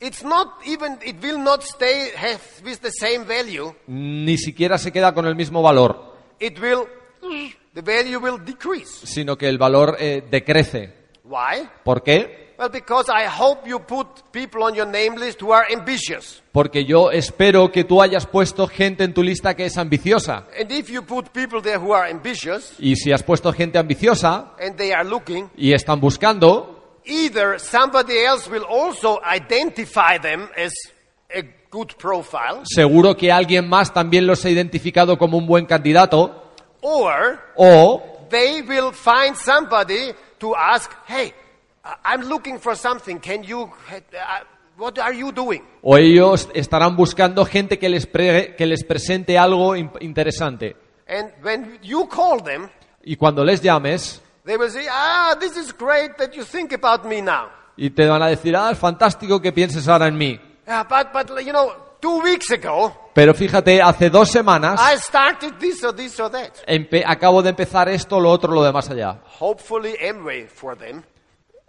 it's 0.00 0.22
not 0.24 0.58
even, 0.66 0.98
it 1.04 1.16
will 1.22 1.38
not 1.38 1.62
stay 1.62 2.10
have 2.16 2.40
with 2.64 2.80
the 2.80 2.90
same 2.90 3.24
value. 3.24 3.72
ni 3.86 4.36
siquiera 4.38 4.78
se 4.78 4.90
queda 4.92 5.12
con 5.14 5.26
el 5.26 5.34
mismo 5.36 5.62
valor, 5.62 6.14
It 6.38 6.58
will, 6.58 6.86
the 7.74 7.82
value 7.82 8.18
will 8.18 8.38
decrease. 8.44 9.06
sino 9.06 9.36
que 9.36 9.48
el 9.48 9.58
valor 9.58 9.96
eh, 10.00 10.22
decrece. 10.30 10.92
Why? 11.24 11.68
¿Por 11.84 12.02
qué? 12.02 12.50
Well, 12.58 12.68
because 12.70 13.08
I 13.10 13.26
hope 13.26 13.66
you 13.66 13.78
put 13.80 14.06
people 14.32 14.62
on 14.62 14.74
your 14.74 14.86
name 14.86 15.16
list 15.16 15.40
who 15.40 15.50
are 15.54 15.66
ambitious. 15.72 16.42
Porque 16.52 16.84
yo 16.84 17.10
espero 17.10 17.72
que 17.72 17.84
tú 17.84 18.02
hayas 18.02 18.26
puesto 18.26 18.66
gente 18.66 19.02
en 19.04 19.14
tu 19.14 19.22
lista 19.22 19.54
que 19.56 19.64
es 19.64 19.78
ambiciosa. 19.78 20.46
And 20.60 20.70
if 20.70 20.90
you 20.90 21.02
put 21.02 21.28
people 21.32 21.62
there 21.62 21.78
who 21.78 21.94
are 21.94 22.10
ambitious 22.10 22.74
Y 22.78 22.96
si 22.96 23.12
has 23.12 23.22
puesto 23.22 23.50
gente 23.52 23.78
ambiciosa 23.78 24.52
and 24.60 24.76
they 24.76 24.92
are 24.92 25.04
looking, 25.08 25.48
y 25.56 25.72
están 25.72 26.00
buscando, 26.00 26.79
either 27.04 27.58
somebody 27.58 28.18
else 28.24 28.48
will 28.50 28.64
also 28.64 29.20
identify 29.24 30.18
them 30.18 30.48
as 30.56 30.72
a 31.34 31.42
good 31.70 31.94
profile, 31.98 32.62
seguro 32.64 33.16
que 33.16 33.30
alguien 33.32 33.68
más 33.68 33.92
también 33.92 34.26
los 34.26 34.44
ha 34.44 34.50
identificado 34.50 35.16
como 35.18 35.38
un 35.38 35.46
buen 35.46 35.66
candidato, 35.66 36.52
or 36.80 37.38
o 37.56 38.02
they 38.30 38.62
will 38.62 38.92
find 38.92 39.34
somebody 39.36 40.12
to 40.38 40.54
ask, 40.56 40.90
hey, 41.08 41.32
I'm 42.04 42.22
looking 42.28 42.58
for 42.58 42.76
something. 42.76 43.18
Can 43.18 43.42
you, 43.42 43.62
uh, 43.62 44.44
what 44.76 44.98
are 44.98 45.14
you 45.16 45.32
doing? 45.32 45.62
o 45.82 45.96
ellos 45.96 46.48
estarán 46.54 46.96
buscando 46.96 47.44
gente 47.44 47.78
que 47.78 47.88
les, 47.88 48.06
pre- 48.06 48.54
que 48.56 48.66
les 48.66 48.84
presente 48.84 49.36
algo 49.38 49.74
in- 49.76 49.90
interesante. 50.00 50.76
And 51.08 51.30
when 51.42 51.78
you 51.82 52.06
call 52.08 52.40
them, 52.42 52.68
Y 53.02 53.16
cuando 53.16 53.44
les 53.44 53.62
llames 53.62 54.20
they 54.44 54.56
will 54.56 54.70
say, 54.70 54.86
ah, 54.90 55.36
this 55.38 55.56
is 55.56 55.72
great 55.76 56.16
that 56.18 56.34
you 56.34 56.44
think 56.44 56.72
about 56.72 57.04
me 57.04 57.20
now. 57.22 57.48
y 57.76 57.90
te 57.90 58.06
van 58.06 58.22
a 58.22 58.26
decir, 58.28 58.54
ah, 58.56 58.70
es 58.70 58.78
fantástico 58.78 59.40
que 59.40 59.52
pienses 59.52 59.86
ahora 59.88 60.06
en 60.08 60.16
mí. 60.18 60.38
Yeah, 60.66 60.84
but, 60.84 61.12
but, 61.12 61.28
you 61.44 61.52
know, 61.52 61.72
two 62.00 62.20
weeks 62.22 62.50
ago, 62.50 62.94
Pero 63.14 63.34
fíjate, 63.34 63.82
hace 63.82 64.08
dos 64.10 64.30
semanas 64.30 64.80
I 64.80 64.96
started 64.98 65.54
this 65.58 65.82
or 65.82 65.92
this 65.94 66.18
or 66.20 66.30
that. 66.30 66.64
empe- 66.66 67.02
acabo 67.06 67.42
de 67.42 67.50
empezar 67.50 67.88
esto, 67.88 68.20
lo 68.20 68.30
otro, 68.30 68.52
lo 68.52 68.62
demás 68.62 68.88
allá. 68.90 69.20
Hopefully 69.40 69.96
Amway 70.00 70.46
for 70.46 70.76
them. 70.76 71.02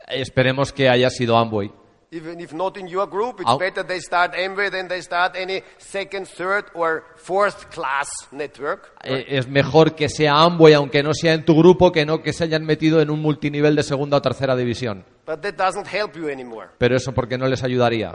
Esperemos 0.07 0.72
que 0.74 0.89
haya 0.89 1.09
sido 1.09 1.38
Amway. 1.38 1.72
Even 2.14 2.41
if 2.41 2.51
not 2.51 2.76
in 2.76 2.89
your 2.89 3.07
group, 3.07 3.39
it's 3.39 3.49
Au- 3.49 3.57
better 3.57 3.84
they 3.88 4.01
start 4.01 4.34
Amway 4.36 4.70
than 4.70 4.89
they 4.89 5.01
start 5.01 5.34
any 5.38 5.64
second, 5.78 6.28
third, 6.28 6.66
or 6.74 7.05
fourth 7.16 7.70
class 7.74 8.09
network. 8.34 8.91
Eh, 9.05 9.24
Es 9.30 9.47
mejor 9.47 9.95
que 9.95 10.09
sea 10.09 10.34
Amway, 10.34 10.74
aunque 10.74 11.03
no 11.03 11.14
sea 11.14 11.32
en 11.34 11.45
tu 11.45 11.55
grupo, 11.55 11.89
que 11.93 12.05
no 12.05 12.22
que 12.22 12.34
se 12.34 12.43
hayan 12.43 12.66
metido 12.66 12.99
en 12.99 13.09
un 13.12 13.22
multinivel 13.22 13.78
de 13.78 13.84
segunda 13.84 14.18
o 14.18 14.22
tercera 14.22 14.57
división. 14.57 15.05
But 15.26 15.39
that 15.39 15.53
doesn't 15.53 15.88
help 15.88 16.18
you 16.18 16.28
anymore. 16.28 16.68
Pero 16.78 16.97
eso 16.97 17.14
porque 17.14 17.38
no 17.38 17.47
les 17.47 17.64
ayudaría. 17.64 18.12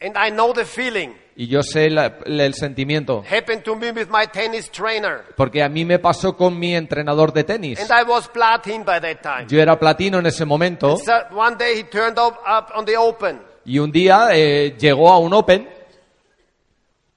And 0.00 0.16
I 0.16 0.30
know 0.30 0.52
the 0.54 0.64
feeling. 0.64 1.14
Y 1.36 1.46
yo 1.46 1.62
sé 1.62 1.90
la- 1.90 2.18
la- 2.26 2.44
el 2.44 2.54
sentimiento, 2.54 3.22
Happened 3.30 3.62
to 3.64 3.76
me 3.76 3.92
with 3.92 4.08
my 4.10 4.26
tennis 4.26 4.70
trainer. 4.70 5.24
porque 5.36 5.62
a 5.62 5.68
mí 5.68 5.84
me 5.84 5.98
pasó 5.98 6.36
con 6.36 6.58
mi 6.58 6.74
entrenador 6.74 7.32
de 7.32 7.44
tenis. 7.44 7.78
And 7.80 7.90
I 7.90 8.08
was 8.08 8.28
platin 8.28 8.84
by 8.84 8.98
that 9.00 9.20
time. 9.22 9.46
Yo 9.48 9.60
era 9.60 9.78
platino 9.78 10.18
en 10.18 10.26
ese 10.26 10.44
momento 10.44 10.96
So 10.98 11.12
one 11.34 11.56
day 11.56 11.78
he 11.80 11.84
turned 11.84 12.18
up, 12.18 12.34
up 12.46 12.70
on 12.74 12.84
the 12.84 12.96
open. 12.96 13.40
y 13.64 13.78
un 13.78 13.90
día 13.92 14.28
eh, 14.32 14.74
llegó 14.78 15.10
a 15.10 15.18
un 15.18 15.32
Open 15.34 15.68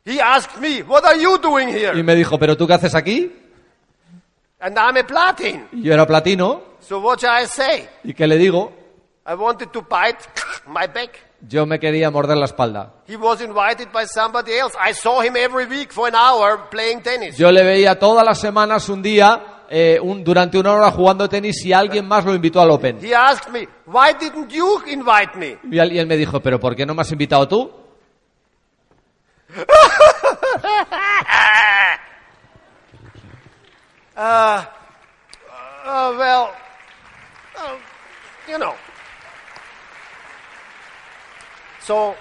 He 0.05 0.19
asked 0.19 0.59
me, 0.59 0.81
what 0.83 1.05
are 1.05 1.17
you 1.17 1.37
doing 1.37 1.69
y 1.69 1.73
here? 1.77 2.03
me 2.03 2.13
dijo, 2.15 2.37
¿pero 2.37 2.57
tú 2.57 2.67
qué 2.67 2.73
haces 2.73 2.93
aquí? 2.95 3.31
And 4.59 4.77
I'm 4.77 4.97
a 4.97 5.03
platin. 5.07 5.67
Y 5.71 5.83
yo 5.83 5.93
era 5.93 6.05
platino 6.05 6.61
So 6.81 6.99
what 6.99 7.19
shall 7.19 7.41
I 7.41 7.47
say? 7.47 7.87
y 8.03 8.13
¿qué 8.13 8.27
le 8.27 8.37
digo? 8.37 8.71
I 9.25 9.33
wanted 9.35 9.69
to 9.71 9.81
bite 9.81 10.19
my 10.67 10.85
back. 10.87 11.17
Yo 11.45 11.65
me 11.65 11.77
quería 11.79 12.09
morder 12.09 12.37
la 12.37 12.45
espalda. 12.45 12.93
He 13.07 13.17
was 13.17 13.41
invited 13.41 13.89
by 13.91 14.05
somebody 14.07 14.53
else. 14.53 14.75
I 14.79 14.93
saw 14.93 15.21
him 15.21 15.35
every 15.35 15.65
week 15.65 15.91
for 15.91 16.07
an 16.07 16.15
hour 16.15 16.69
playing 16.69 17.01
tennis. 17.01 17.37
Yo 17.37 17.51
le 17.51 17.63
veía 17.63 17.99
todas 17.99 18.23
las 18.25 18.39
semanas 18.39 18.87
un 18.87 19.01
día, 19.01 19.65
eh, 19.69 19.99
un- 20.01 20.23
durante 20.23 20.57
una 20.57 20.71
hora 20.73 20.89
jugando 20.91 21.27
tenis 21.27 21.65
y 21.65 21.73
alguien 21.73 22.07
más 22.07 22.23
lo 22.23 22.33
invitó 22.33 22.61
al 22.61 22.71
Open. 22.71 22.99
He 23.03 23.13
asked 23.13 23.51
me, 23.51 23.67
why 23.85 24.13
didn't 24.17 24.49
you 24.49 24.81
invite 24.87 25.35
me? 25.35 25.57
Y 25.69 25.79
él 25.79 25.91
y 25.91 25.99
él 25.99 26.07
me 26.07 26.15
dijo, 26.15 26.39
pero 26.39 26.59
¿por 26.59 26.75
qué 26.77 26.85
no 26.85 26.93
me 26.93 27.01
has 27.01 27.11
invitado 27.11 27.45
tú? 27.47 27.71
Uh, 34.15 34.63
well, 36.17 36.53
uh, 37.57 37.77
you 38.47 38.57
know. 38.57 38.75
So, 41.85 42.15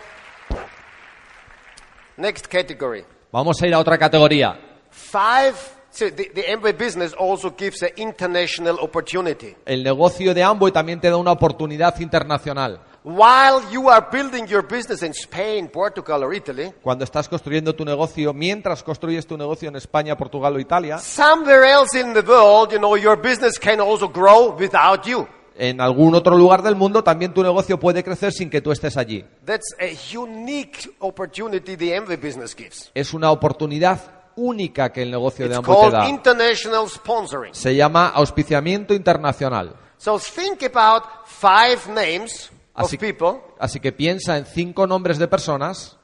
next 2.17 2.47
category. 2.49 3.05
Vamos 3.31 3.63
a 3.63 3.67
ir 3.67 3.75
a 3.75 3.79
otra 3.79 3.97
categoría. 3.99 4.59
Five. 4.91 5.55
So 5.91 6.07
the, 6.11 6.31
the 6.35 6.45
Amway 6.51 6.73
business 6.73 7.13
also 7.13 7.51
gives 7.55 7.83
an 7.83 7.91
international 7.97 8.79
opportunity. 8.81 9.55
El 9.67 9.83
negocio 9.85 10.33
de 10.33 10.43
Amway 10.43 10.73
también 10.73 11.01
te 11.01 11.11
da 11.11 11.17
una 11.19 11.33
oportunidad 11.33 12.01
internacional. 12.01 12.81
While 13.05 13.63
you 13.71 13.91
are 13.91 14.07
building 14.11 14.47
your 14.47 14.63
business 14.63 15.03
in 15.03 15.13
Spain, 15.13 15.69
Portugal, 15.69 16.23
or 16.23 16.33
Italy, 16.33 16.73
Cuando 16.83 17.05
estás 17.05 17.29
construyendo 17.29 17.75
tu 17.75 17.85
negocio, 17.85 18.33
mientras 18.33 18.83
construyes 18.83 19.27
tu 19.27 19.37
negocio 19.37 19.69
en 19.69 19.77
España, 19.77 20.17
Portugal 20.17 20.55
o 20.55 20.61
Italia, 20.61 20.99
somewhere 20.99 21.69
else 21.69 21.99
in 21.99 22.15
the 22.15 22.23
world, 22.23 22.73
you 22.73 22.79
know, 22.79 22.97
your 22.97 23.21
business 23.21 23.59
can 23.59 23.81
also 23.81 24.09
grow 24.09 24.57
without 24.57 25.05
you. 25.05 25.27
En 25.57 25.81
algún 25.81 26.15
otro 26.15 26.37
lugar 26.37 26.63
del 26.63 26.77
mundo 26.77 27.03
también 27.05 27.33
tu 27.35 27.43
negocio 27.43 27.79
puede 27.79 28.03
crecer 28.03 28.33
sin 28.33 28.51
que 28.51 28.61
tú 28.61 28.73
estés 28.73 28.97
allí. 28.97 29.25
That's 29.45 29.75
a 29.81 30.19
unique 30.19 30.91
opportunity 31.01 31.77
the 31.77 31.97
Amway 31.97 32.17
business 32.17 32.55
gives. 32.55 32.91
Es 32.95 33.15
una 33.15 33.31
oportunidad 33.31 34.01
única 34.37 34.91
que 34.93 35.03
el 35.03 35.11
negocio 35.11 35.47
de 35.49 35.55
It's 35.55 35.59
Amway 35.59 35.77
te 35.77 35.81
called 35.81 35.93
da. 35.93 36.09
international 36.09 36.89
sponsoring. 36.89 37.55
Se 37.55 37.75
llama 37.75 38.09
auspiciamiento 38.09 38.95
internacional. 38.95 39.75
So 39.99 40.19
think 40.19 40.63
about 40.65 41.05
five 41.27 41.79
names 41.89 42.51
of 42.75 42.87
Así, 42.87 42.99
people 42.99 43.41
así 43.59 43.79
que 43.79 43.93
piensa 43.93 44.39
en 44.39 44.47
cinco 44.47 44.87
nombres 44.87 45.19
de 45.19 45.29
personas 45.29 45.99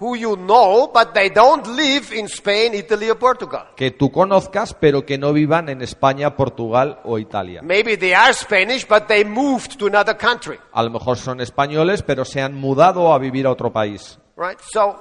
who 0.00 0.16
you 0.16 0.36
know, 0.36 0.90
but 0.92 1.14
they 1.14 1.30
don't 1.30 1.66
live 1.68 2.12
in 2.12 2.26
Spain, 2.28 2.74
Italy, 2.74 3.08
or 3.10 3.16
Portugal. 3.18 3.68
que 3.76 3.92
tú 3.92 4.10
conozcas, 4.10 4.74
pero 4.74 5.06
que 5.06 5.16
no 5.18 5.32
vivan 5.32 5.68
en 5.68 5.82
España, 5.82 6.34
Portugal 6.36 7.00
o 7.04 7.18
Italia. 7.18 7.62
Maybe 7.62 7.96
they 7.96 8.12
are 8.12 8.32
Spanish, 8.34 8.84
but 8.88 9.06
they 9.06 9.24
moved 9.24 9.78
to 9.78 9.86
another 9.86 10.16
country, 10.16 10.58
A 10.72 10.82
lo 10.82 10.90
mejor 10.90 11.16
son 11.16 11.40
españoles, 11.40 12.02
pero 12.02 12.24
se 12.24 12.40
han 12.42 12.54
mudado 12.54 13.12
a 13.12 13.18
vivir 13.18 13.46
a 13.46 13.50
otro 13.52 13.72
país. 13.72 14.18
right? 14.36 14.58
So, 14.72 15.00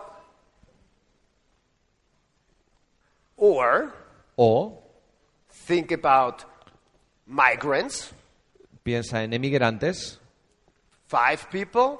or 3.36 3.94
O 4.36 4.80
think 5.68 5.92
about 5.92 6.44
migrants, 7.26 8.14
piensa 8.84 9.24
en 9.24 9.34
emigrantes, 9.34 10.20
five 11.08 11.48
people 11.52 12.00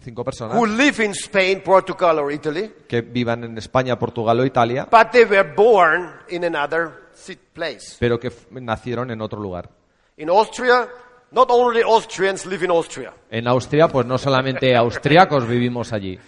cinco 0.00 0.24
personas, 0.24 0.56
who 0.56 0.66
live 0.66 1.04
in 1.04 1.12
Spain, 1.12 1.62
Portugal, 1.62 2.18
or 2.18 2.32
Italy, 2.32 2.72
que 2.88 3.02
vivan 3.02 3.44
en 3.44 3.58
España, 3.58 3.98
Portugal 3.98 4.40
o 4.40 4.44
Italia, 4.44 4.86
but 4.90 5.10
they 5.10 5.24
were 5.24 5.54
born 5.54 6.10
in 6.28 6.44
another 6.44 7.10
place. 7.52 7.96
pero 7.98 8.18
que 8.18 8.30
nacieron 8.50 9.10
en 9.10 9.20
otro 9.20 9.40
lugar. 9.40 9.70
In 10.16 10.28
Austria, 10.30 10.88
not 11.32 11.48
only 11.50 11.82
Austrians 11.82 12.46
live 12.46 12.64
in 12.64 12.70
Austria. 12.70 13.12
En 13.30 13.46
Austria, 13.48 13.88
pues 13.88 14.06
no 14.06 14.18
solamente 14.18 14.74
austriacos 14.76 15.46
vivimos 15.46 15.92
allí. 15.92 16.18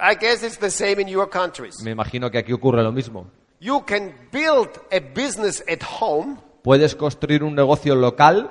I 0.00 0.14
guess 0.14 0.42
it's 0.42 0.58
the 0.58 0.70
same 0.70 1.02
in 1.02 1.08
your 1.08 1.28
countries. 1.28 1.82
Me 1.82 1.90
imagino 1.90 2.30
que 2.30 2.38
aquí 2.38 2.52
ocurre 2.52 2.82
lo 2.82 2.92
mismo. 2.92 3.30
You 3.60 3.84
can 3.84 4.14
build 4.30 4.68
a 4.92 5.00
business 5.00 5.64
at 5.68 5.82
home, 6.00 6.36
Puedes 6.62 6.94
construir 6.94 7.42
un 7.42 7.54
negocio 7.54 7.94
local 7.94 8.50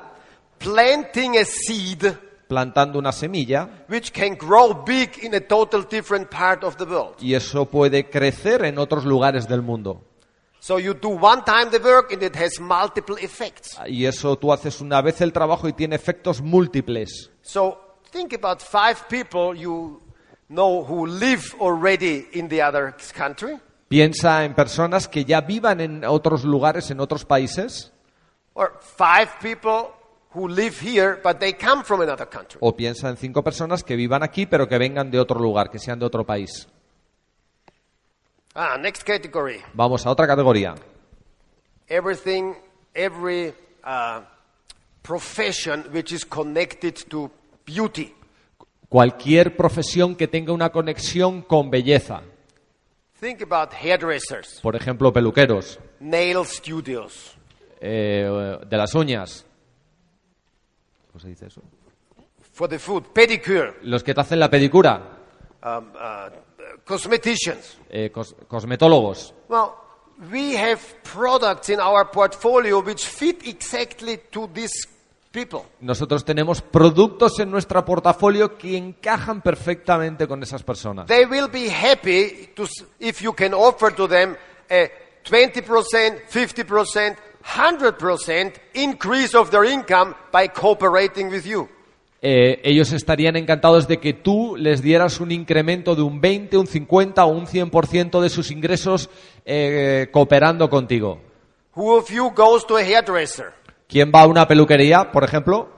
planting 0.58 1.38
a 1.38 1.46
seed 1.46 2.14
plantando 2.48 2.98
una 3.00 3.12
semilla 3.12 3.86
which 3.90 4.12
can 4.12 4.36
grow 4.36 4.84
big 4.86 5.12
in 5.24 5.36
a 5.36 5.42
total 5.42 5.86
different 5.90 6.30
part 6.30 6.64
of 6.64 6.76
the 6.78 6.86
world. 6.86 7.16
y 7.22 7.34
eso 7.34 7.66
puede 7.66 8.10
crecer 8.10 8.66
en 8.66 8.78
otros 8.78 9.06
lugares 9.06 9.48
del 9.48 9.62
mundo. 9.62 10.04
So 10.60 10.80
you 10.80 10.94
do 10.96 11.10
one 11.10 11.44
time 11.46 11.70
the 11.70 11.80
work 11.80 12.12
and 12.12 12.24
it 12.24 12.36
has 12.36 12.60
multiple 12.60 13.16
effects. 13.22 13.78
Y 13.88 14.06
eso 14.06 14.38
tú 14.38 14.52
haces 14.52 14.82
una 14.82 15.02
vez 15.02 15.22
el 15.22 15.32
trabajo 15.32 15.68
y 15.68 15.74
tiene 15.74 15.96
efectos 15.96 16.42
múltiples. 16.42 17.30
So 17.42 17.78
think 18.12 18.34
about 18.34 18.62
five 18.62 19.08
people 19.08 19.56
you 19.56 20.02
know 20.50 20.84
who 20.84 21.06
live 21.06 21.54
already 21.60 22.28
in 22.34 22.48
the 22.50 22.62
other 22.62 22.96
country, 23.16 23.60
Piensa 23.88 24.44
en 24.44 24.54
personas 24.56 25.08
que 25.08 25.24
ya 25.24 25.40
vivan 25.42 25.80
en 25.80 26.04
otros 26.04 26.44
lugares, 26.44 26.92
en 26.92 27.00
otros 27.00 27.24
países, 27.24 27.94
or 28.54 28.78
five 28.82 29.30
people 29.42 29.94
who 30.34 30.48
live 30.48 30.76
here 30.82 31.20
but 31.24 31.40
they 31.40 31.54
come 31.54 31.84
from 31.84 32.02
another 32.02 32.28
country. 32.28 32.58
o 32.62 32.76
piensa 32.76 33.10
en 33.10 33.18
cinco 33.18 33.44
personas 33.44 33.84
que 33.84 33.96
vivan 33.96 34.24
aquí 34.24 34.46
pero 34.46 34.68
que 34.68 34.78
vengan 34.78 35.10
de 35.12 35.20
otro 35.20 35.40
lugar, 35.40 35.70
que 35.70 35.80
sean 35.80 36.00
de 36.00 36.06
otro 36.06 36.26
país. 36.26 36.68
Ah, 38.56 38.78
next 38.80 39.04
category. 39.04 39.62
Vamos 39.74 40.06
a 40.06 40.10
otra 40.12 40.26
categoría. 40.26 40.74
everything, 41.90 42.54
every 42.94 43.54
uh, 43.84 44.22
profession 45.04 45.84
which 45.94 46.12
is 46.12 46.26
connected 46.26 46.96
to 47.10 47.32
beauty. 47.66 48.14
Cualquier 48.90 49.56
profesión 49.56 50.16
que 50.16 50.28
tenga 50.28 50.54
una 50.54 50.70
conexión 50.70 51.42
con 51.42 51.70
belleza. 51.70 52.22
Think 53.20 53.42
about 53.42 53.74
hairdressers, 53.74 54.60
Por 54.62 54.76
ejemplo, 54.76 55.12
peluqueros, 55.12 55.80
nail 56.00 56.46
studios, 56.46 57.36
eh, 57.82 58.58
de 58.68 58.78
las 58.78 58.94
uñas. 58.96 59.46
¿Cómo 61.18 61.24
se 61.24 61.30
dice 61.30 61.48
eso? 61.48 61.64
for 62.54 62.70
the 62.70 62.78
food, 62.78 63.04
pedicure, 63.14 63.74
Los 63.84 64.04
que 64.04 64.14
te 64.14 64.22
hacen 64.22 64.40
la 64.40 64.50
pedicura, 64.52 65.18
um, 65.64 65.90
uh, 65.96 66.30
cosmeticians. 66.86 67.80
eh, 67.90 68.12
cos- 68.12 68.36
cosmetólogos. 68.48 69.34
Well, 69.50 69.72
we 70.32 70.56
have 70.56 70.80
products 71.12 71.70
in 71.70 71.80
our 71.80 72.10
portfolio 72.12 72.80
which 72.84 73.04
fit 73.06 73.48
exactly 73.48 74.20
to 74.32 74.48
these 74.54 74.74
people. 75.32 75.62
Nosotros 75.82 76.24
tenemos 76.24 76.62
productos 76.62 77.40
en 77.40 77.50
nuestro 77.50 77.84
portafolio 77.84 78.56
que 78.58 78.78
encajan 78.78 79.42
perfectamente 79.42 80.28
con 80.28 80.42
esas 80.44 80.62
personas. 80.64 81.08
They 81.08 81.26
will 81.26 81.50
be 81.52 81.68
happy 81.70 82.52
to, 82.56 82.68
if 83.00 83.22
you 83.22 83.34
can 83.34 83.54
offer 83.56 83.92
to 83.96 84.08
them 84.08 84.36
a 84.70 84.90
20%, 85.28 86.28
50%, 86.28 87.18
100% 87.56 88.54
increase 88.74 89.36
of 89.36 89.50
their 89.52 89.66
income 89.66 90.16
by 90.32 90.50
cooperating 90.50 91.30
with 91.30 91.46
you. 91.46 91.70
Eh, 92.22 92.60
ellos 92.64 92.92
estarían 92.94 93.36
encantados 93.36 93.88
de 93.88 94.00
que 94.00 94.14
tú 94.14 94.56
les 94.58 94.82
dieras 94.82 95.20
un 95.20 95.32
incremento 95.32 95.96
de 95.96 96.02
un 96.02 96.20
20, 96.20 96.58
un 96.58 96.68
50 96.68 97.24
o 97.24 97.28
un 97.28 97.46
100% 97.46 98.22
de 98.22 98.30
sus 98.30 98.50
ingresos 98.50 99.10
eh, 99.46 100.08
cooperando 100.12 100.70
contigo. 100.70 101.22
Who 101.76 101.96
of 101.96 102.10
you 102.10 102.32
goes 102.36 102.66
to 102.66 102.78
a 102.78 102.82
hairdresser? 102.82 103.54
¿Quién 103.88 104.12
va 104.14 104.22
a 104.22 104.28
una 104.28 104.48
peluquería, 104.48 105.12
por 105.12 105.24
ejemplo? 105.24 105.70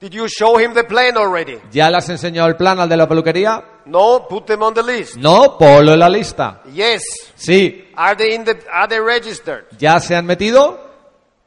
Did 0.00 0.10
you 0.10 0.26
show 0.26 0.58
him 0.58 0.72
the 0.72 0.84
plan 0.84 1.16
already? 1.16 1.58
¿Ya 1.70 1.90
le 1.90 1.98
has 1.98 2.08
enseñado 2.08 2.48
el 2.48 2.56
plan 2.56 2.80
al 2.80 2.88
de 2.88 2.96
la 2.96 3.06
peluquería? 3.06 3.62
No, 3.86 4.26
put 4.28 4.46
them 4.46 4.62
on 4.62 4.74
the 4.74 4.82
list. 4.82 5.16
No, 5.16 5.56
ponlo 5.58 5.92
en 5.92 5.98
la 5.98 6.08
lista. 6.08 6.62
Yes. 6.72 7.02
Sí, 7.34 7.88
Are 7.96 8.16
they 8.16 8.34
in 8.34 8.44
the 8.44 8.56
are 8.72 8.88
they 8.88 9.00
registered? 9.00 9.64
¿ya 9.78 9.98
se 10.00 10.14
han 10.14 10.24
metido? 10.26 10.78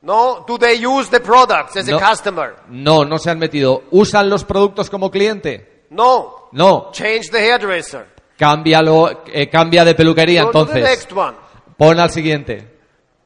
No, 0.02 0.44
do 0.48 0.58
they 0.58 0.78
use 0.86 1.10
the 1.10 1.20
products 1.20 1.76
as 1.78 1.88
No. 1.88 1.98
a 1.98 2.00
customer? 2.00 2.56
No, 2.70 3.04
no 3.06 3.18
se 3.18 3.32
han 3.32 3.40
metido. 3.40 3.84
¿Usan 3.92 4.30
los 4.30 4.44
productos 4.44 4.90
como 4.90 5.10
cliente? 5.10 5.86
No. 5.90 6.50
No. 6.52 6.90
Change 6.92 7.30
the 7.32 7.40
hairdresser. 7.40 8.06
Cámbialo, 8.38 9.24
eh, 9.34 9.50
cambia 9.50 9.84
de 9.86 9.96
peluquería 9.96 10.44
Go 10.44 10.52
to 10.52 10.66
the 10.66 10.80
entonces. 10.80 10.84
next 10.90 11.12
one. 11.14 11.36
Pon 11.78 12.00
al 12.00 12.10
siguiente. 12.12 12.68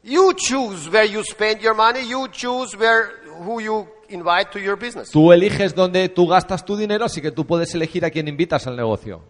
You 0.03 0.34
choose 0.34 0.89
where 0.89 1.05
you 1.10 1.22
spend 1.24 1.60
your 1.62 1.76
money. 1.76 2.07
You 2.07 2.28
choose 2.30 2.78
where 2.78 3.10
who 3.43 3.60
you 3.60 3.88
invite 4.10 4.51
to 4.51 4.60
your 4.60 4.78
business. 4.78 5.10
Tú 5.12 5.32
eliges 5.32 5.74
dónde 5.76 6.10
tú 6.10 6.28
gastas 6.28 6.64
tu 6.66 6.76
dinero, 6.78 7.05
así 7.05 7.22
que 7.22 7.32
tú 7.32 7.45
puedes 7.45 7.74
elegir 7.76 8.03
a 8.05 8.10
quién 8.10 8.28
invitas 8.28 8.68
al 8.68 8.76
negocio. 8.76 9.22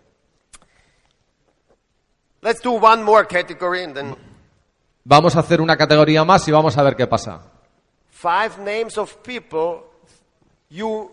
Let's 2.41 2.61
do 2.61 2.71
one 2.71 3.03
more 3.03 3.25
category 3.27 3.83
and 3.83 3.93
then 3.93 4.15
Vamos 5.03 5.35
a 5.35 5.39
hacer 5.39 5.59
una 5.61 5.75
categoría 5.75 6.23
más 6.23 6.47
y 6.47 6.51
vamos 6.51 6.77
a 6.77 6.83
ver 6.83 6.95
qué 6.95 7.07
pasa. 7.07 7.41
five 8.11 8.57
names 8.59 8.97
of 8.97 9.15
people 9.23 9.81
you 10.69 11.09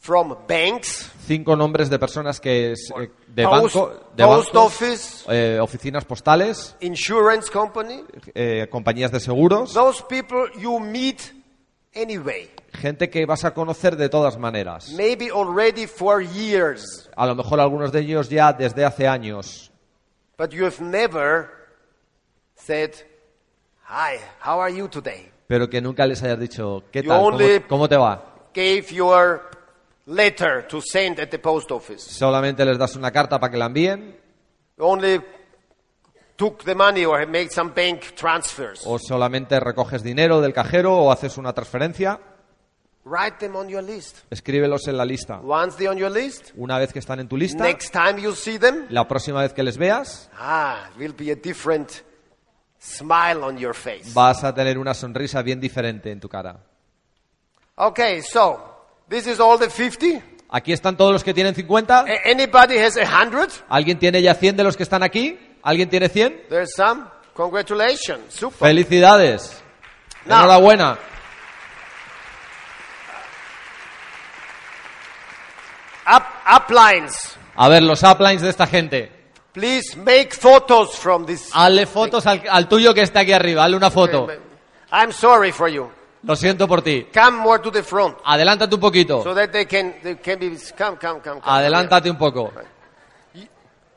from 0.00 0.36
banks, 0.46 1.10
Cinco 1.26 1.56
nombres 1.56 1.88
de 1.88 1.98
personas 1.98 2.38
que 2.40 2.72
es, 2.72 2.90
eh, 3.00 3.10
de 3.28 3.44
post, 3.44 3.74
banco, 3.76 3.88
de 4.14 4.24
post 4.24 4.52
bancos, 4.52 4.72
office, 4.82 5.24
eh, 5.28 5.58
oficinas 5.60 6.04
postales, 6.04 6.76
insurance 6.80 7.50
company. 7.50 8.04
eh, 8.34 8.66
compañías 8.70 9.10
de 9.10 9.20
seguros. 9.20 9.72
Those 9.72 10.02
people 10.08 10.50
you 10.60 10.78
meet 10.78 11.20
anyway. 11.94 12.50
Gente 12.72 13.08
que 13.08 13.24
vas 13.26 13.44
a 13.44 13.52
conocer 13.54 13.96
de 13.96 14.08
todas 14.08 14.36
maneras. 14.38 14.90
Maybe 14.96 15.30
already 15.30 15.86
for 15.86 16.22
years, 16.22 17.08
A 17.16 17.26
lo 17.26 17.34
mejor 17.34 17.60
algunos 17.60 17.92
de 17.92 18.00
ellos 18.00 18.28
ya 18.28 18.52
desde 18.52 18.84
hace 18.84 19.06
años. 19.06 19.70
but 20.36 20.50
you 20.50 20.64
have 20.64 20.80
never 20.80 21.48
said, 22.56 22.90
Hi, 23.88 24.18
how 24.44 24.60
are 24.60 24.74
you 24.74 24.88
today? 24.88 25.30
Pero 25.46 25.68
que 25.68 25.80
nunca 25.80 26.06
les 26.06 26.22
hayas 26.22 26.38
dicho, 26.40 26.82
¿qué 26.90 27.02
You 27.02 27.08
tal? 27.10 27.20
¿Cómo, 27.20 27.38
cómo 27.68 27.88
te 27.88 27.96
va? 27.96 28.24
Gave 28.54 28.86
your 28.92 29.42
letter 30.06 30.66
to 30.68 30.80
send 30.80 31.20
at 31.20 31.28
the 31.28 31.38
post 31.38 31.70
office. 31.70 32.00
Solamente 32.10 32.64
les 32.64 32.78
das 32.78 32.96
una 32.96 33.10
carta 33.10 33.38
para 33.38 33.50
que 33.50 33.58
la 33.58 33.66
envíen 33.66 34.16
Only 34.78 35.20
took 36.36 36.64
the 36.64 36.74
money 36.74 37.04
or 37.04 37.26
made 37.26 37.50
some 37.50 37.72
bank 37.74 38.14
transfers. 38.16 38.82
o 38.86 38.98
solamente 38.98 39.58
recoges 39.60 40.02
dinero 40.02 40.40
del 40.40 40.52
cajero 40.52 40.96
o 40.96 41.12
haces 41.12 41.36
una 41.38 41.52
transferencia. 41.52 42.18
Write 43.06 43.36
them 43.38 43.54
on 43.56 43.68
your 43.68 43.82
list. 43.84 44.18
Escríbelos 44.30 44.88
en 44.88 44.96
la 44.96 45.04
lista. 45.04 45.38
Once 45.40 45.76
they're 45.76 45.90
on 45.90 45.98
your 45.98 46.10
list, 46.10 46.52
Una 46.56 46.78
vez 46.78 46.90
que 46.92 46.98
están 47.00 47.20
en 47.20 47.28
tu 47.28 47.36
lista, 47.36 47.62
next 47.62 47.92
time 47.92 48.20
you 48.20 48.32
see 48.34 48.58
them, 48.58 48.86
la 48.88 49.06
próxima 49.06 49.42
vez 49.42 49.52
que 49.52 49.62
les 49.62 49.76
veas, 49.76 50.30
ah, 50.38 50.88
will 50.98 51.12
be 51.12 51.30
a 51.30 51.34
different 51.34 51.90
smile 52.78 53.42
on 53.42 53.58
your 53.58 53.74
face. 53.74 54.10
vas 54.14 54.42
a 54.42 54.54
tener 54.54 54.78
una 54.78 54.94
sonrisa 54.94 55.42
bien 55.42 55.60
diferente 55.60 56.10
en 56.10 56.18
tu 56.20 56.28
cara. 56.30 56.58
Okay, 57.76 58.22
so 58.22 58.58
this 59.08 59.26
is 59.26 59.38
all 59.40 59.58
the 59.58 59.68
50. 59.68 60.22
Aquí 60.48 60.72
están 60.72 60.96
todos 60.96 61.12
los 61.12 61.24
que 61.24 61.34
tienen 61.34 61.54
50. 61.54 62.00
A- 62.00 62.06
Anybody 62.30 62.78
has 62.78 62.96
a 62.96 63.04
100? 63.04 63.64
¿Alguien 63.68 63.98
tiene 63.98 64.22
ya 64.22 64.34
100 64.34 64.56
de 64.56 64.64
los 64.64 64.76
que 64.76 64.82
están 64.84 65.02
aquí? 65.02 65.38
¿Alguien 65.64 65.88
tiene 65.88 66.08
100? 66.08 66.48
There's 66.48 66.74
some. 66.76 67.06
Congratulations. 67.34 68.32
Super. 68.32 68.58
Felicidades. 68.68 69.62
No. 70.26 70.36
Enhorabuena. 70.36 70.98
Up, 76.06 76.22
uplines. 76.46 77.36
A 77.56 77.68
ver, 77.68 77.82
los 77.82 78.02
uplines 78.02 78.42
de 78.42 78.50
esta 78.50 78.66
gente. 78.66 79.10
Please 79.52 79.96
make 79.96 80.32
photos 80.32 80.98
from 80.98 81.24
this. 81.24 81.50
Hazle 81.54 81.86
fotos 81.86 82.26
al, 82.26 82.42
al 82.50 82.68
tuyo 82.68 82.92
que 82.92 83.02
está 83.02 83.20
aquí 83.20 83.32
arriba. 83.32 83.64
Hazle 83.64 83.76
una 83.76 83.90
foto. 83.90 84.28
I'm 84.92 85.12
sorry 85.12 85.50
for 85.52 85.68
you. 85.68 85.90
Lo 86.24 86.36
siento 86.36 86.66
por 86.66 86.82
ti. 86.82 87.06
Come 87.12 87.38
more 87.38 87.62
to 87.62 87.70
the 87.70 87.82
front 87.82 88.16
Adelántate 88.24 88.74
un 88.74 88.80
poquito. 88.80 89.22
so 89.22 89.34
that 89.34 89.50
they 89.50 89.66
can 89.66 89.94
they 90.02 90.16
can 90.16 90.38
be 90.38 90.56
come 90.76 90.96
come 90.98 91.20
come. 91.20 91.40
Adelántate 91.42 92.10
un 92.10 92.16
poco. 92.16 92.52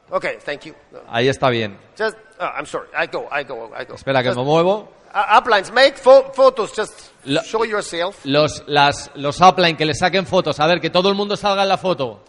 Okay, 0.10 0.38
thank 0.46 0.62
you. 0.66 0.74
Ahí 1.10 1.28
está 1.28 1.50
bien. 1.50 1.78
Just 1.98 2.16
oh, 2.40 2.46
I'm 2.46 2.66
sorry. 2.66 2.88
I 2.96 3.08
go. 3.08 3.28
I 3.32 3.44
go. 3.44 3.70
I 3.76 3.84
go. 3.86 3.96
Espera 3.96 4.22
que 4.24 4.30
Just, 4.30 4.38
me 4.38 4.44
muevo. 4.46 4.90
uh, 5.14 5.38
uplines. 5.38 5.72
Make 5.72 5.98
pho- 5.98 6.32
photos. 6.34 6.72
Just 6.74 7.12
Lo- 7.26 7.42
show 7.44 7.66
yourself. 7.66 8.24
Los, 8.24 8.64
las, 8.68 9.12
los 9.16 9.42
upline 9.42 9.76
que 9.76 9.86
le 9.86 9.94
saquen 9.94 10.26
fotos. 10.26 10.60
A 10.62 10.68
ver, 10.68 10.80
que 10.80 10.90
todo 10.90 11.10
el 11.10 11.16
mundo 11.16 11.36
salga 11.36 11.64
en 11.64 11.70
la 11.70 11.78
foto. 11.78 12.24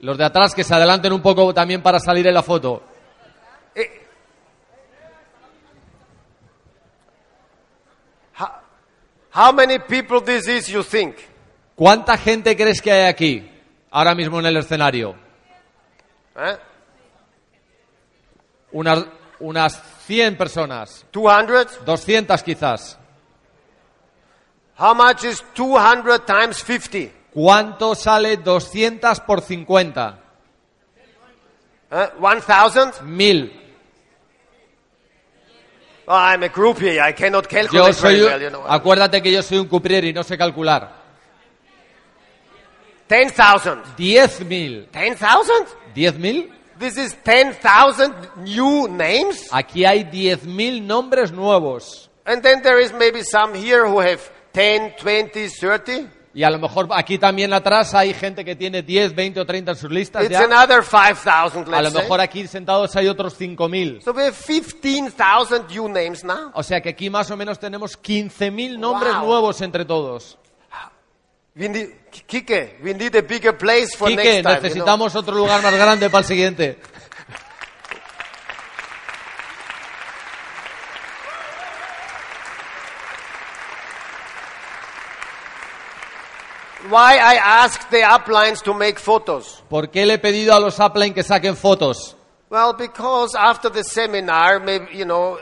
Los 0.00 0.18
de 0.18 0.24
atrás 0.24 0.52
que 0.54 0.64
se 0.64 0.74
adelanten 0.74 1.12
un 1.12 1.22
poco 1.22 1.54
también 1.54 1.80
para 1.82 2.00
salir 2.00 2.26
en 2.26 2.34
la 2.34 2.42
foto. 2.42 2.82
How 9.30 9.52
many 9.52 9.78
people 9.78 10.20
this 10.20 10.48
is? 10.48 10.66
You 10.68 10.82
think? 10.82 11.16
¿Cuánta 11.74 12.16
gente 12.16 12.56
crees 12.56 12.80
que 12.80 12.90
hay 12.90 13.06
aquí? 13.06 13.50
Ahora 13.90 14.14
mismo 14.14 14.38
en 14.40 14.46
el 14.46 14.56
escenario. 14.56 15.14
Huh? 16.34 16.56
Unas, 18.72 19.04
unas 19.40 19.82
100 20.06 20.36
personas. 20.36 21.04
200? 21.12 21.84
200 21.84 22.42
quizás. 22.42 22.98
How 24.78 24.94
much 24.94 25.24
is 25.24 25.42
200 25.54 26.24
times 26.26 26.62
50? 26.62 27.12
¿Cuánto 27.32 27.94
sale 27.94 28.36
200 28.38 29.20
por 29.20 29.40
50? 29.40 30.18
Huh? 31.90 32.08
1,000? 32.20 32.92
Mil. 33.04 33.52
Oh, 36.08 36.14
I'm 36.14 36.42
a 36.44 36.48
groupie. 36.48 37.00
I 37.00 37.12
cannot 37.14 37.44
Yo 37.44 37.48
calculate 37.48 37.92
soy, 37.94 38.14
very 38.20 38.22
un- 38.22 38.26
well, 38.32 38.40
you 38.42 38.50
know. 38.50 38.64
acuérdate 38.68 39.20
que 39.22 39.32
yo 39.32 39.42
soy 39.42 39.58
un 39.58 39.66
cuprier 39.66 40.04
y 40.04 40.12
no 40.12 40.22
sé 40.22 40.36
calcular. 40.38 40.88
10,000. 43.08 43.82
10.000. 43.96 44.88
10,000? 44.92 45.66
¿10.000? 45.94 46.50
This 46.78 46.96
is 46.98 47.14
10,000 47.24 48.12
new 48.44 48.86
names? 48.88 49.48
Aquí 49.50 49.84
hay 49.84 50.04
10.000 50.04 50.82
nombres 50.82 51.32
nuevos. 51.32 52.10
And 52.24 52.42
then 52.42 52.60
there 52.62 52.78
is 52.82 52.92
maybe 52.92 53.22
some 53.22 53.54
here 53.54 53.86
who 53.86 54.00
have 54.00 54.20
10, 54.52 54.96
20, 55.00 55.48
30. 55.48 56.08
Y 56.34 56.42
a 56.42 56.50
lo 56.50 56.58
mejor 56.58 56.86
aquí 56.92 57.16
también 57.18 57.54
atrás 57.54 57.94
hay 57.94 58.12
gente 58.12 58.44
que 58.44 58.54
tiene 58.54 58.82
10, 58.82 59.14
20 59.14 59.40
o 59.40 59.46
30 59.46 59.70
en 59.70 59.76
sus 59.78 59.90
listas 59.90 60.22
It's 60.24 60.32
ya. 60.32 60.44
another 60.44 60.82
5,000, 60.84 61.72
A 61.72 61.80
lo 61.80 61.90
mejor 61.90 62.20
aquí 62.20 62.46
sentados 62.46 62.94
hay 62.94 63.08
otros 63.08 63.40
5.000. 63.40 64.02
So 64.02 64.12
we 64.12 64.24
have 64.24 64.34
15,000 64.36 65.66
new 65.70 65.88
names 65.88 66.24
now. 66.24 66.50
O 66.52 66.62
sea 66.62 66.82
que 66.82 66.90
aquí 66.90 67.08
más 67.08 67.30
o 67.30 67.38
menos 67.38 67.58
tenemos 67.58 67.96
15.000 67.98 68.78
nombres 68.78 69.14
Wow. 69.14 69.24
nuevos 69.26 69.62
entre 69.62 69.86
todos. 69.86 70.36
We 71.58 71.68
need, 71.68 71.94
Kike, 72.28 72.82
we 72.82 72.92
need 72.92 73.14
a 73.14 73.22
bigger 73.22 73.54
place 73.54 73.96
for 73.96 74.08
Quique, 74.08 74.16
next 74.16 74.26
time. 74.26 74.36
you 74.36 74.42
know. 74.42 74.60
necesitamos 74.60 75.14
otro 75.16 75.34
lugar 75.34 75.62
más 75.62 75.72
grande 75.74 76.10
para 76.10 76.18
el 76.20 76.24
siguiente. 76.26 76.78
Why 86.90 87.16
I 87.16 87.36
asked 87.36 87.90
the 87.90 88.02
uplines 88.02 88.62
to 88.62 88.74
make 88.74 88.98
photos? 89.00 89.62
¿Por 89.68 89.88
qué 89.88 90.06
le 90.06 90.14
he 90.14 90.18
pedido 90.18 90.54
a 90.54 90.60
los 90.60 90.78
upline 90.78 91.14
que 91.14 91.22
saquen 91.22 91.56
fotos? 91.56 92.14
Well, 92.50 92.74
because 92.74 93.34
after 93.34 93.70
the 93.70 93.82
seminar, 93.82 94.60
maybe, 94.60 94.94
you 94.94 95.04
know, 95.04 95.38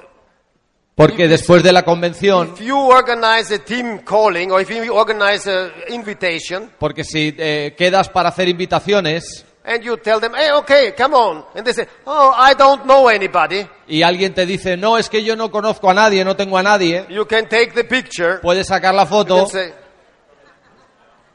Porque 0.97 1.26
después 1.26 1.62
de 1.64 1.72
la 1.72 1.82
convención, 1.84 2.53
if 2.55 2.61
you 2.61 2.78
organize 2.78 3.53
a 3.53 3.59
team 3.59 3.99
calling 4.05 4.53
or 4.53 4.61
if 4.61 4.70
you 4.70 4.95
organize 4.95 5.51
an 5.51 5.72
invitation 5.88 6.70
porque 6.78 7.03
si 7.03 7.34
eh, 7.36 7.74
quedas 7.76 8.09
para 8.09 8.28
hacer 8.28 8.49
invitaciones 8.49 9.45
and 9.64 9.82
you 9.82 9.97
tell 9.97 10.20
them, 10.20 10.32
hey, 10.36 10.51
okay, 10.53 10.92
come 10.97 11.14
on. 11.16 11.45
And 11.57 11.64
they 11.64 11.72
say, 11.72 11.88
oh, 12.07 12.32
I 12.36 12.55
don't 12.55 12.84
know 12.84 13.09
anybody. 13.09 13.66
y 13.88 14.03
alguien 14.03 14.34
te 14.34 14.47
dice, 14.47 14.76
no, 14.76 14.97
es 14.97 15.09
que 15.09 15.24
yo 15.24 15.34
no 15.34 15.51
conozco 15.51 15.90
a 15.90 15.95
nadie, 15.95 16.24
no 16.24 16.36
tengo 16.36 16.59
a 16.59 16.62
nadie, 16.62 17.07
You 17.09 17.26
can 17.26 17.49
take 17.49 17.72
the 17.74 17.82
picture 17.84 18.38
puedes 18.40 18.68
sacar 18.68 18.95
la 18.95 19.05
foto 19.07 19.47
say, 19.49 19.72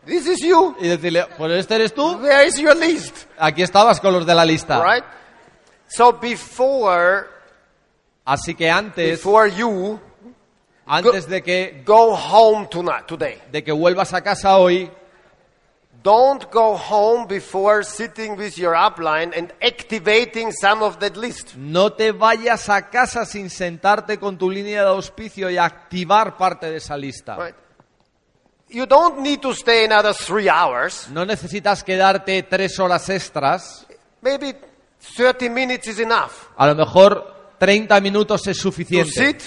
this 0.05 0.25
is 0.25 0.39
you. 0.41 0.75
y 0.79 0.87
decirle, 0.87 1.25
pues 1.37 1.51
este 1.53 1.75
eres 1.75 1.93
tú, 1.93 2.17
Where 2.21 2.47
is 2.47 2.55
your 2.57 2.77
list? 2.77 3.25
aquí 3.37 3.61
estabas 3.61 3.99
con 3.99 4.13
los 4.13 4.25
de 4.25 4.33
la 4.35 4.45
lista. 4.45 4.81
Right? 4.81 5.03
So 5.87 6.13
before, 6.13 7.27
Así 8.29 8.53
que 8.53 8.69
antes, 8.69 9.17
before 9.17 9.49
you 9.49 9.99
antes 10.85 11.27
de 11.27 11.41
que, 11.41 11.81
go 11.83 12.15
home 12.15 12.67
tonight, 12.67 13.07
today, 13.07 13.41
de 13.51 13.63
que 13.63 13.71
vuelvas 13.71 14.13
a 14.13 14.21
casa 14.21 14.55
hoy, 14.57 14.87
don't 16.03 16.45
go 16.51 16.77
home 16.77 17.25
before 17.27 17.83
sitting 17.83 18.37
with 18.37 18.55
your 18.55 18.75
upline 18.75 19.33
and 19.35 19.51
activating 19.63 20.51
some 20.51 20.83
of 20.83 20.99
that 20.99 21.17
list. 21.17 21.55
no 21.55 21.91
te 21.91 22.11
vayas 22.11 22.69
a 22.69 22.87
casa 22.91 23.25
sin 23.25 23.49
sentarte 23.49 24.19
con 24.19 24.37
tu 24.37 24.51
línea 24.51 24.83
de 24.83 24.89
auspicio 24.89 25.49
y 25.49 25.57
activar 25.57 26.37
parte 26.37 26.69
de 26.69 26.77
esa 26.77 26.95
lista. 26.95 27.35
Right? 27.35 27.55
You 28.69 28.85
don't 28.85 29.21
need 29.21 29.39
to 29.41 29.55
stay 29.55 29.85
another 29.85 30.13
three 30.13 30.47
hours. 30.47 31.07
No 31.09 31.25
necesitas 31.25 31.83
quedarte 31.83 32.43
tres 32.43 32.79
horas 32.79 33.09
extras, 33.09 33.87
Maybe 34.21 34.53
30 35.17 35.49
minutes 35.49 35.87
is 35.87 35.99
enough. 35.99 36.49
a 36.55 36.67
lo 36.67 36.75
mejor 36.75 37.38
30 37.59 37.99
minutos 38.01 38.47
es 38.47 38.57
To 38.57 38.63
suficiente. 38.63 39.11
sit, 39.11 39.43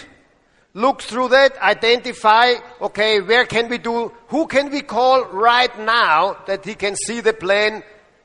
look 0.75 1.03
through 1.03 1.31
that, 1.31 1.53
identify, 1.63 2.53
okay, 2.81 3.21
where 3.21 3.47
can 3.47 3.69
we 3.69 3.79
do, 3.79 4.13
who 4.31 4.47
can 4.47 4.71
we 4.71 4.83
call 4.83 5.25
right 5.33 5.77
now 5.79 6.37
that 6.47 6.65
he 6.65 6.75
can 6.75 6.95
see 6.97 7.21
the 7.21 7.33
plan 7.33 7.83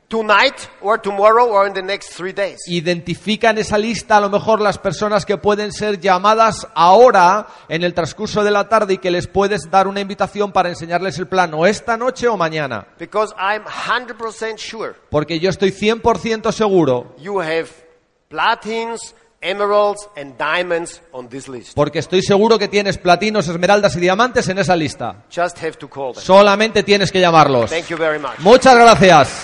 tonight 0.10 0.70
or 0.82 0.98
tomorrow 0.98 1.48
or 1.50 1.68
in 1.68 1.74
the 1.74 1.82
next 1.82 2.14
three 2.14 2.32
days. 2.32 2.60
Identifica 2.68 3.50
en 3.50 3.58
esa 3.58 3.78
lista 3.78 4.16
a 4.16 4.22
lo 4.22 4.30
mejor 4.30 4.62
las 4.62 4.78
personas 4.78 5.26
que 5.26 5.36
pueden 5.36 5.74
ser 5.74 6.00
llamadas 6.00 6.66
ahora 6.76 7.46
en 7.68 7.84
el 7.84 7.94
transcurso 7.94 8.42
de 8.46 8.52
la 8.52 8.70
tarde 8.70 8.94
y 8.94 8.98
que 9.00 9.12
les 9.12 9.28
puedes 9.28 9.70
dar 9.70 9.86
una 9.86 10.00
invitación 10.00 10.54
para 10.54 10.70
enseñarles 10.70 11.20
el 11.20 11.28
plan 11.28 11.54
o 11.54 11.66
esta 11.66 11.98
noche 11.98 12.26
o 12.30 12.38
mañana. 12.38 12.88
Because 12.98 13.34
I'm 13.38 13.66
100% 13.66 14.58
sure 14.58 14.94
Porque 15.10 15.40
yo 15.42 15.50
estoy 15.50 15.72
100% 15.72 16.54
seguro, 16.54 17.14
you 17.18 17.42
have 17.42 17.68
platines, 18.30 19.14
emeralds, 19.42 20.08
and 20.16 20.38
diamonds 20.38 21.02
on 21.12 21.30
this 21.30 21.48
list. 21.48 21.74
porque 21.76 22.00
estoy 22.00 22.22
seguro 22.22 22.58
que 22.58 22.68
tienes 22.68 22.98
platinos, 22.98 23.48
esmeraldas 23.48 23.96
y 23.96 24.00
diamantes 24.00 24.48
en 24.50 24.58
esa 24.60 24.76
lista. 24.76 25.24
Just 25.34 25.58
have 25.64 25.74
to 25.74 25.88
call 25.90 26.14
them. 26.14 26.24
Solamente 26.24 26.84
tienes 26.84 27.12
que 27.12 27.20
llamarlos. 27.20 27.70
Thank 27.70 27.88
you 27.88 27.98
very 27.98 28.20
much. 28.20 28.40
Muchas 28.40 28.76
gracias. 28.76 29.44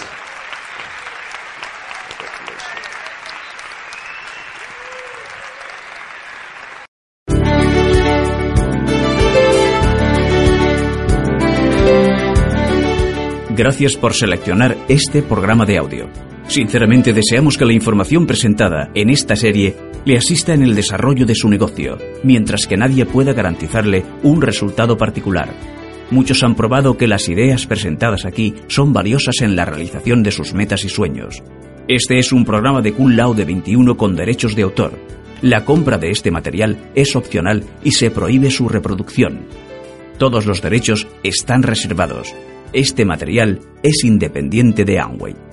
Gracias 13.63 13.95
por 13.95 14.13
seleccionar 14.13 14.75
este 14.89 15.23
programa 15.23 15.65
de 15.65 15.77
audio. 15.77 16.09
Sinceramente 16.49 17.13
deseamos 17.13 17.57
que 17.57 17.63
la 17.63 17.71
información 17.71 18.27
presentada 18.27 18.91
en 18.93 19.09
esta 19.09 19.37
serie 19.37 19.77
le 20.03 20.17
asista 20.17 20.53
en 20.53 20.63
el 20.63 20.75
desarrollo 20.75 21.25
de 21.25 21.33
su 21.33 21.47
negocio, 21.47 21.97
mientras 22.23 22.67
que 22.67 22.75
nadie 22.75 23.05
pueda 23.05 23.31
garantizarle 23.31 24.03
un 24.21 24.41
resultado 24.41 24.97
particular. 24.97 25.53
Muchos 26.11 26.43
han 26.43 26.55
probado 26.55 26.97
que 26.97 27.07
las 27.07 27.29
ideas 27.29 27.65
presentadas 27.65 28.25
aquí 28.25 28.53
son 28.67 28.91
valiosas 28.91 29.39
en 29.39 29.55
la 29.55 29.63
realización 29.63 30.23
de 30.23 30.31
sus 30.31 30.53
metas 30.53 30.83
y 30.83 30.89
sueños. 30.89 31.41
Este 31.87 32.19
es 32.19 32.33
un 32.33 32.43
programa 32.43 32.81
de 32.81 32.91
Kun 32.91 33.15
Lao 33.15 33.33
de 33.33 33.45
21 33.45 33.95
con 33.95 34.17
derechos 34.17 34.57
de 34.57 34.63
autor. 34.63 34.91
La 35.41 35.63
compra 35.63 35.97
de 35.97 36.11
este 36.11 36.31
material 36.31 36.91
es 36.95 37.15
opcional 37.15 37.63
y 37.81 37.91
se 37.91 38.11
prohíbe 38.11 38.51
su 38.51 38.67
reproducción. 38.67 39.45
Todos 40.17 40.45
los 40.47 40.61
derechos 40.61 41.07
están 41.23 41.63
reservados. 41.63 42.35
Este 42.73 43.05
material 43.05 43.59
es 43.83 44.03
independiente 44.03 44.83
de 44.83 44.99
Amway. 44.99 45.52